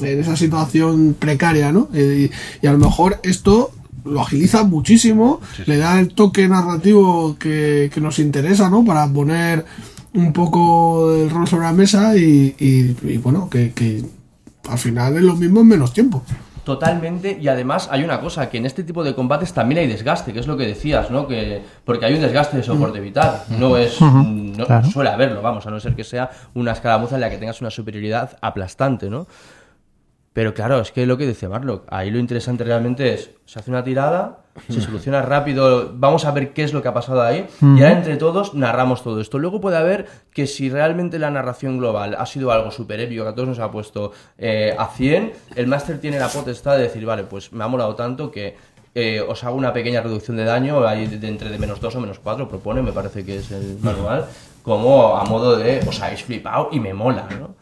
en 0.00 0.20
esa 0.20 0.36
situación 0.36 1.14
precaria, 1.18 1.70
¿no? 1.70 1.88
Y, 1.94 2.30
y 2.62 2.66
a 2.66 2.72
lo 2.72 2.78
mejor 2.78 3.20
esto 3.22 3.72
lo 4.04 4.20
agiliza 4.20 4.64
muchísimo, 4.64 5.40
le 5.66 5.76
da 5.78 5.98
el 6.00 6.14
toque 6.14 6.48
narrativo 6.48 7.36
que, 7.38 7.90
que 7.92 8.00
nos 8.00 8.18
interesa, 8.18 8.68
¿no? 8.70 8.84
Para 8.84 9.06
poner 9.08 9.64
un 10.14 10.32
poco 10.32 11.12
el 11.14 11.30
rol 11.30 11.46
sobre 11.48 11.64
la 11.66 11.72
mesa 11.72 12.16
y, 12.16 12.54
y- 12.58 12.96
y, 13.02 13.16
bueno, 13.18 13.48
que, 13.48 13.72
que 13.72 14.02
al 14.68 14.78
final 14.78 15.16
es 15.16 15.22
lo 15.22 15.34
mismo 15.36 15.60
en 15.60 15.68
menos 15.68 15.92
tiempo. 15.92 16.22
Totalmente, 16.64 17.38
y 17.40 17.48
además 17.48 17.88
hay 17.90 18.04
una 18.04 18.20
cosa, 18.20 18.48
que 18.48 18.56
en 18.58 18.66
este 18.66 18.84
tipo 18.84 19.02
de 19.02 19.16
combates 19.16 19.52
también 19.52 19.80
hay 19.80 19.88
desgaste, 19.88 20.32
que 20.32 20.38
es 20.38 20.46
lo 20.46 20.56
que 20.56 20.64
decías, 20.64 21.10
¿no? 21.10 21.26
Que, 21.26 21.60
porque 21.84 22.06
hay 22.06 22.14
un 22.14 22.20
desgaste 22.20 22.56
de 22.56 22.62
soporte 22.62 23.00
vital, 23.00 23.42
no 23.58 23.76
es, 23.76 24.00
no 24.00 24.64
claro. 24.66 24.88
suele 24.88 25.10
haberlo, 25.10 25.42
vamos, 25.42 25.66
a 25.66 25.70
no 25.72 25.80
ser 25.80 25.96
que 25.96 26.04
sea 26.04 26.30
una 26.54 26.70
escaramuza 26.70 27.16
en 27.16 27.20
la 27.22 27.30
que 27.30 27.38
tengas 27.38 27.60
una 27.60 27.70
superioridad 27.70 28.38
aplastante, 28.40 29.10
¿no? 29.10 29.26
Pero 30.32 30.54
claro, 30.54 30.80
es 30.80 30.92
que 30.92 31.04
lo 31.04 31.18
que 31.18 31.26
decía 31.26 31.48
Marlock, 31.48 31.84
ahí 31.90 32.10
lo 32.10 32.18
interesante 32.18 32.64
realmente 32.64 33.12
es, 33.12 33.30
se 33.44 33.58
hace 33.58 33.70
una 33.70 33.84
tirada, 33.84 34.38
se 34.68 34.80
soluciona 34.80 35.20
rápido, 35.20 35.92
vamos 35.94 36.24
a 36.24 36.30
ver 36.30 36.54
qué 36.54 36.62
es 36.62 36.72
lo 36.72 36.80
que 36.80 36.88
ha 36.88 36.94
pasado 36.94 37.20
ahí, 37.22 37.46
y 37.60 37.82
ahora 37.82 37.92
entre 37.92 38.16
todos 38.16 38.54
narramos 38.54 39.02
todo 39.02 39.20
esto. 39.20 39.38
Luego 39.38 39.60
puede 39.60 39.76
haber 39.76 40.06
que 40.32 40.46
si 40.46 40.70
realmente 40.70 41.18
la 41.18 41.30
narración 41.30 41.76
global 41.76 42.16
ha 42.18 42.24
sido 42.24 42.50
algo 42.50 42.70
súper 42.70 43.00
épico, 43.00 43.24
que 43.24 43.28
a 43.28 43.34
todos 43.34 43.48
nos 43.48 43.58
ha 43.58 43.70
puesto 43.70 44.12
eh, 44.38 44.74
a 44.78 44.86
100, 44.86 45.32
el 45.56 45.66
máster 45.66 46.00
tiene 46.00 46.18
la 46.18 46.28
potestad 46.28 46.76
de 46.76 46.84
decir, 46.84 47.04
vale, 47.04 47.24
pues 47.24 47.52
me 47.52 47.64
ha 47.64 47.68
molado 47.68 47.94
tanto 47.94 48.30
que 48.30 48.56
eh, 48.94 49.20
os 49.20 49.44
hago 49.44 49.56
una 49.56 49.72
pequeña 49.72 50.00
reducción 50.00 50.38
de 50.38 50.44
daño, 50.44 50.86
ahí 50.86 51.06
de, 51.06 51.18
de 51.18 51.28
entre 51.28 51.50
de 51.50 51.58
menos 51.58 51.78
2 51.78 51.94
o 51.96 52.00
menos 52.00 52.18
4, 52.18 52.48
propone, 52.48 52.80
me 52.80 52.92
parece 52.92 53.24
que 53.24 53.36
es 53.36 53.50
el 53.50 53.78
manual, 53.82 54.26
como 54.62 55.16
a 55.16 55.24
modo 55.24 55.56
de, 55.56 55.80
os 55.86 56.00
habéis 56.00 56.22
flipado 56.24 56.68
y 56.72 56.80
me 56.80 56.94
mola, 56.94 57.26
¿no? 57.38 57.54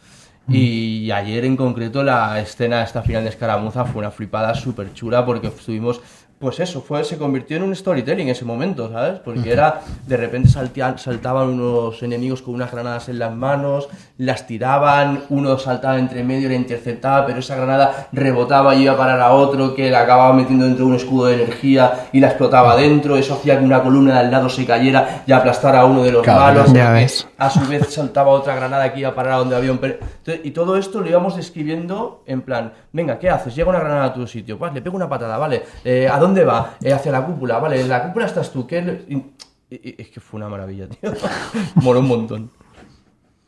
Y 0.50 1.10
ayer 1.12 1.44
en 1.44 1.56
concreto 1.56 2.02
la 2.02 2.40
escena 2.40 2.82
esta 2.82 3.02
final 3.02 3.22
de 3.22 3.30
escaramuza 3.30 3.84
fue 3.84 4.00
una 4.00 4.10
flipada 4.10 4.52
súper 4.54 4.92
chula 4.92 5.24
porque 5.24 5.46
estuvimos, 5.46 6.00
pues 6.40 6.59
eso, 6.59 6.81
fue, 6.81 7.05
se 7.05 7.18
convirtió 7.18 7.59
en 7.59 7.64
un 7.64 7.76
storytelling 7.76 8.29
en 8.29 8.33
ese 8.33 8.46
momento, 8.46 8.90
¿sabes? 8.90 9.20
Porque 9.20 9.53
era, 9.53 9.83
de 10.07 10.16
repente 10.16 10.48
saltaban 10.48 11.48
unos 11.50 12.03
enemigos 12.03 12.40
con 12.40 12.55
unas 12.55 12.72
granadas 12.72 13.11
en 13.11 13.18
las 13.18 13.31
manos, 13.35 13.88
las 14.16 14.46
tiraban, 14.46 15.24
uno 15.29 15.59
saltaba 15.59 15.98
entre 15.98 16.24
medio, 16.24 16.48
la 16.48 16.55
interceptaba, 16.55 17.26
pero 17.26 17.40
esa 17.40 17.57
granada 17.57 18.09
rebotaba 18.12 18.74
y 18.74 18.85
iba 18.85 18.94
a 18.94 18.96
parar 18.96 19.20
a 19.20 19.33
otro 19.35 19.74
que 19.74 19.90
la 19.90 20.00
acababa 20.00 20.33
metiendo 20.33 20.64
dentro 20.64 20.87
de 20.87 20.90
un 20.92 20.96
escudo 20.96 21.26
de 21.26 21.35
energía 21.42 22.09
y 22.12 22.20
la 22.20 22.29
explotaba 22.29 22.74
dentro, 22.74 23.18
eso 23.18 23.35
hacía 23.35 23.59
que 23.59 23.64
una 23.66 23.83
columna 23.83 24.14
de 24.14 24.20
al 24.20 24.31
lado 24.31 24.48
se 24.48 24.64
cayera 24.64 25.22
y 25.26 25.33
aplastara 25.33 25.81
a 25.81 25.85
uno 25.85 26.03
de 26.05 26.12
los 26.12 26.26
malos. 26.26 26.72
ya 26.72 26.90
ves. 26.92 27.29
a 27.37 27.50
su 27.50 27.61
vez 27.68 27.92
saltaba 27.92 28.31
otra 28.31 28.55
granada 28.57 28.90
que 28.94 29.00
iba 29.00 29.11
a 29.11 29.14
parar 29.14 29.35
a 29.35 29.37
donde 29.37 29.57
había 29.57 29.72
un... 29.72 29.79
per- 29.79 30.00
Entonces, 30.00 30.40
y 30.44 30.53
todo 30.53 30.79
esto 30.79 31.00
lo 31.00 31.09
íbamos 31.09 31.37
describiendo 31.37 32.22
en 32.26 32.40
plan, 32.40 32.72
venga, 32.92 33.18
¿qué 33.18 33.29
haces? 33.29 33.55
Llega 33.55 33.68
una 33.68 33.81
granada 33.81 34.05
a 34.07 34.14
tu 34.14 34.26
sitio, 34.26 34.59
pues 34.59 34.72
le 34.72 34.81
pego 34.81 34.96
una 34.96 35.09
patada, 35.09 35.37
vale. 35.37 35.62
Eh, 35.85 36.09
¿A 36.11 36.18
dónde 36.18 36.29
va? 36.44 36.76
"Eh, 36.82 36.92
hacia 36.92 37.12
la 37.12 37.24
cúpula, 37.26 37.58
vale. 37.58 37.80
En 37.80 37.88
la 37.88 38.02
cúpula 38.04 38.26
estás 38.26 38.52
tú, 38.52 38.66
¿qué? 38.66 38.82
le-?" 38.82 39.04
Y- 39.08 39.16
y- 39.70 39.94
Es 39.98 40.08
que 40.08 40.20
fue 40.20 40.38
una 40.38 40.48
maravilla, 40.48 40.88
tío. 40.88 41.12
Moló 41.76 42.00
un 42.00 42.08
montón. 42.08 42.50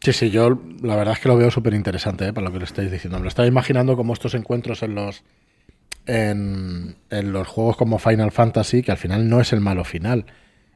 Sí, 0.00 0.12
sí, 0.12 0.30
yo 0.30 0.58
la 0.82 0.96
verdad 0.96 1.14
es 1.14 1.20
que 1.20 1.28
lo 1.28 1.36
veo 1.36 1.50
súper 1.50 1.74
interesante 1.74 2.26
¿eh? 2.26 2.32
para 2.32 2.46
lo 2.46 2.52
que 2.52 2.58
le 2.58 2.64
estáis 2.64 2.90
diciendo. 2.90 3.18
Me 3.18 3.22
lo 3.22 3.28
estaba 3.28 3.46
imaginando 3.46 3.96
como 3.96 4.12
estos 4.12 4.34
encuentros 4.34 4.82
en 4.82 4.94
los 4.96 5.22
en 6.06 6.96
los 7.10 7.46
juegos 7.46 7.76
como 7.76 7.98
Final 8.00 8.32
Fantasy, 8.32 8.82
que 8.82 8.90
al 8.90 8.98
final 8.98 9.28
no 9.28 9.40
es 9.40 9.52
el 9.52 9.60
malo 9.60 9.84
final. 9.84 10.26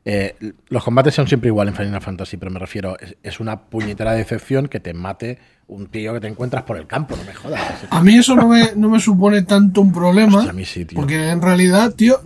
Eh, 0.08 0.36
los 0.68 0.84
combates 0.84 1.14
son 1.16 1.26
siempre 1.26 1.48
igual 1.48 1.66
en 1.66 1.74
Final 1.74 2.00
Fantasy, 2.00 2.36
pero 2.36 2.52
me 2.52 2.60
refiero, 2.60 2.96
es, 3.00 3.16
es 3.24 3.40
una 3.40 3.60
puñetera 3.62 4.12
decepción 4.12 4.68
que 4.68 4.78
te 4.78 4.94
mate 4.94 5.38
un 5.66 5.88
tío 5.88 6.14
que 6.14 6.20
te 6.20 6.28
encuentras 6.28 6.62
por 6.62 6.76
el 6.76 6.86
campo, 6.86 7.16
no 7.16 7.24
me 7.24 7.34
jodas. 7.34 7.60
A 7.90 8.00
mí 8.04 8.16
eso 8.16 8.36
no 8.36 8.46
me, 8.46 8.70
no 8.76 8.88
me 8.88 9.00
supone 9.00 9.42
tanto 9.42 9.80
un 9.80 9.92
problema, 9.92 10.36
Hostia, 10.38 10.50
a 10.50 10.54
mí 10.54 10.64
sí, 10.64 10.84
tío. 10.84 10.94
porque 10.94 11.28
en 11.30 11.42
realidad, 11.42 11.92
tío, 11.94 12.20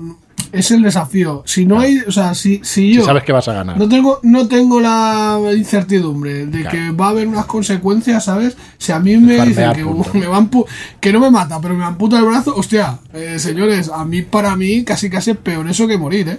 es 0.53 0.71
el 0.73 0.83
desafío. 0.83 1.43
Si 1.47 1.65
no 1.65 1.81
hay, 1.81 2.01
o 2.07 2.13
sea, 2.13 2.35
si, 2.35 2.61
si 2.63 2.93
yo 2.93 3.01
Si 3.01 3.07
sabes 3.07 3.23
que 3.25 3.33
vas 3.33 3.49
a 3.49 3.55
ganar. 3.55 3.79
no 3.79 3.89
tengo, 3.89 4.21
no 4.25 4.47
tengo 4.47 4.79
la 4.79 5.39
incertidumbre 5.57 6.45
de 6.47 6.61
Claro. 6.61 6.71
que 6.77 6.91
va 6.91 7.07
a 7.07 7.11
haber 7.11 7.29
unas 7.29 7.47
consecuencias, 7.47 8.25
¿sabes? 8.27 8.59
Si 8.77 8.93
a 8.93 8.99
mí 8.99 9.17
me 9.17 9.43
dicen 9.47 9.73
que 9.73 9.85
me 10.19 10.27
van 10.27 10.51
que 11.01 11.13
no 11.15 11.21
me 11.21 11.31
mata, 11.31 11.59
pero 11.63 11.75
me 11.75 11.85
amputa 11.85 12.19
el 12.19 12.27
brazo, 12.27 12.55
hostia, 12.55 12.99
eh, 13.15 13.39
señores, 13.39 13.89
a 13.89 14.05
mí 14.05 14.21
para 14.21 14.55
mí 14.55 14.85
casi 14.85 15.09
casi 15.09 15.31
es 15.31 15.39
peor 15.39 15.67
eso 15.67 15.87
que 15.89 15.97
morir, 15.97 16.29
¿eh? 16.29 16.39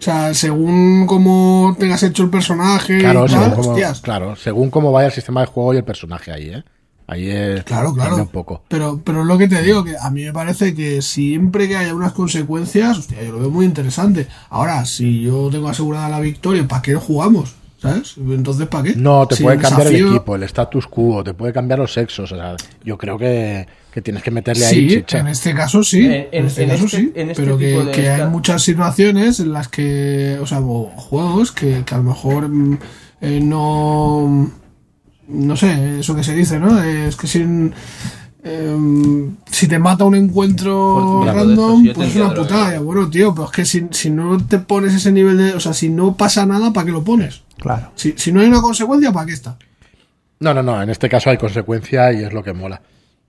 O 0.00 0.02
sea, 0.02 0.32
según 0.32 1.06
cómo 1.06 1.76
tengas 1.78 2.02
hecho 2.02 2.22
el 2.22 2.30
personaje 2.30 3.00
Claro, 3.00 3.26
y 3.26 3.28
según 3.28 3.50
cómo, 3.50 3.76
claro, 4.00 4.34
según 4.34 4.70
cómo 4.70 4.92
vaya 4.92 5.08
el 5.08 5.12
sistema 5.12 5.42
de 5.42 5.46
juego 5.48 5.74
y 5.74 5.76
el 5.76 5.84
personaje 5.84 6.32
ahí, 6.32 6.48
¿eh? 6.48 6.64
Ahí 7.06 7.28
es 7.28 7.64
Claro, 7.64 7.92
claro. 7.92 8.16
un 8.16 8.28
poco. 8.28 8.62
Pero, 8.68 9.02
pero 9.04 9.20
es 9.20 9.26
lo 9.26 9.36
que 9.36 9.46
te 9.46 9.60
digo, 9.62 9.84
que 9.84 9.96
a 10.00 10.10
mí 10.10 10.24
me 10.24 10.32
parece 10.32 10.74
que 10.74 11.02
siempre 11.02 11.68
que 11.68 11.76
haya 11.76 11.94
unas 11.94 12.12
consecuencias, 12.12 12.98
hostia, 12.98 13.22
yo 13.22 13.32
lo 13.32 13.40
veo 13.40 13.50
muy 13.50 13.66
interesante. 13.66 14.26
Ahora, 14.48 14.86
si 14.86 15.20
yo 15.20 15.50
tengo 15.50 15.68
asegurada 15.68 16.08
la 16.08 16.20
victoria, 16.20 16.66
¿para 16.66 16.80
qué 16.80 16.94
jugamos? 16.94 17.56
¿Sabes? 17.78 18.14
Entonces, 18.16 18.68
¿para 18.68 18.84
qué? 18.84 18.94
No, 18.96 19.26
te 19.26 19.36
Si 19.36 19.42
puede 19.42 19.58
cambiar 19.58 19.88
el 19.88 20.06
equipo, 20.06 20.34
el 20.36 20.44
status 20.44 20.86
quo, 20.86 21.22
te 21.24 21.34
puede 21.34 21.52
cambiar 21.52 21.78
los 21.78 21.92
sexos. 21.92 22.32
O 22.32 22.36
sea, 22.36 22.56
yo 22.84 22.96
creo 22.96 23.18
que, 23.18 23.66
que 23.92 24.02
tienes 24.02 24.22
que 24.22 24.30
meterle 24.30 24.64
ahí 24.66 24.88
Sí, 24.90 24.96
chicha. 24.96 25.18
en 25.18 25.28
este 25.28 25.54
caso 25.54 25.82
sí. 25.82 26.04
En- 26.06 26.12
En, 26.12 26.26
en- 26.32 26.46
este 26.46 26.62
en 26.62 26.68
caso 26.70 26.84
este- 26.86 26.96
sí. 26.98 27.12
en 27.14 27.30
este 27.30 27.42
pero 27.42 27.58
que, 27.58 27.68
tipo 27.70 27.84
de 27.84 27.90
que 27.92 28.08
hay 28.08 28.26
muchas 28.28 28.62
situaciones 28.62 29.40
en 29.40 29.52
las 29.52 29.68
que, 29.68 30.38
o 30.40 30.46
sea, 30.46 30.60
o 30.60 30.86
juegos 30.96 31.52
que, 31.52 31.82
que 31.84 31.94
a 31.94 31.98
lo 31.98 32.04
mejor 32.04 32.48
mm, 32.48 32.78
eh, 33.22 33.40
no. 33.42 34.50
No 35.28 35.56
sé, 35.56 36.00
eso 36.00 36.16
que 36.16 36.24
se 36.24 36.34
dice, 36.34 36.58
¿no? 36.58 36.82
Es 36.82 37.14
que 37.14 37.26
sin. 37.28 37.72
em, 38.42 39.36
si 39.50 39.68
te 39.68 39.78
mata 39.78 40.04
un 40.04 40.14
encuentro 40.16 41.22
random, 41.24 41.88
pues 41.94 42.08
es 42.10 42.16
una 42.16 42.34
putada. 42.34 42.72
Ya, 42.72 42.80
Bueno, 42.80 43.08
tío, 43.08 43.32
pero 43.34 43.46
es 43.46 43.52
que 43.52 43.64
si, 43.64 43.86
si 43.90 44.10
no 44.10 44.44
te 44.44 44.58
pones 44.58 44.94
ese 44.94 45.12
nivel 45.12 45.36
de. 45.38 45.52
O 45.54 45.60
sea, 45.60 45.72
si 45.72 45.88
no 45.88 46.16
pasa 46.16 46.46
nada, 46.46 46.72
¿para 46.72 46.86
qué 46.86 46.92
lo 46.92 47.04
pones? 47.04 47.42
Claro. 47.58 47.92
Si, 47.94 48.14
si 48.16 48.32
no 48.32 48.40
hay 48.40 48.48
una 48.48 48.60
consecuencia, 48.60 49.12
¿para 49.12 49.26
qué 49.26 49.32
está? 49.34 49.56
No, 50.40 50.54
no, 50.54 50.62
no, 50.62 50.82
en 50.82 50.88
este 50.90 51.08
caso 51.08 51.30
hay 51.30 51.36
consecuencia 51.36 52.12
y 52.12 52.24
es 52.24 52.32
lo 52.32 52.42
que 52.42 52.52
mola. 52.54 52.80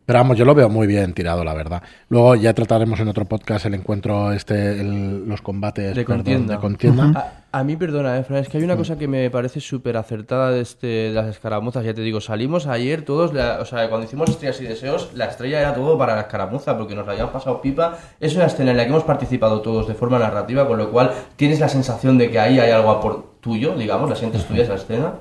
Pero 0.05 0.19
vamos, 0.19 0.35
yo 0.37 0.43
lo 0.45 0.53
veo 0.55 0.67
muy 0.67 0.87
bien 0.87 1.13
tirado, 1.13 1.43
la 1.43 1.53
verdad. 1.53 1.81
Luego 2.09 2.35
ya 2.35 2.53
trataremos 2.53 2.99
en 2.99 3.07
otro 3.07 3.25
podcast 3.25 3.65
el 3.67 3.75
encuentro, 3.75 4.31
este, 4.33 4.81
el- 4.81 5.27
los 5.27 5.41
combates 5.41 5.95
De 5.95 6.03
perdón, 6.03 6.17
contienda. 6.17 6.53
de 6.55 6.59
contienda. 6.59 7.33
A, 7.53 7.59
a 7.59 7.63
mí, 7.63 7.75
perdona, 7.75 8.17
eh, 8.17 8.23
Fran, 8.23 8.39
es 8.39 8.49
que 8.49 8.57
hay 8.57 8.63
una 8.63 8.75
cosa 8.77 8.97
que 8.97 9.07
me 9.07 9.29
parece 9.29 9.59
súper 9.59 9.97
acertada 9.97 10.51
de, 10.51 10.61
este, 10.61 10.87
de 10.87 11.11
las 11.11 11.27
escaramuzas. 11.27 11.85
Ya 11.85 11.93
te 11.93 12.01
digo, 12.01 12.19
salimos 12.19 12.65
ayer 12.67 13.03
todos, 13.03 13.33
la- 13.33 13.59
o 13.61 13.65
sea, 13.65 13.87
cuando 13.89 14.05
hicimos 14.07 14.29
estrellas 14.29 14.59
y 14.61 14.63
deseos, 14.65 15.11
la 15.13 15.25
estrella 15.25 15.59
era 15.59 15.73
todo 15.75 15.97
para 15.97 16.15
la 16.15 16.21
escaramuza, 16.21 16.77
porque 16.77 16.95
nos 16.95 17.05
la 17.05 17.11
habían 17.13 17.31
pasado 17.31 17.61
pipa. 17.61 17.97
Es 18.19 18.35
una 18.35 18.45
escena 18.47 18.71
en 18.71 18.77
la 18.77 18.83
que 18.83 18.89
hemos 18.89 19.03
participado 19.03 19.61
todos 19.61 19.87
de 19.87 19.93
forma 19.93 20.17
narrativa, 20.19 20.67
con 20.67 20.77
lo 20.77 20.89
cual 20.91 21.11
tienes 21.35 21.59
la 21.59 21.69
sensación 21.69 22.17
de 22.17 22.29
que 22.31 22.39
ahí 22.39 22.59
hay 22.59 22.71
algo 22.71 22.99
por 22.99 23.39
tuyo, 23.39 23.75
digamos, 23.75 24.09
la 24.09 24.15
sientes 24.15 24.45
tuya 24.45 24.63
esa 24.63 24.75
escena. 24.75 25.13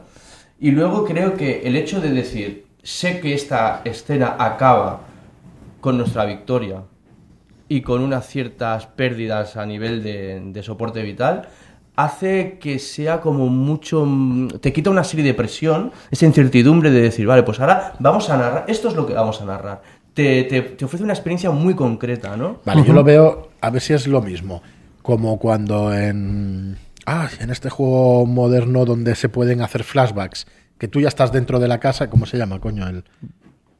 Y 0.58 0.70
luego 0.72 1.04
creo 1.04 1.34
que 1.34 1.62
el 1.64 1.76
hecho 1.76 2.00
de 2.00 2.10
decir, 2.10 2.66
sé 2.82 3.20
que 3.20 3.34
esta 3.34 3.82
escena 3.84 4.36
acaba 4.38 5.00
con 5.80 5.96
nuestra 5.98 6.24
victoria 6.24 6.82
y 7.68 7.82
con 7.82 8.02
unas 8.02 8.26
ciertas 8.26 8.86
pérdidas 8.86 9.56
a 9.56 9.64
nivel 9.66 10.02
de, 10.02 10.40
de 10.44 10.62
soporte 10.62 11.02
vital, 11.02 11.48
hace 11.96 12.58
que 12.60 12.78
sea 12.78 13.20
como 13.20 13.48
mucho... 13.48 14.06
te 14.60 14.72
quita 14.72 14.90
una 14.90 15.04
serie 15.04 15.24
de 15.24 15.34
presión, 15.34 15.92
esa 16.10 16.26
incertidumbre 16.26 16.90
de 16.90 17.00
decir, 17.02 17.26
vale, 17.26 17.42
pues 17.42 17.60
ahora 17.60 17.94
vamos 17.98 18.28
a 18.30 18.36
narrar, 18.36 18.64
esto 18.68 18.88
es 18.88 18.94
lo 18.94 19.06
que 19.06 19.14
vamos 19.14 19.40
a 19.40 19.44
narrar. 19.44 19.82
Te, 20.14 20.42
te- 20.44 20.62
te 20.62 20.84
ofrece 20.84 21.04
una 21.04 21.12
experiencia 21.12 21.50
muy 21.50 21.74
concreta, 21.74 22.36
¿no? 22.36 22.58
Vale, 22.64 22.82
yo 22.84 22.92
lo 22.92 23.04
veo, 23.04 23.50
a 23.60 23.70
ver 23.70 23.80
si 23.80 23.92
es 23.92 24.06
lo 24.08 24.20
mismo. 24.20 24.60
Como 25.02 25.38
cuando 25.38 25.94
en. 25.94 26.76
Ah, 27.06 27.28
en 27.38 27.50
este 27.50 27.70
juego 27.70 28.26
moderno 28.26 28.84
donde 28.84 29.14
se 29.14 29.28
pueden 29.28 29.62
hacer 29.62 29.84
flashbacks, 29.84 30.46
que 30.80 30.88
tú 30.88 30.98
ya 30.98 31.08
estás 31.08 31.30
dentro 31.30 31.60
de 31.60 31.68
la 31.68 31.78
casa, 31.78 32.08
¿cómo 32.08 32.24
se 32.24 32.38
llama, 32.38 32.58
coño? 32.58 32.88
El. 32.88 33.04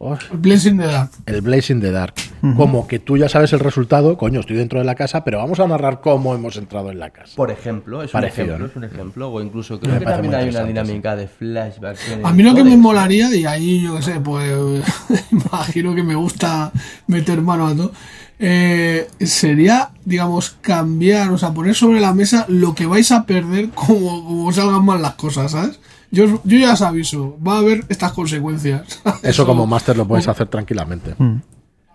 Oh, 0.02 0.16
Blessing 0.32 0.78
de 0.78 0.86
Dark. 0.86 1.10
el 1.26 1.40
Blaze 1.42 1.74
in 1.74 1.80
the 1.80 1.90
Dark. 1.90 2.14
Como 2.56 2.86
que 2.86 2.98
tú 2.98 3.18
ya 3.18 3.28
sabes 3.28 3.52
el 3.52 3.60
resultado, 3.60 4.16
coño, 4.16 4.40
estoy 4.40 4.56
dentro 4.56 4.78
de 4.78 4.86
la 4.86 4.94
casa, 4.94 5.24
pero 5.24 5.38
vamos 5.38 5.60
a 5.60 5.66
narrar 5.66 6.00
cómo 6.00 6.34
hemos 6.34 6.56
entrado 6.56 6.90
en 6.90 6.98
la 6.98 7.10
casa. 7.10 7.36
Por 7.36 7.50
ejemplo, 7.50 8.02
es 8.02 8.10
Parecido, 8.10 8.44
un 8.44 8.48
ejemplo, 8.48 8.58
¿no? 8.58 8.70
es 8.70 8.76
un 8.76 8.84
ejemplo. 8.84 9.30
O 9.30 9.42
incluso 9.42 9.78
creo 9.78 9.92
Me 9.92 9.98
que 9.98 10.04
parece 10.06 10.22
también 10.22 10.42
hay 10.42 10.48
una 10.48 10.64
dinámica 10.64 11.16
de 11.16 11.28
el 11.38 12.24
A 12.24 12.32
mí 12.32 12.42
lo 12.42 12.54
que 12.54 12.64
me 12.64 12.78
molaría, 12.78 13.34
y 13.34 13.44
ahí 13.44 13.82
yo 13.82 13.96
qué 13.96 14.02
sé, 14.02 14.20
pues 14.20 14.82
imagino 15.30 15.94
que 15.94 16.02
me 16.02 16.14
gusta 16.14 16.72
meter 17.06 17.42
mano 17.42 17.66
a 17.66 17.74
todo, 17.74 17.92
eh, 18.38 19.06
sería, 19.20 19.90
digamos, 20.06 20.56
cambiar, 20.62 21.30
o 21.30 21.36
sea, 21.36 21.52
poner 21.52 21.74
sobre 21.74 22.00
la 22.00 22.14
mesa 22.14 22.46
lo 22.48 22.74
que 22.74 22.86
vais 22.86 23.12
a 23.12 23.26
perder 23.26 23.68
como, 23.70 24.24
como 24.24 24.52
salgan 24.52 24.82
mal 24.82 25.02
las 25.02 25.14
cosas, 25.14 25.52
¿sabes? 25.52 25.78
Yo, 26.12 26.24
yo 26.44 26.58
ya 26.58 26.72
os 26.72 26.82
aviso, 26.82 27.36
va 27.46 27.54
a 27.54 27.58
haber 27.58 27.84
estas 27.88 28.12
consecuencias. 28.12 28.82
Eso 29.22 29.46
como 29.46 29.66
máster 29.66 29.96
lo 29.96 30.06
puedes 30.08 30.26
hacer 30.28 30.48
tranquilamente. 30.48 31.14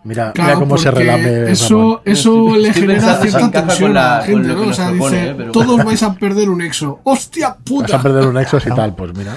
Mira, 0.04 0.32
Claro, 0.34 0.50
mira 0.50 0.60
cómo 0.60 0.78
se 0.78 0.92
relame. 0.92 1.52
Eso, 1.52 2.02
eso 2.06 2.46
Estoy 2.56 2.62
le 2.62 2.74
genera 2.74 3.22
cierta 3.22 3.52
tensión 3.52 3.94
la- 3.94 4.18
a 4.18 4.20
la 4.20 4.26
gente, 4.26 4.48
¿no? 4.50 4.62
O 4.68 4.74
sea, 4.74 4.90
propone, 4.90 5.18
dice, 5.18 5.30
¿eh? 5.32 5.34
Pero- 5.36 5.52
todos 5.52 5.84
vais 5.84 6.04
a 6.04 6.14
perder 6.14 6.50
un 6.50 6.62
exo. 6.62 7.00
¡Hostia 7.04 7.56
puta! 7.56 7.88
Vas 7.94 7.94
a 8.00 8.04
perder 8.04 8.28
un 8.28 8.38
exos 8.38 8.64
y 8.68 8.70
tal, 8.70 8.96
pues 8.96 9.18
mira. 9.18 9.36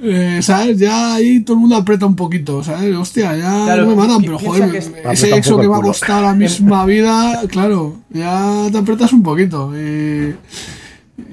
Eh, 0.00 0.40
¿Sabes? 0.42 0.78
Ya 0.78 1.14
ahí 1.14 1.40
todo 1.40 1.54
el 1.56 1.60
mundo 1.60 1.76
aprieta 1.76 2.06
un 2.06 2.14
poquito, 2.16 2.62
¿sabes? 2.62 2.94
Hostia, 2.96 3.36
ya 3.36 3.64
Claro, 3.64 3.84
no 3.84 3.90
me 3.90 3.96
matan, 3.96 4.20
pero 4.22 4.38
joder, 4.38 4.70
que 4.70 4.78
es- 4.78 4.86
ese 4.88 4.98
Aprieta 5.00 5.26
un 5.28 5.38
exo 5.38 5.56
que 5.58 5.66
ha 5.66 5.68
culo. 5.68 5.82
costado 5.82 6.22
la 6.22 6.34
misma 6.34 6.84
vida, 6.84 7.42
claro, 7.48 7.96
ya 8.10 8.66
te 8.70 8.78
apretas 8.78 9.12
un 9.12 9.22
poquito. 9.22 9.72
Y... 9.76 10.34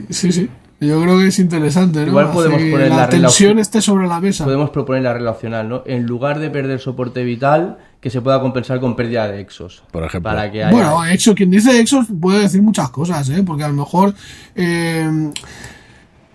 Sí, 0.09 0.31
sí. 0.31 0.49
Yo 0.85 1.01
creo 1.01 1.17
que 1.19 1.27
es 1.27 1.39
interesante, 1.39 2.01
¿no? 2.01 2.07
Igual 2.07 2.31
podemos 2.31 2.61
poner 2.61 2.89
la, 2.89 2.97
la 2.97 3.09
tensión 3.09 3.59
esté 3.59 3.81
sobre 3.81 4.07
la 4.07 4.19
mesa. 4.19 4.43
Podemos 4.45 4.69
proponer 4.69 5.03
la 5.03 5.13
regla 5.13 5.31
opcional, 5.31 5.67
¿no? 5.67 5.83
En 5.85 6.05
lugar 6.05 6.39
de 6.39 6.49
perder 6.49 6.79
soporte 6.79 7.23
vital, 7.23 7.77
que 7.99 8.09
se 8.09 8.21
pueda 8.21 8.39
compensar 8.39 8.79
con 8.79 8.95
pérdida 8.95 9.27
de 9.27 9.39
exos. 9.41 9.83
Por 9.91 10.03
ejemplo. 10.03 10.31
Para 10.31 10.51
que 10.51 10.63
haya... 10.63 10.71
Bueno, 10.71 11.03
Exo, 11.05 11.33
quien 11.33 11.49
dice 11.49 11.79
Exos 11.79 12.07
puede 12.21 12.39
decir 12.41 12.61
muchas 12.61 12.89
cosas, 12.91 13.27
¿eh? 13.29 13.41
Porque 13.43 13.63
a 13.63 13.67
lo 13.67 13.73
mejor 13.73 14.13
eh, 14.55 15.31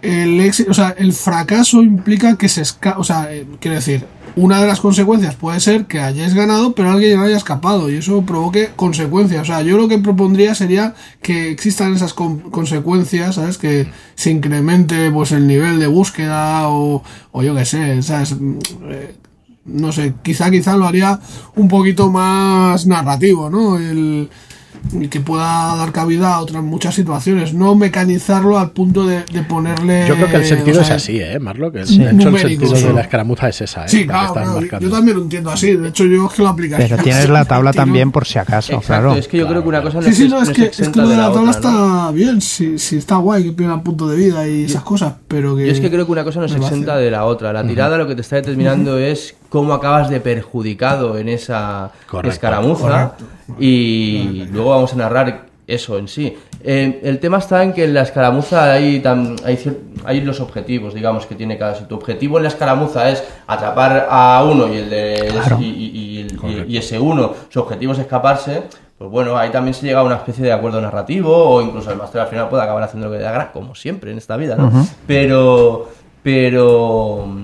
el, 0.02 0.40
ex- 0.40 0.66
o 0.68 0.74
sea, 0.74 0.94
el 0.98 1.12
fracaso 1.12 1.82
implica 1.82 2.36
que 2.36 2.48
se 2.48 2.62
o 2.96 3.04
sea, 3.04 3.32
eh, 3.32 3.46
quiero 3.60 3.76
decir, 3.76 4.04
una 4.36 4.60
de 4.60 4.66
las 4.66 4.80
consecuencias 4.80 5.34
puede 5.34 5.60
ser 5.60 5.86
que 5.86 6.00
hayáis 6.00 6.34
ganado, 6.34 6.72
pero 6.74 6.90
alguien 6.90 7.18
no 7.18 7.24
haya 7.24 7.36
escapado 7.36 7.90
y 7.90 7.96
eso 7.96 8.22
provoque 8.22 8.70
consecuencias. 8.76 9.42
O 9.42 9.44
sea, 9.44 9.62
yo 9.62 9.76
lo 9.76 9.88
que 9.88 9.98
propondría 9.98 10.54
sería 10.54 10.94
que 11.22 11.50
existan 11.50 11.94
esas 11.94 12.14
con- 12.14 12.38
consecuencias, 12.50 13.36
¿sabes? 13.36 13.58
Que 13.58 13.88
se 14.14 14.30
incremente 14.30 15.10
pues 15.10 15.32
el 15.32 15.46
nivel 15.46 15.78
de 15.78 15.86
búsqueda 15.86 16.68
o, 16.68 17.02
o 17.32 17.42
yo 17.42 17.54
qué 17.54 17.64
sé, 17.64 18.02
¿sabes? 18.02 18.34
Eh, 18.88 19.14
no 19.66 19.92
sé, 19.92 20.14
quizá 20.22 20.50
quizá 20.50 20.76
lo 20.76 20.86
haría 20.86 21.20
un 21.56 21.68
poquito 21.68 22.10
más 22.10 22.86
narrativo, 22.86 23.50
¿no? 23.50 23.78
El, 23.78 24.28
el 24.98 25.08
que 25.08 25.20
pueda 25.20 25.76
dar 25.76 25.92
cabida 25.92 26.34
a 26.34 26.40
otras 26.40 26.62
muchas 26.62 26.94
situaciones, 26.94 27.54
no 27.54 27.74
mecanizarlo 27.74 28.58
al 28.58 28.70
punto 28.70 29.06
de, 29.06 29.22
de 29.32 29.42
ponerle. 29.42 30.06
Yo 30.08 30.14
creo 30.16 30.28
que 30.28 30.36
el 30.36 30.44
sentido 30.44 30.80
o 30.80 30.84
sea, 30.84 30.96
es 30.96 31.02
así, 31.02 31.20
¿eh, 31.20 31.38
Marlo? 31.38 31.70
Que 31.72 31.80
el, 31.80 31.86
Sí. 31.86 31.98
de 31.98 32.04
hecho, 32.04 32.10
el 32.10 32.16
Numérico, 32.18 32.48
sentido 32.48 32.76
sí. 32.76 32.86
de 32.86 32.92
la 32.92 33.00
escaramuza 33.02 33.48
es 33.48 33.60
esa, 33.60 33.84
¿eh? 33.84 33.88
Sí, 33.88 34.06
claro, 34.06 34.32
claro, 34.32 34.60
yo 34.80 34.90
también 34.90 35.16
lo 35.16 35.22
entiendo 35.24 35.50
así. 35.50 35.76
De 35.76 35.88
hecho, 35.88 36.04
yo 36.04 36.26
es 36.26 36.32
que 36.32 36.42
lo 36.42 36.48
aplicaría. 36.48 36.88
Pero 36.88 37.02
tienes 37.02 37.28
la 37.28 37.44
tabla 37.44 37.72
también 37.72 38.10
por 38.12 38.26
si 38.26 38.38
acaso, 38.38 38.72
Exacto, 38.74 38.86
claro. 38.86 39.14
es 39.16 39.28
que 39.28 39.38
yo 39.38 39.48
creo 39.48 39.62
que 39.62 39.68
una 39.68 39.82
cosa 39.82 40.00
no 40.00 40.02
Sí, 40.06 40.12
sí, 40.14 40.24
es, 40.24 40.30
no, 40.30 40.36
no 40.36 40.42
es 40.42 40.48
es 40.50 40.56
que, 40.56 40.82
es 40.82 40.88
que 40.88 41.00
lo 41.00 41.08
de 41.08 41.16
la 41.16 41.32
tabla 41.32 41.50
otra, 41.50 41.70
¿no? 41.70 41.76
está 42.06 42.10
bien, 42.12 42.40
si, 42.40 42.78
si 42.78 42.96
está 42.96 43.16
guay, 43.16 43.44
que 43.44 43.52
pierda 43.52 43.82
punto 43.82 44.08
de 44.08 44.16
vida 44.16 44.46
y 44.48 44.64
esas 44.64 44.82
cosas, 44.82 45.14
pero 45.28 45.56
que. 45.56 45.66
Yo 45.66 45.72
es 45.72 45.80
que 45.80 45.90
creo 45.90 46.06
que 46.06 46.12
una 46.12 46.24
cosa 46.24 46.40
no 46.40 46.48
se 46.48 46.56
exenta 46.56 46.96
de 46.96 47.10
la 47.10 47.24
otra. 47.24 47.52
La 47.52 47.66
tirada 47.66 47.98
lo 47.98 48.06
que 48.06 48.14
te 48.14 48.20
está 48.20 48.36
determinando 48.36 48.98
es 48.98 49.34
cómo 49.50 49.74
acabas 49.74 50.08
de 50.08 50.20
perjudicado 50.20 51.18
en 51.18 51.28
esa 51.28 51.90
Correcto. 52.08 52.32
escaramuza 52.32 53.12
y 53.58 54.46
luego 54.50 54.70
vamos 54.70 54.94
a 54.94 54.96
narrar 54.96 55.46
eso 55.66 55.98
en 55.98 56.08
sí. 56.08 56.36
Eh, 56.62 57.00
el 57.04 57.20
tema 57.20 57.38
está 57.38 57.62
en 57.62 57.72
que 57.72 57.84
en 57.84 57.94
la 57.94 58.02
escaramuza 58.02 58.72
hay, 58.72 59.00
tam- 59.00 59.40
hay, 59.44 59.58
hay 60.04 60.20
los 60.20 60.40
objetivos, 60.40 60.92
digamos, 60.94 61.26
que 61.26 61.34
tiene 61.34 61.56
cada. 61.56 61.74
Si 61.74 61.84
tu 61.84 61.94
objetivo 61.94 62.36
en 62.38 62.42
la 62.44 62.48
escaramuza 62.48 63.08
es 63.08 63.22
atrapar 63.46 64.06
a 64.10 64.44
uno 64.50 64.72
y 64.72 64.78
el 64.78 64.90
de 64.90 65.28
Claro. 65.30 65.58
y, 65.60 65.64
y- 65.64 66.26
y 66.66 66.72
y- 66.74 66.76
ese 66.76 66.98
uno, 66.98 67.32
su 67.48 67.60
objetivo 67.60 67.92
es 67.92 67.98
escaparse, 68.00 68.64
pues 68.98 69.10
bueno, 69.10 69.36
ahí 69.38 69.50
también 69.50 69.72
se 69.74 69.86
llega 69.86 70.00
a 70.00 70.02
una 70.02 70.16
especie 70.16 70.44
de 70.44 70.52
acuerdo 70.52 70.80
narrativo 70.80 71.32
o 71.34 71.62
incluso 71.62 71.90
el 71.92 71.96
máster 71.98 72.20
al 72.20 72.28
final 72.28 72.48
puede 72.48 72.62
acabar 72.64 72.82
haciendo 72.82 73.06
lo 73.06 73.12
que 73.12 73.18
le 73.18 73.24
da 73.24 73.50
como 73.52 73.74
siempre 73.74 74.10
en 74.10 74.18
esta 74.18 74.36
vida, 74.36 74.56
¿no? 74.56 74.70
Pero, 75.06 75.88
pero 76.22 77.24
mm, 77.26 77.42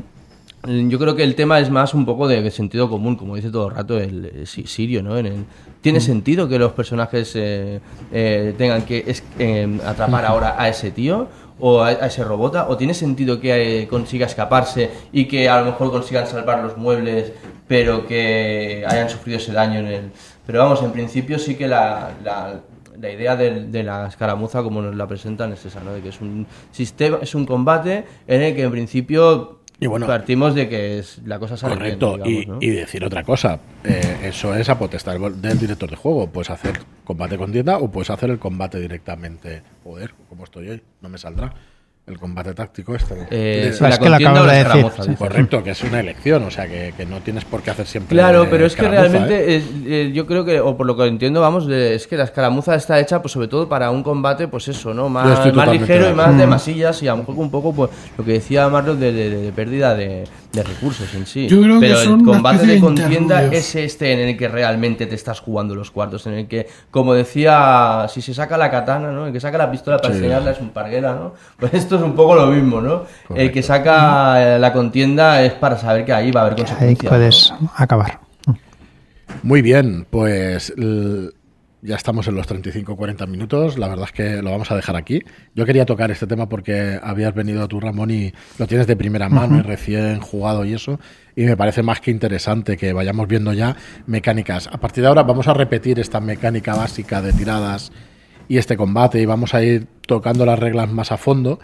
yo 0.67 0.99
creo 0.99 1.14
que 1.17 1.23
el 1.23 1.35
tema 1.35 1.61
es 1.61 1.71
más 1.71 1.95
un 1.95 2.05
poco 2.05 2.27
de, 2.29 2.51
sentido 2.51 2.89
común, 2.89 3.17
como 3.17 3.37
dice 3.37 3.51
todo 3.51 3.69
el 3.69 3.75
rato 3.75 3.99
el, 3.99 4.25
eh, 4.27 4.47
si- 4.47 4.67
Sirio, 4.67 5.03
¿no? 5.03 5.17
En 5.19 5.27
el- 5.27 5.45
¿Tiene 5.81 6.01
sentido 6.01 6.49
que 6.49 6.59
los 6.59 6.73
personajes 6.73 7.33
eh, 7.37 7.81
eh, 8.12 8.55
tengan 8.59 8.83
que 8.83 9.05
es- 9.07 9.23
eh, 9.39 9.79
atrapar 9.87 10.25
ahora 10.25 10.57
a 10.59 10.69
ese 10.69 10.91
tío? 10.91 11.29
o 11.59 11.81
a, 11.83 11.91
ese 11.93 12.23
robota, 12.23 12.69
o 12.69 12.77
tiene 12.77 12.93
sentido 12.93 13.41
que 13.41 13.81
eh, 13.85 13.89
consiga 13.89 14.27
escaparse 14.27 14.91
y 15.11 15.25
que 15.25 15.49
a 15.49 15.59
lo 15.61 15.64
mejor 15.64 15.91
consigan 15.91 16.27
salvar 16.27 16.62
los 16.62 16.77
muebles, 16.77 17.33
pero 17.67 18.07
que 18.07 18.85
hayan 18.87 19.09
sufrido 19.09 19.39
ese 19.39 19.53
daño 19.55 19.79
en 19.81 19.87
el... 19.87 20.03
Pero 20.47 20.59
vamos, 20.59 20.83
en 20.83 20.93
principio 20.93 21.39
sí 21.39 21.55
que 21.55 21.67
la, 21.67 22.11
la, 22.23 22.61
la 23.01 23.11
idea 23.11 23.37
de, 23.37 23.64
de 23.69 23.83
la 23.83 24.07
escaramuza 24.07 24.62
como 24.62 24.83
nos 24.83 24.95
la 24.97 25.07
presentan 25.09 25.51
es 25.55 25.64
esa, 25.64 25.81
¿no? 25.81 25.95
De 25.95 26.03
que 26.03 26.11
es 26.11 26.21
un 26.21 26.47
sistema, 26.73 27.21
es 27.23 27.35
un 27.35 27.47
combate 27.47 28.05
en 28.27 28.43
el 28.43 28.55
que 28.55 28.62
en 28.64 28.71
principio 28.71 29.56
Y 29.79 29.87
bueno, 29.87 30.07
partimos 30.07 30.55
de 30.55 30.68
que 30.68 30.99
es, 30.99 31.20
la 31.24 31.39
cosa 31.39 31.57
sale 31.57 31.74
Correcto, 31.74 32.16
bien, 32.16 32.24
digamos, 32.24 32.45
y, 32.45 32.47
¿no? 32.47 32.59
y 32.61 32.70
decir 32.70 33.05
otra 33.05 33.22
cosa, 33.22 33.61
eh, 33.85 34.20
eso 34.24 34.55
es 34.55 34.68
a 34.70 34.79
potestad 34.79 35.18
del, 35.18 35.41
del 35.41 35.59
director 35.59 35.91
de 35.91 35.97
juego. 35.97 36.27
Puedes 36.29 36.51
hacer 36.51 36.81
combate 37.05 37.37
con 37.37 37.53
tienda 37.53 37.77
o 37.79 37.91
puedes 37.91 38.09
hacer 38.11 38.31
el 38.31 38.39
combate 38.39 38.81
directamente. 38.81 39.62
Joder, 39.85 40.14
como 40.29 40.45
estoy 40.45 40.70
hoy, 40.70 40.83
no 41.03 41.09
me 41.09 41.18
saldrá. 41.18 41.53
El 42.07 42.21
combate 42.21 42.55
táctico 42.55 42.95
este. 42.95 43.27
Eh, 43.33 43.69
Es 43.71 43.81
la 43.81 43.99
que 43.99 44.05
lo 44.05 44.11
contienda 44.13 44.31
acabas 44.41 44.43
o 44.43 44.47
la 44.47 44.53
de 44.53 44.85
decir. 45.01 45.17
Correcto, 45.17 45.65
que 45.65 45.71
es 45.71 45.83
una 45.83 45.99
elección, 45.99 46.45
o 46.45 46.51
sea 46.53 46.69
que, 46.69 46.95
que 46.97 47.05
no 47.05 47.19
tienes 47.21 47.45
por 47.45 47.63
qué 47.63 47.73
hacer 47.73 47.85
siempre. 47.85 48.15
Claro, 48.17 48.47
pero 48.49 48.65
es 48.65 48.77
que 48.77 48.83
escaramuza, 48.85 49.17
¿eh? 49.17 49.27
realmente 49.29 49.57
es- 49.57 49.65
eh, 49.87 50.13
yo 50.15 50.25
creo 50.25 50.45
que, 50.45 50.61
o 50.61 50.77
por 50.77 50.87
lo 50.87 50.97
que 50.97 51.05
entiendo, 51.05 51.41
vamos, 51.41 51.67
de- 51.67 51.97
es 51.97 52.07
que 52.07 52.17
la 52.17 52.23
escaramuza 52.23 52.77
está 52.77 53.01
hecha 53.01 53.21
pues 53.21 53.33
sobre 53.33 53.49
todo 53.49 53.69
para 53.69 53.91
un 53.91 54.05
combate, 54.05 54.47
pues 54.47 54.69
eso, 54.69 54.95
¿no? 54.95 55.09
Más, 55.09 55.27
más 55.57 55.67
ligero 55.81 56.09
y 56.09 56.15
más 56.15 56.39
de 56.39 56.47
masillas 56.47 57.03
y 57.03 57.09
a 57.09 57.11
lo 57.11 57.17
mejor 57.19 57.35
un 57.39 57.51
poco 57.51 57.75
pues 57.75 57.91
lo 58.17 58.25
que 58.25 58.33
decía 58.35 58.69
Marlos 58.69 59.01
de, 59.01 59.11
de- 59.13 59.31
de 59.43 59.53
pérdida 59.53 59.97
de, 59.97 60.25
de 60.57 60.63
recursos 60.65 61.15
en 61.15 61.27
sí. 61.27 61.47
Yo 61.47 61.61
creo 61.61 61.79
que 61.79 61.87
pero 61.87 62.01
el 62.01 62.25
combate 62.25 62.67
de 62.67 62.75
de 62.75 62.81
contienda 62.81 63.45
es 63.45 63.75
este 63.77 64.13
en 64.13 64.21
el 64.31 64.37
que 64.37 64.49
realmente 64.49 65.07
te 65.07 65.15
estás 65.15 65.39
jugando 65.39 65.75
los 65.75 65.91
cuartos, 65.93 66.27
en 66.27 66.33
el 66.33 66.49
que, 66.49 66.67
como 66.91 67.15
decía, 67.15 68.07
si 68.09 68.21
se 68.23 68.35
saca 68.35 68.57
la 68.59 68.71
katana, 68.71 69.13
¿no? 69.13 69.27
El 69.27 69.33
que 69.33 69.39
saca 69.41 69.59
la 69.59 69.71
pistola 69.71 69.99
para 69.99 70.15
Sí. 70.15 70.19
enseñarla 70.19 70.51
es 70.53 70.61
un 70.61 70.71
parguera, 70.71 71.15
¿no? 71.15 71.35
Pues 71.59 71.75
esto 71.75 71.97
es 71.97 72.03
un 72.03 72.15
poco 72.15 72.35
lo 72.35 72.47
mismo, 72.49 72.81
¿no? 72.81 73.05
El 73.35 73.53
que 73.53 73.63
saca 73.63 74.59
la 74.59 74.73
contienda 74.73 75.43
es 75.43 75.53
para 75.53 75.79
saber 75.79 76.05
que 76.05 76.13
ahí 76.13 76.31
va 76.33 76.41
a 76.41 76.47
haber 76.47 76.55
Ahí 76.59 76.65
consecuencias. 76.65 77.05
¿no? 77.05 77.09
puedes 77.11 77.55
acabar. 77.77 78.19
Muy 79.43 79.61
bien, 79.63 80.07
pues 80.11 80.73
ya 81.83 81.95
estamos 81.97 82.27
en 82.27 82.35
los 82.35 82.49
35-40 82.49 83.27
minutos. 83.29 83.79
La 83.79 83.89
verdad 83.89 84.07
es 84.07 84.12
que 84.12 84.43
lo 84.43 84.51
vamos 84.51 84.70
a 84.70 84.77
dejar 84.77 84.97
aquí. 84.97 85.20
Yo 85.55 85.64
quería 85.66 85.85
tocar 85.87 86.11
este 86.11 86.27
tema 86.27 86.49
porque 86.49 86.99
habías 87.03 87.35
venido 87.35 87.68
tú, 87.68 87.79
Ramón, 87.81 88.11
y 88.11 88.33
lo 88.59 88.66
tienes 88.66 88.87
de 88.87 88.97
primera 88.97 89.29
mano 89.29 89.59
y 89.59 89.62
recién 89.62 90.20
jugado 90.20 90.64
y 90.64 90.74
eso. 90.74 90.99
Y 91.37 91.45
me 91.45 91.57
parece 91.57 91.83
más 91.83 92.01
que 92.01 92.11
interesante 92.11 92.77
que 92.77 92.93
vayamos 92.93 93.29
viendo 93.29 93.53
ya 93.53 93.77
mecánicas. 94.07 94.68
A 94.72 94.79
partir 94.79 95.03
de 95.03 95.09
ahora 95.09 95.22
vamos 95.22 95.47
a 95.49 95.55
repetir 95.55 96.01
esta 96.01 96.20
mecánica 96.20 96.74
básica 96.74 97.22
de 97.22 97.33
tiradas 97.33 97.93
y 98.49 98.59
este 98.59 98.77
combate 98.77 99.20
y 99.20 99.27
vamos 99.27 99.55
a 99.55 99.62
ir 99.62 99.87
tocando 100.07 100.45
las 100.47 100.59
reglas 100.59 100.91
más 100.91 101.12
a 101.12 101.16
fondo. 101.18 101.61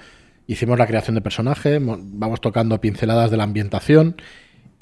Hicimos 0.46 0.76
la 0.78 0.86
creación 0.86 1.14
de 1.14 1.20
personaje, 1.20 1.78
mo- 1.80 1.98
vamos 2.00 2.40
tocando 2.40 2.80
pinceladas 2.80 3.30
de 3.30 3.36
la 3.36 3.44
ambientación 3.44 4.16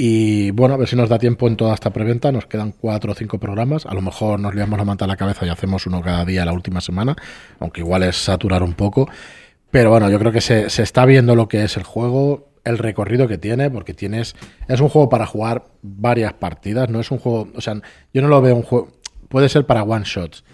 y 0.03 0.51
bueno, 0.53 0.73
a 0.73 0.77
ver 0.79 0.89
si 0.89 0.97
nos 0.97 1.11
da 1.11 1.19
tiempo 1.19 1.47
en 1.47 1.59
toda 1.59 1.75
esta 1.75 1.91
preventa. 1.91 2.33
Nos 2.33 2.47
quedan 2.47 2.73
cuatro 2.73 3.13
o 3.13 3.15
cinco 3.15 3.37
programas. 3.37 3.85
A 3.85 3.93
lo 3.93 4.01
mejor 4.01 4.41
nos 4.41 4.55
liamos 4.55 4.79
la 4.79 4.87
manta 4.87 5.05
a 5.05 5.09
la 5.09 5.19
cabeza 5.19 5.45
y 5.45 5.51
hacemos 5.51 5.87
uno 5.87 6.01
cada 6.01 6.25
día 6.25 6.43
la 6.47 6.55
última 6.55 6.81
semana, 6.81 7.15
aunque 7.59 7.83
igual 7.83 8.05
es 8.05 8.17
saturar 8.17 8.63
un 8.63 8.73
poco. 8.73 9.11
Pero 9.71 9.91
bueno, 9.91 10.09
yo 10.09 10.19
creo 10.19 10.33
que 10.33 10.41
se, 10.41 10.71
se 10.71 10.85
está 10.85 11.05
viendo 11.05 11.35
lo 11.37 11.49
que 11.49 11.65
es 11.65 11.77
el 11.77 11.83
juego, 11.83 12.49
el 12.65 12.79
recorrido 12.79 13.29
que 13.29 13.37
tiene, 13.37 13.69
porque 13.69 13.93
tienes. 13.93 14.37
Es 14.69 14.81
un 14.81 14.89
juego 14.89 15.11
para 15.11 15.27
jugar 15.27 15.65
varias 15.83 16.33
partidas, 16.33 16.89
no 16.89 16.99
es 16.99 17.11
un 17.11 17.19
juego. 17.19 17.49
O 17.55 17.61
sea, 17.61 17.75
yo 18.15 18.23
no 18.23 18.29
lo 18.29 18.41
veo 18.41 18.57
un 18.57 18.63
juego. 18.63 18.89
Puede 19.29 19.51
ser 19.51 19.67
para 19.67 19.83
one 19.83 20.07
shots, 20.07 20.45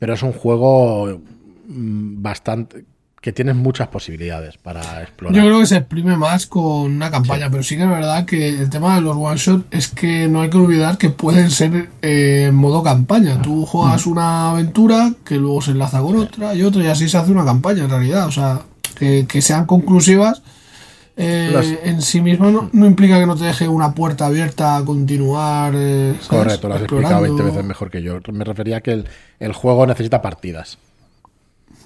pero 0.00 0.14
es 0.14 0.22
un 0.24 0.32
juego 0.32 1.20
mm, 1.68 2.22
bastante. 2.22 2.84
Que 3.20 3.32
tienes 3.32 3.56
muchas 3.56 3.88
posibilidades 3.88 4.56
para 4.56 5.02
explorar. 5.02 5.34
Yo 5.36 5.42
creo 5.42 5.60
que 5.60 5.66
se 5.66 5.76
exprime 5.78 6.16
más 6.16 6.46
con 6.46 6.62
una 6.92 7.10
campaña, 7.10 7.50
pero 7.50 7.62
sí 7.64 7.76
que 7.76 7.82
es 7.82 7.88
verdad 7.88 8.24
que 8.24 8.48
el 8.50 8.70
tema 8.70 8.94
de 8.94 9.00
los 9.00 9.16
one 9.16 9.36
shot 9.36 9.66
es 9.72 9.88
que 9.88 10.28
no 10.28 10.42
hay 10.42 10.50
que 10.50 10.58
olvidar 10.58 10.96
que 10.96 11.10
pueden 11.10 11.50
ser 11.50 11.88
eh, 12.02 12.44
en 12.48 12.54
modo 12.54 12.82
campaña. 12.84 13.42
Tú 13.42 13.66
juegas 13.66 14.06
una 14.06 14.50
aventura 14.50 15.12
que 15.24 15.36
luego 15.36 15.60
se 15.60 15.72
enlaza 15.72 16.00
con 16.00 16.16
otra 16.16 16.54
y 16.54 16.62
otra 16.62 16.84
y 16.84 16.86
así 16.86 17.08
se 17.08 17.18
hace 17.18 17.32
una 17.32 17.44
campaña 17.44 17.84
en 17.84 17.90
realidad. 17.90 18.26
O 18.26 18.30
sea, 18.30 18.60
que, 18.96 19.26
que 19.28 19.42
sean 19.42 19.66
conclusivas 19.66 20.42
eh, 21.16 21.50
Las- 21.52 21.66
en 21.82 22.02
sí 22.02 22.20
mismas 22.20 22.52
no, 22.52 22.68
no 22.72 22.86
implica 22.86 23.18
que 23.18 23.26
no 23.26 23.34
te 23.36 23.44
deje 23.44 23.66
una 23.66 23.92
puerta 23.92 24.26
abierta 24.26 24.76
a 24.76 24.84
continuar. 24.84 25.72
eh. 25.74 26.14
Correcto, 26.28 26.68
lo 26.68 26.74
has 26.74 26.82
explicado 26.82 27.24
Explorando. 27.24 27.34
20 27.36 27.42
veces 27.42 27.64
mejor 27.64 27.90
que 27.90 28.02
yo. 28.02 28.18
Me 28.32 28.44
refería 28.44 28.76
a 28.76 28.80
que 28.82 28.92
el, 28.92 29.08
el 29.40 29.52
juego 29.54 29.86
necesita 29.86 30.20
partidas. 30.22 30.78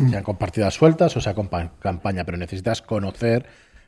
Sean 0.08 0.22
con 0.22 0.36
partidas 0.36 0.72
sueltas 0.74 1.16
o 1.16 1.20
sea 1.20 1.34
con 1.34 1.48
pa- 1.48 1.72
campaña, 1.80 2.24
pero 2.24 2.38
necesitas 2.38 2.80
conocer 2.80 3.44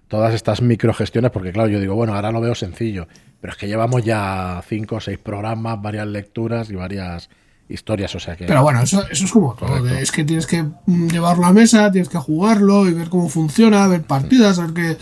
todas 0.09 0.35
estas 0.35 0.61
microgestiones, 0.61 1.31
porque 1.31 1.53
claro, 1.53 1.71
yo 1.71 1.81
digo, 1.81 1.95
bueno, 1.95 2.15
ahora 2.15 2.31
lo 2.33 2.41
veo 2.41 2.55
sencillo, 2.55 3.09
pero 3.41 3.53
es 3.53 3.59
que 3.59 3.67
llevamos 3.67 4.05
ya 4.05 4.63
cinco 4.69 4.97
o 4.97 5.01
seis 5.01 5.19
programas, 5.19 5.81
varias 5.81 6.07
lecturas 6.07 6.69
y 6.71 6.75
varias 6.75 7.31
historias, 7.69 8.15
o 8.15 8.21
sea 8.21 8.37
que... 8.37 8.45
Pero 8.45 8.63
bueno, 8.63 8.83
eso, 8.83 9.03
eso 9.11 9.25
es 9.25 9.33
como 9.33 9.55
todo. 9.55 9.89
Es 9.89 10.13
que 10.13 10.25
tienes 10.25 10.47
que 10.47 10.63
mm, 10.63 11.09
llevarlo 11.09 11.47
a 11.47 11.53
mesa, 11.55 11.91
tienes 11.91 12.11
que 12.11 12.19
jugarlo 12.19 12.87
y 12.87 12.93
ver 12.93 13.09
cómo 13.09 13.31
funciona, 13.31 13.87
ver 13.89 14.03
partidas, 14.03 14.59
ver 14.59 14.75
que 14.75 14.97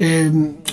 eh, 0.00 0.32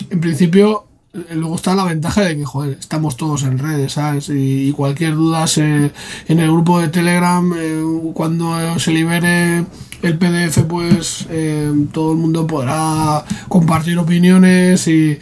en 0.09 0.19
principio 0.19 0.87
luego 1.31 1.55
está 1.55 1.75
la 1.75 1.85
ventaja 1.85 2.21
de 2.21 2.37
que, 2.37 2.45
joder, 2.45 2.77
estamos 2.79 3.17
todos 3.17 3.43
en 3.43 3.59
redes, 3.59 3.93
¿sabes? 3.93 4.29
Y, 4.29 4.69
y 4.69 4.71
cualquier 4.71 5.15
duda 5.15 5.47
se, 5.47 5.91
en 6.27 6.39
el 6.39 6.51
grupo 6.51 6.79
de 6.79 6.87
Telegram, 6.89 7.53
eh, 7.55 7.83
cuando 8.13 8.79
se 8.79 8.91
libere 8.91 9.63
el 10.01 10.17
PDF, 10.17 10.63
pues 10.67 11.27
eh, 11.29 11.71
todo 11.91 12.11
el 12.11 12.17
mundo 12.17 12.45
podrá 12.47 13.23
compartir 13.47 13.97
opiniones 13.97 14.87
y, 14.87 15.17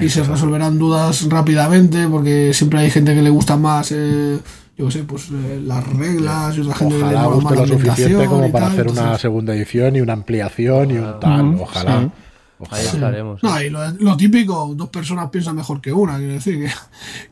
y 0.00 0.08
se 0.08 0.22
resolverán 0.24 0.78
dudas 0.78 1.28
rápidamente 1.28 2.06
porque 2.08 2.52
siempre 2.52 2.80
hay 2.80 2.90
gente 2.90 3.14
que 3.14 3.22
le 3.22 3.30
gusta 3.30 3.56
más 3.56 3.92
eh, 3.92 4.38
yo 4.76 4.86
qué 4.86 4.92
sé 4.92 5.04
pues 5.04 5.30
eh, 5.30 5.60
las 5.64 5.86
reglas 5.86 6.56
y 6.56 6.60
otra 6.60 6.74
gente 6.74 6.96
que 6.96 7.00
le 7.00 7.06
Ojalá 7.06 7.26
guste 7.28 7.54
la 7.54 7.60
lo 7.62 7.66
suficiente 7.66 8.26
como 8.26 8.52
para 8.52 8.66
tal, 8.66 8.74
hacer 8.74 8.88
una 8.88 9.18
segunda 9.18 9.54
edición 9.54 9.96
y 9.96 10.00
una 10.02 10.12
ampliación 10.12 10.90
y 10.90 10.98
un 10.98 11.18
tal. 11.18 11.44
Mm, 11.44 11.60
Ojalá. 11.60 12.00
sí. 12.00 12.10
Ojalá. 12.58 12.82
estaremos. 12.82 13.42
No, 13.42 13.60
y 13.62 13.68
lo, 13.70 13.80
lo 14.00 14.16
típico, 14.16 14.72
dos 14.74 14.88
personas 14.88 15.28
piensan 15.30 15.56
mejor 15.56 15.80
que 15.80 15.92
una, 15.92 16.16
quiero 16.18 16.32
decir, 16.34 16.58
que, 16.64 16.70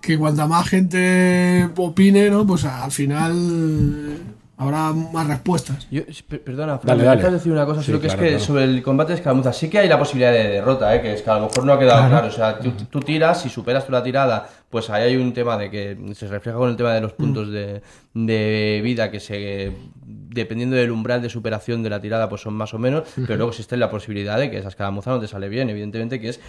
que 0.00 0.18
cuanta 0.18 0.46
más 0.46 0.68
gente 0.68 1.68
opine, 1.76 2.28
¿no? 2.30 2.46
Pues 2.46 2.64
al 2.64 2.90
final 2.92 4.18
habrá 4.56 4.92
más 4.92 5.26
respuestas. 5.26 5.86
Yo, 5.90 6.02
per- 6.28 6.42
perdona, 6.44 6.78
Fran, 6.78 6.96
Dale, 6.98 7.10
me 7.16 7.22
dale. 7.22 7.34
decir 7.36 7.50
una 7.52 7.66
cosa, 7.66 7.80
Sí, 7.80 7.86
solo 7.86 8.00
que 8.00 8.06
claro, 8.06 8.22
es 8.22 8.24
que 8.24 8.30
claro. 8.36 8.44
sobre 8.44 8.64
el 8.64 8.82
combate 8.82 9.12
de 9.12 9.18
escaramuza 9.18 9.52
sí 9.52 9.68
que 9.68 9.78
hay 9.78 9.88
la 9.88 9.98
posibilidad 9.98 10.30
de 10.32 10.48
derrota, 10.48 10.94
¿eh? 10.94 11.00
que 11.02 11.12
es 11.14 11.22
que 11.22 11.30
a 11.30 11.34
lo 11.38 11.46
mejor 11.46 11.64
no 11.64 11.72
ha 11.72 11.78
quedado 11.78 12.08
Claro. 12.08 12.10
claro. 12.10 12.28
O 12.28 12.30
sea, 12.30 12.58
tú, 12.60 12.70
tú 12.88 13.00
tiras, 13.00 13.40
si 13.42 13.48
superas 13.48 13.84
tú 13.86 13.92
la 13.92 14.02
tirada, 14.02 14.48
pues 14.70 14.90
ahí 14.90 15.04
hay 15.04 15.16
un 15.16 15.32
tema 15.32 15.56
de 15.56 15.70
que 15.70 15.98
se 16.14 16.28
refleja 16.28 16.56
con 16.58 16.68
el 16.70 16.76
tema 16.76 16.92
de 16.92 17.00
los 17.00 17.12
puntos 17.14 17.50
de, 17.50 17.82
de 18.14 18.80
vida 18.84 19.10
que 19.10 19.20
se 19.20 19.72
dependiendo 20.34 20.76
del 20.76 20.90
umbral 20.90 21.22
de 21.22 21.30
superación 21.30 21.82
de 21.82 21.90
la 21.90 22.00
tirada, 22.00 22.28
pues 22.28 22.42
son 22.42 22.54
más 22.54 22.74
o 22.74 22.78
menos, 22.78 23.04
pero 23.14 23.36
luego 23.36 23.50
existe 23.50 23.76
la 23.76 23.88
posibilidad 23.90 24.38
de 24.38 24.50
que 24.50 24.58
esa 24.58 24.68
escaramuza 24.68 25.10
no 25.10 25.20
te 25.20 25.28
sale 25.28 25.48
bien, 25.48 25.70
evidentemente, 25.70 26.20
que 26.20 26.30
es 26.30 26.40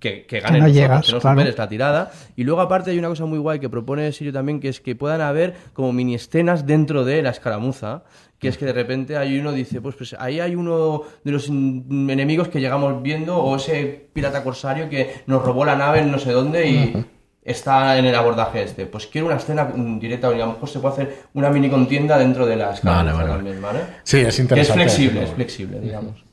que, 0.00 0.26
que 0.26 0.40
ganen 0.40 0.60
no 0.60 0.66
nosotros, 0.66 0.74
llegas, 0.74 1.06
que 1.06 1.12
no 1.12 1.20
claro. 1.20 1.36
superes 1.36 1.58
la 1.58 1.68
tirada. 1.68 2.12
Y 2.34 2.44
luego, 2.44 2.60
aparte, 2.60 2.90
hay 2.90 2.98
una 2.98 3.08
cosa 3.08 3.24
muy 3.24 3.38
guay 3.38 3.60
que 3.60 3.68
propone 3.68 4.10
Sirio 4.12 4.32
también, 4.32 4.58
que 4.58 4.68
es 4.68 4.80
que 4.80 4.96
puedan 4.96 5.20
haber 5.20 5.54
como 5.72 5.92
mini 5.92 6.16
escenas 6.16 6.66
dentro 6.66 7.04
de 7.04 7.22
la 7.22 7.30
escaramuza. 7.30 8.02
Que 8.40 8.48
es 8.48 8.58
que 8.58 8.64
de 8.64 8.72
repente 8.72 9.16
hay 9.16 9.38
uno 9.38 9.52
dice, 9.52 9.80
pues, 9.80 9.94
pues 9.94 10.16
ahí 10.18 10.40
hay 10.40 10.56
uno 10.56 11.02
de 11.22 11.30
los 11.30 11.48
enemigos 11.48 12.48
que 12.48 12.60
llegamos 12.60 13.00
viendo, 13.00 13.38
o 13.38 13.54
ese 13.54 14.08
pirata 14.12 14.42
corsario 14.42 14.88
que 14.88 15.22
nos 15.26 15.44
robó 15.44 15.64
la 15.64 15.76
nave 15.76 16.00
en 16.00 16.10
no 16.10 16.18
sé 16.18 16.32
dónde 16.32 16.68
y 16.68 17.06
está 17.44 17.98
en 17.98 18.04
el 18.04 18.14
abordaje 18.14 18.62
este. 18.62 18.86
Pues 18.86 19.06
quiero 19.06 19.26
una 19.28 19.36
escena 19.36 19.64
mm, 19.64 19.98
directa, 19.98 20.28
y 20.30 20.40
a 20.40 20.46
lo 20.46 20.52
mejor 20.52 20.68
se 20.68 20.78
puede 20.78 20.94
hacer 20.94 21.16
una 21.34 21.50
mini 21.50 21.68
contienda 21.70 22.18
dentro 22.18 22.46
de 22.46 22.56
la 22.56 22.72
escaramuza 22.72 23.12
Vale, 23.14 23.24
vale, 23.28 23.34
también, 23.36 23.62
¿vale? 23.62 23.80
Sí, 24.04 24.18
es 24.18 24.22
Que 24.24 24.28
es 24.28 24.38
interesante. 24.40 24.82
flexible, 24.82 25.20
decirlo. 25.20 25.28
es 25.28 25.34
flexible, 25.34 25.80
digamos. 25.80 26.24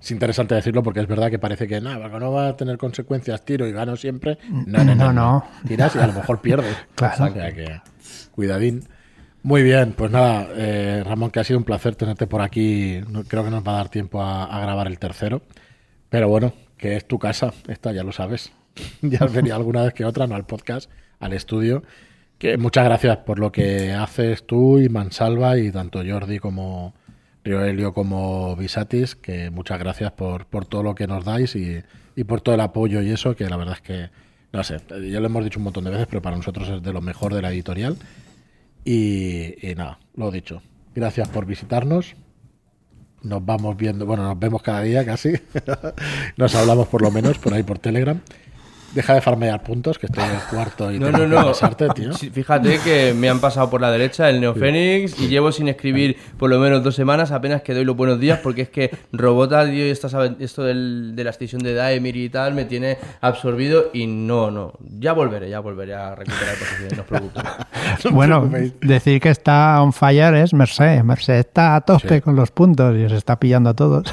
Es 0.00 0.10
interesante 0.12 0.54
decirlo 0.54 0.82
porque 0.84 1.00
es 1.00 1.08
verdad 1.08 1.30
que 1.30 1.38
parece 1.38 1.66
que 1.66 1.80
nada, 1.80 2.08
no 2.08 2.30
va 2.32 2.48
a 2.48 2.56
tener 2.56 2.78
consecuencias, 2.78 3.44
tiro 3.44 3.66
y 3.66 3.72
gano 3.72 3.96
siempre. 3.96 4.38
No, 4.48 4.84
no, 4.84 4.94
no. 4.94 5.06
No, 5.06 5.12
no. 5.12 5.44
Tiras 5.66 5.96
y 5.96 5.98
a 5.98 6.06
lo 6.06 6.12
mejor 6.12 6.40
pierdes. 6.40 6.76
Claro. 6.94 7.24
O 7.24 7.32
sea 7.32 7.52
que, 7.52 7.80
cuidadín. 8.32 8.84
Muy 9.42 9.62
bien, 9.62 9.92
pues 9.96 10.10
nada, 10.10 10.48
eh, 10.56 11.02
Ramón, 11.04 11.30
que 11.30 11.40
ha 11.40 11.44
sido 11.44 11.58
un 11.58 11.64
placer 11.64 11.94
tenerte 11.96 12.26
por 12.26 12.40
aquí. 12.42 13.00
No- 13.08 13.22
creo 13.24 13.44
que 13.44 13.50
nos 13.50 13.66
va 13.66 13.72
a 13.72 13.76
dar 13.76 13.88
tiempo 13.88 14.20
a, 14.22 14.44
a 14.44 14.60
grabar 14.60 14.86
el 14.88 14.98
tercero. 14.98 15.42
Pero 16.08 16.28
bueno, 16.28 16.52
que 16.76 16.96
es 16.96 17.06
tu 17.06 17.18
casa, 17.18 17.52
esta 17.68 17.92
ya 17.92 18.02
lo 18.04 18.12
sabes. 18.12 18.52
ya 19.02 19.18
has 19.20 19.32
venido 19.32 19.56
alguna 19.56 19.82
vez 19.82 19.94
que 19.94 20.04
otra, 20.04 20.26
no 20.26 20.34
al 20.34 20.46
podcast, 20.46 20.90
al 21.20 21.32
estudio. 21.32 21.82
Que 22.38 22.58
muchas 22.58 22.84
gracias 22.84 23.16
por 23.18 23.38
lo 23.38 23.50
que 23.50 23.92
haces 23.92 24.46
tú 24.46 24.78
y 24.78 24.88
Mansalva 24.88 25.58
y 25.58 25.70
tanto 25.70 26.02
Jordi 26.06 26.38
como 26.38 26.94
Rioelio 27.44 27.94
como 27.94 28.56
Visatis, 28.56 29.14
que 29.14 29.50
muchas 29.50 29.78
gracias 29.78 30.12
por, 30.12 30.46
por 30.46 30.66
todo 30.66 30.82
lo 30.82 30.94
que 30.94 31.06
nos 31.06 31.24
dais 31.24 31.54
y, 31.56 31.82
y 32.14 32.24
por 32.24 32.40
todo 32.40 32.54
el 32.54 32.60
apoyo 32.60 33.00
y 33.02 33.10
eso, 33.10 33.36
que 33.36 33.48
la 33.48 33.56
verdad 33.56 33.76
es 33.76 33.80
que, 33.82 34.10
no 34.52 34.64
sé, 34.64 34.78
ya 34.88 35.20
lo 35.20 35.26
hemos 35.26 35.44
dicho 35.44 35.60
un 35.60 35.64
montón 35.64 35.84
de 35.84 35.90
veces, 35.90 36.08
pero 36.08 36.20
para 36.20 36.36
nosotros 36.36 36.68
es 36.68 36.82
de 36.82 36.92
lo 36.92 37.00
mejor 37.00 37.32
de 37.32 37.42
la 37.42 37.52
editorial. 37.52 37.96
Y, 38.84 39.54
y 39.66 39.74
nada, 39.74 39.98
lo 40.14 40.30
dicho. 40.30 40.62
Gracias 40.94 41.28
por 41.28 41.46
visitarnos. 41.46 42.14
Nos 43.22 43.44
vamos 43.44 43.76
viendo, 43.76 44.06
bueno, 44.06 44.24
nos 44.24 44.38
vemos 44.38 44.62
cada 44.62 44.82
día 44.82 45.04
casi. 45.04 45.32
nos 46.36 46.54
hablamos 46.54 46.88
por 46.88 47.02
lo 47.02 47.10
menos 47.10 47.38
por 47.38 47.54
ahí 47.54 47.62
por 47.62 47.78
Telegram. 47.78 48.20
Deja 48.94 49.12
de 49.14 49.20
farmear 49.20 49.62
puntos, 49.62 49.98
que 49.98 50.06
estoy 50.06 50.24
en 50.24 50.30
el 50.30 50.40
cuarto 50.50 50.90
y 50.90 50.98
No, 51.00 51.06
tengo 51.06 51.18
no, 51.18 51.24
que 51.36 51.42
no. 51.42 51.46
pasarte, 51.48 51.88
tío. 51.90 52.12
Sí, 52.14 52.30
Fíjate 52.30 52.78
que 52.78 53.12
me 53.14 53.28
han 53.28 53.40
pasado 53.40 53.68
por 53.68 53.80
la 53.80 53.90
derecha 53.90 54.30
el 54.30 54.40
Neofénix 54.40 55.20
y 55.20 55.28
llevo 55.28 55.52
sin 55.52 55.68
escribir 55.68 56.16
por 56.38 56.48
lo 56.48 56.58
menos 56.58 56.82
dos 56.82 56.94
semanas, 56.94 57.30
apenas 57.30 57.62
que 57.62 57.74
doy 57.74 57.84
los 57.84 57.96
buenos 57.96 58.18
días, 58.18 58.40
porque 58.42 58.62
es 58.62 58.68
que 58.70 58.90
Robota, 59.12 59.66
tío, 59.66 59.84
esto 59.84 60.62
del- 60.64 61.14
de 61.14 61.24
la 61.24 61.30
extinción 61.30 61.62
de 61.62 61.74
Daemir 61.74 62.16
y 62.16 62.28
tal 62.30 62.54
me 62.54 62.64
tiene 62.64 62.96
absorbido 63.20 63.90
y 63.92 64.06
no, 64.06 64.50
no. 64.50 64.72
Ya 64.98 65.12
volveré, 65.12 65.50
ya 65.50 65.60
volveré 65.60 65.94
a 65.94 66.14
recuperar 66.14 66.54
posiciones, 66.56 66.96
no 66.96 67.02
os 67.02 67.08
preocupéis. 67.08 67.46
Bueno, 68.12 68.48
decir 68.80 69.20
que 69.20 69.28
está 69.30 69.82
on 69.82 69.92
fire 69.92 70.34
es 70.34 70.52
Merced. 70.54 71.02
Merced 71.02 71.34
está 71.34 71.76
a 71.76 71.80
tope 71.82 72.16
Sí. 72.16 72.20
con 72.20 72.34
los 72.36 72.50
puntos 72.50 72.96
y 72.96 73.04
os 73.04 73.12
está 73.12 73.38
pillando 73.38 73.70
a 73.70 73.74
todos. 73.74 74.12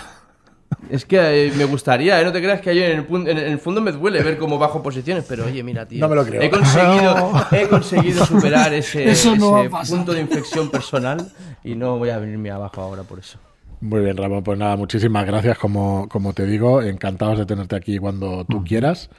Es 0.93 1.05
que 1.05 1.47
eh, 1.47 1.51
me 1.57 1.65
gustaría, 1.65 2.21
¿eh? 2.21 2.23
no 2.23 2.31
te 2.31 2.39
creas 2.39 2.61
que 2.61 2.75
yo 2.75 2.83
en 2.83 2.99
el, 2.99 3.07
pun- 3.07 3.27
en 3.27 3.37
el 3.37 3.57
fondo 3.57 3.81
me 3.81 3.91
duele 3.91 4.21
ver 4.21 4.37
cómo 4.37 4.59
bajo 4.59 4.83
posiciones, 4.83 5.25
pero 5.27 5.45
oye, 5.45 5.63
mira, 5.63 5.87
tío. 5.87 5.99
No 5.99 6.07
me 6.07 6.15
lo 6.15 6.23
creo. 6.23 6.39
He 6.41 6.51
conseguido, 6.51 7.31
he 7.51 7.67
conseguido 7.67 8.25
superar 8.27 8.71
ese, 8.73 9.09
Eso 9.09 9.35
no 9.35 9.53
va 9.53 9.59
ese 9.61 9.67
a 9.67 9.71
pasar. 9.71 9.97
punto 9.97 10.13
de 10.13 10.21
inflexión 10.21 10.69
personal 10.69 11.31
y 11.63 11.73
no 11.73 11.97
voy 11.97 12.09
a 12.11 12.19
venirme 12.19 12.51
abajo 12.51 12.79
ahora 12.81 13.01
por 13.01 13.17
eso. 13.17 13.39
Muy 13.81 14.01
bien, 14.01 14.15
Ramón. 14.15 14.43
Pues 14.43 14.57
nada, 14.59 14.75
muchísimas 14.77 15.25
gracias. 15.25 15.57
Como, 15.57 16.07
como 16.09 16.31
te 16.33 16.45
digo, 16.45 16.81
encantados 16.83 17.39
de 17.39 17.45
tenerte 17.47 17.75
aquí 17.75 17.97
cuando 17.97 18.45
tú 18.45 18.63
quieras. 18.63 19.09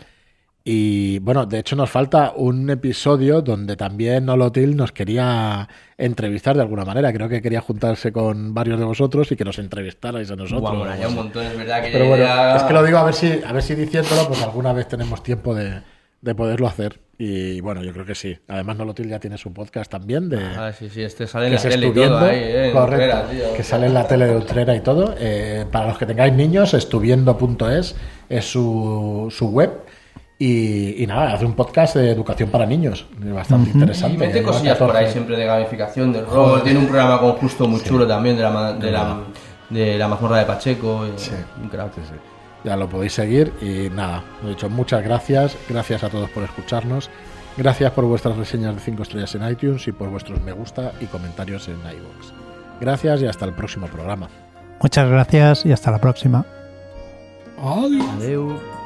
Y 0.75 1.19
bueno, 1.19 1.45
de 1.45 1.59
hecho 1.59 1.77
nos 1.77 1.91
falta 1.91 2.33
un 2.35 2.71
episodio 2.71 3.43
donde 3.43 3.77
también 3.77 4.25
Nolotil 4.25 4.75
nos 4.77 4.93
quería 4.93 5.69
entrevistar 5.99 6.57
de 6.57 6.63
alguna 6.63 6.87
manera. 6.87 7.13
Creo 7.13 7.29
que 7.29 7.43
quería 7.43 7.61
juntarse 7.61 8.13
con 8.13 8.55
varios 8.55 8.79
de 8.79 8.87
vosotros 8.87 9.31
y 9.31 9.37
que 9.37 9.45
nos 9.45 9.59
entrevistarais 9.59 10.31
a 10.31 10.37
nosotros. 10.37 10.63
Guau, 10.63 10.77
molaría 10.77 11.09
un 11.09 11.17
montón, 11.17 11.45
es 11.45 11.59
verdad 11.59 11.83
que 11.83 11.91
Pero 11.93 12.09
bueno, 12.09 12.25
ya- 12.25 12.57
es 12.57 12.63
que 12.63 12.73
lo 12.73 12.83
digo 12.83 12.97
a 12.97 13.05
ver 13.05 13.13
si, 13.13 13.41
a 13.47 13.53
ver 13.53 13.63
si 13.63 13.75
diciéndolo, 13.75 14.27
pues 14.27 14.43
alguna 14.43 14.73
vez 14.73 14.89
tenemos 14.89 15.23
tiempo 15.23 15.55
de, 15.55 15.83
de 16.23 16.35
poderlo 16.35 16.67
hacer. 16.67 16.99
Y 17.19 17.61
bueno, 17.61 17.83
yo 17.85 17.93
creo 17.93 18.07
que 18.07 18.15
sí. 18.15 18.37
Además, 18.49 18.79
Nolotil 18.79 19.09
ya 19.09 19.21
tiene 19.21 19.37
su 19.37 19.53
podcast 19.53 19.91
también 19.91 20.31
de, 20.31 20.39
Ah, 20.43 20.73
sí, 20.73 20.89
sí, 20.89 21.03
este 21.03 21.27
sale 21.27 21.47
en 21.49 21.53
la 21.55 21.61
tele 21.61 21.75
y 21.75 21.89
estuviendo, 21.91 22.19
todo 22.19 22.29
ahí, 22.29 22.39
eh, 22.43 22.71
correcto, 22.73 23.05
Utrera, 23.19 23.29
tío. 23.31 23.55
que 23.55 23.63
sale 23.63 23.87
en 23.87 23.95
la 23.95 24.09
tele 24.09 24.27
de 24.29 24.37
Utrera 24.39 24.75
y 24.75 24.81
todo. 24.81 25.15
Eh, 25.21 25.67
para 25.71 25.89
los 25.89 25.99
que 25.99 26.07
tengáis 26.07 26.33
niños, 26.33 26.73
estuviendo.es 26.73 27.95
es 28.31 28.45
su, 28.51 29.29
su 29.31 29.49
web. 29.51 29.71
Y, 30.39 31.03
y 31.03 31.07
nada, 31.07 31.33
hace 31.35 31.45
un 31.45 31.53
podcast 31.55 31.95
de 31.97 32.11
educación 32.11 32.51
para 32.51 32.67
niños, 32.67 33.07
bastante 33.19 33.71
Y 33.71 33.73
interesante. 33.75 34.19
mete 34.19 34.41
Lleva 34.41 34.51
cosillas 34.53 34.77
por 34.79 34.89
14. 34.89 35.07
ahí 35.07 35.13
siempre 35.13 35.37
de 35.37 35.45
gamificación, 35.47 36.13
del 36.13 36.27
rol. 36.27 36.63
Tiene 36.63 36.81
un 36.81 36.87
programa 36.87 37.21
con 37.21 37.33
justo 37.35 37.69
muy 37.69 37.81
chulo 37.83 38.07
también 38.07 38.37
de 38.37 38.43
la, 38.43 38.73
de 38.73 38.91
la, 38.91 39.21
de 39.71 39.97
la 39.99 40.09
mazmorra 40.09 40.39
de 40.39 40.45
Pacheco. 40.47 41.07
y- 41.07 41.19
Sí. 41.19 41.33
Un 41.63 41.69
crack. 41.69 41.95
Sí, 41.95 42.01
sí. 42.05 42.15
Ya 42.65 42.77
lo 42.77 42.89
podéis 42.89 43.13
seguir 43.13 43.53
y 43.61 43.91
nada, 43.95 44.25
lo 44.43 44.49
dicho, 44.49 44.69
muchas 44.71 45.05
gracias, 45.05 45.55
gracias 45.69 46.03
a 46.03 46.09
todos 46.09 46.31
por 46.31 46.43
escucharnos, 46.45 47.11
gracias 47.59 47.93
por 47.93 48.05
vuestras 48.07 48.37
reseñas 48.39 48.75
de 48.75 48.81
5 48.81 49.03
estrellas 49.03 49.35
en 49.35 49.47
iTunes 49.49 49.87
y 49.87 49.93
por 49.93 50.09
vuestros 50.09 50.41
me 50.41 50.53
gusta 50.53 50.93
y 51.01 51.05
comentarios 51.05 51.69
en 51.69 51.75
iVoox. 51.77 52.33
Gracias 52.81 53.21
y 53.23 53.27
hasta 53.27 53.45
el 53.45 53.53
próximo 53.53 53.87
programa. 53.87 54.29
Muchas 54.83 55.09
gracias 55.09 55.65
y 55.67 55.73
hasta 55.73 55.91
la 55.91 55.99
próxima. 56.01 56.45
Adiós. 57.63 58.07
Adeu. 58.17 58.84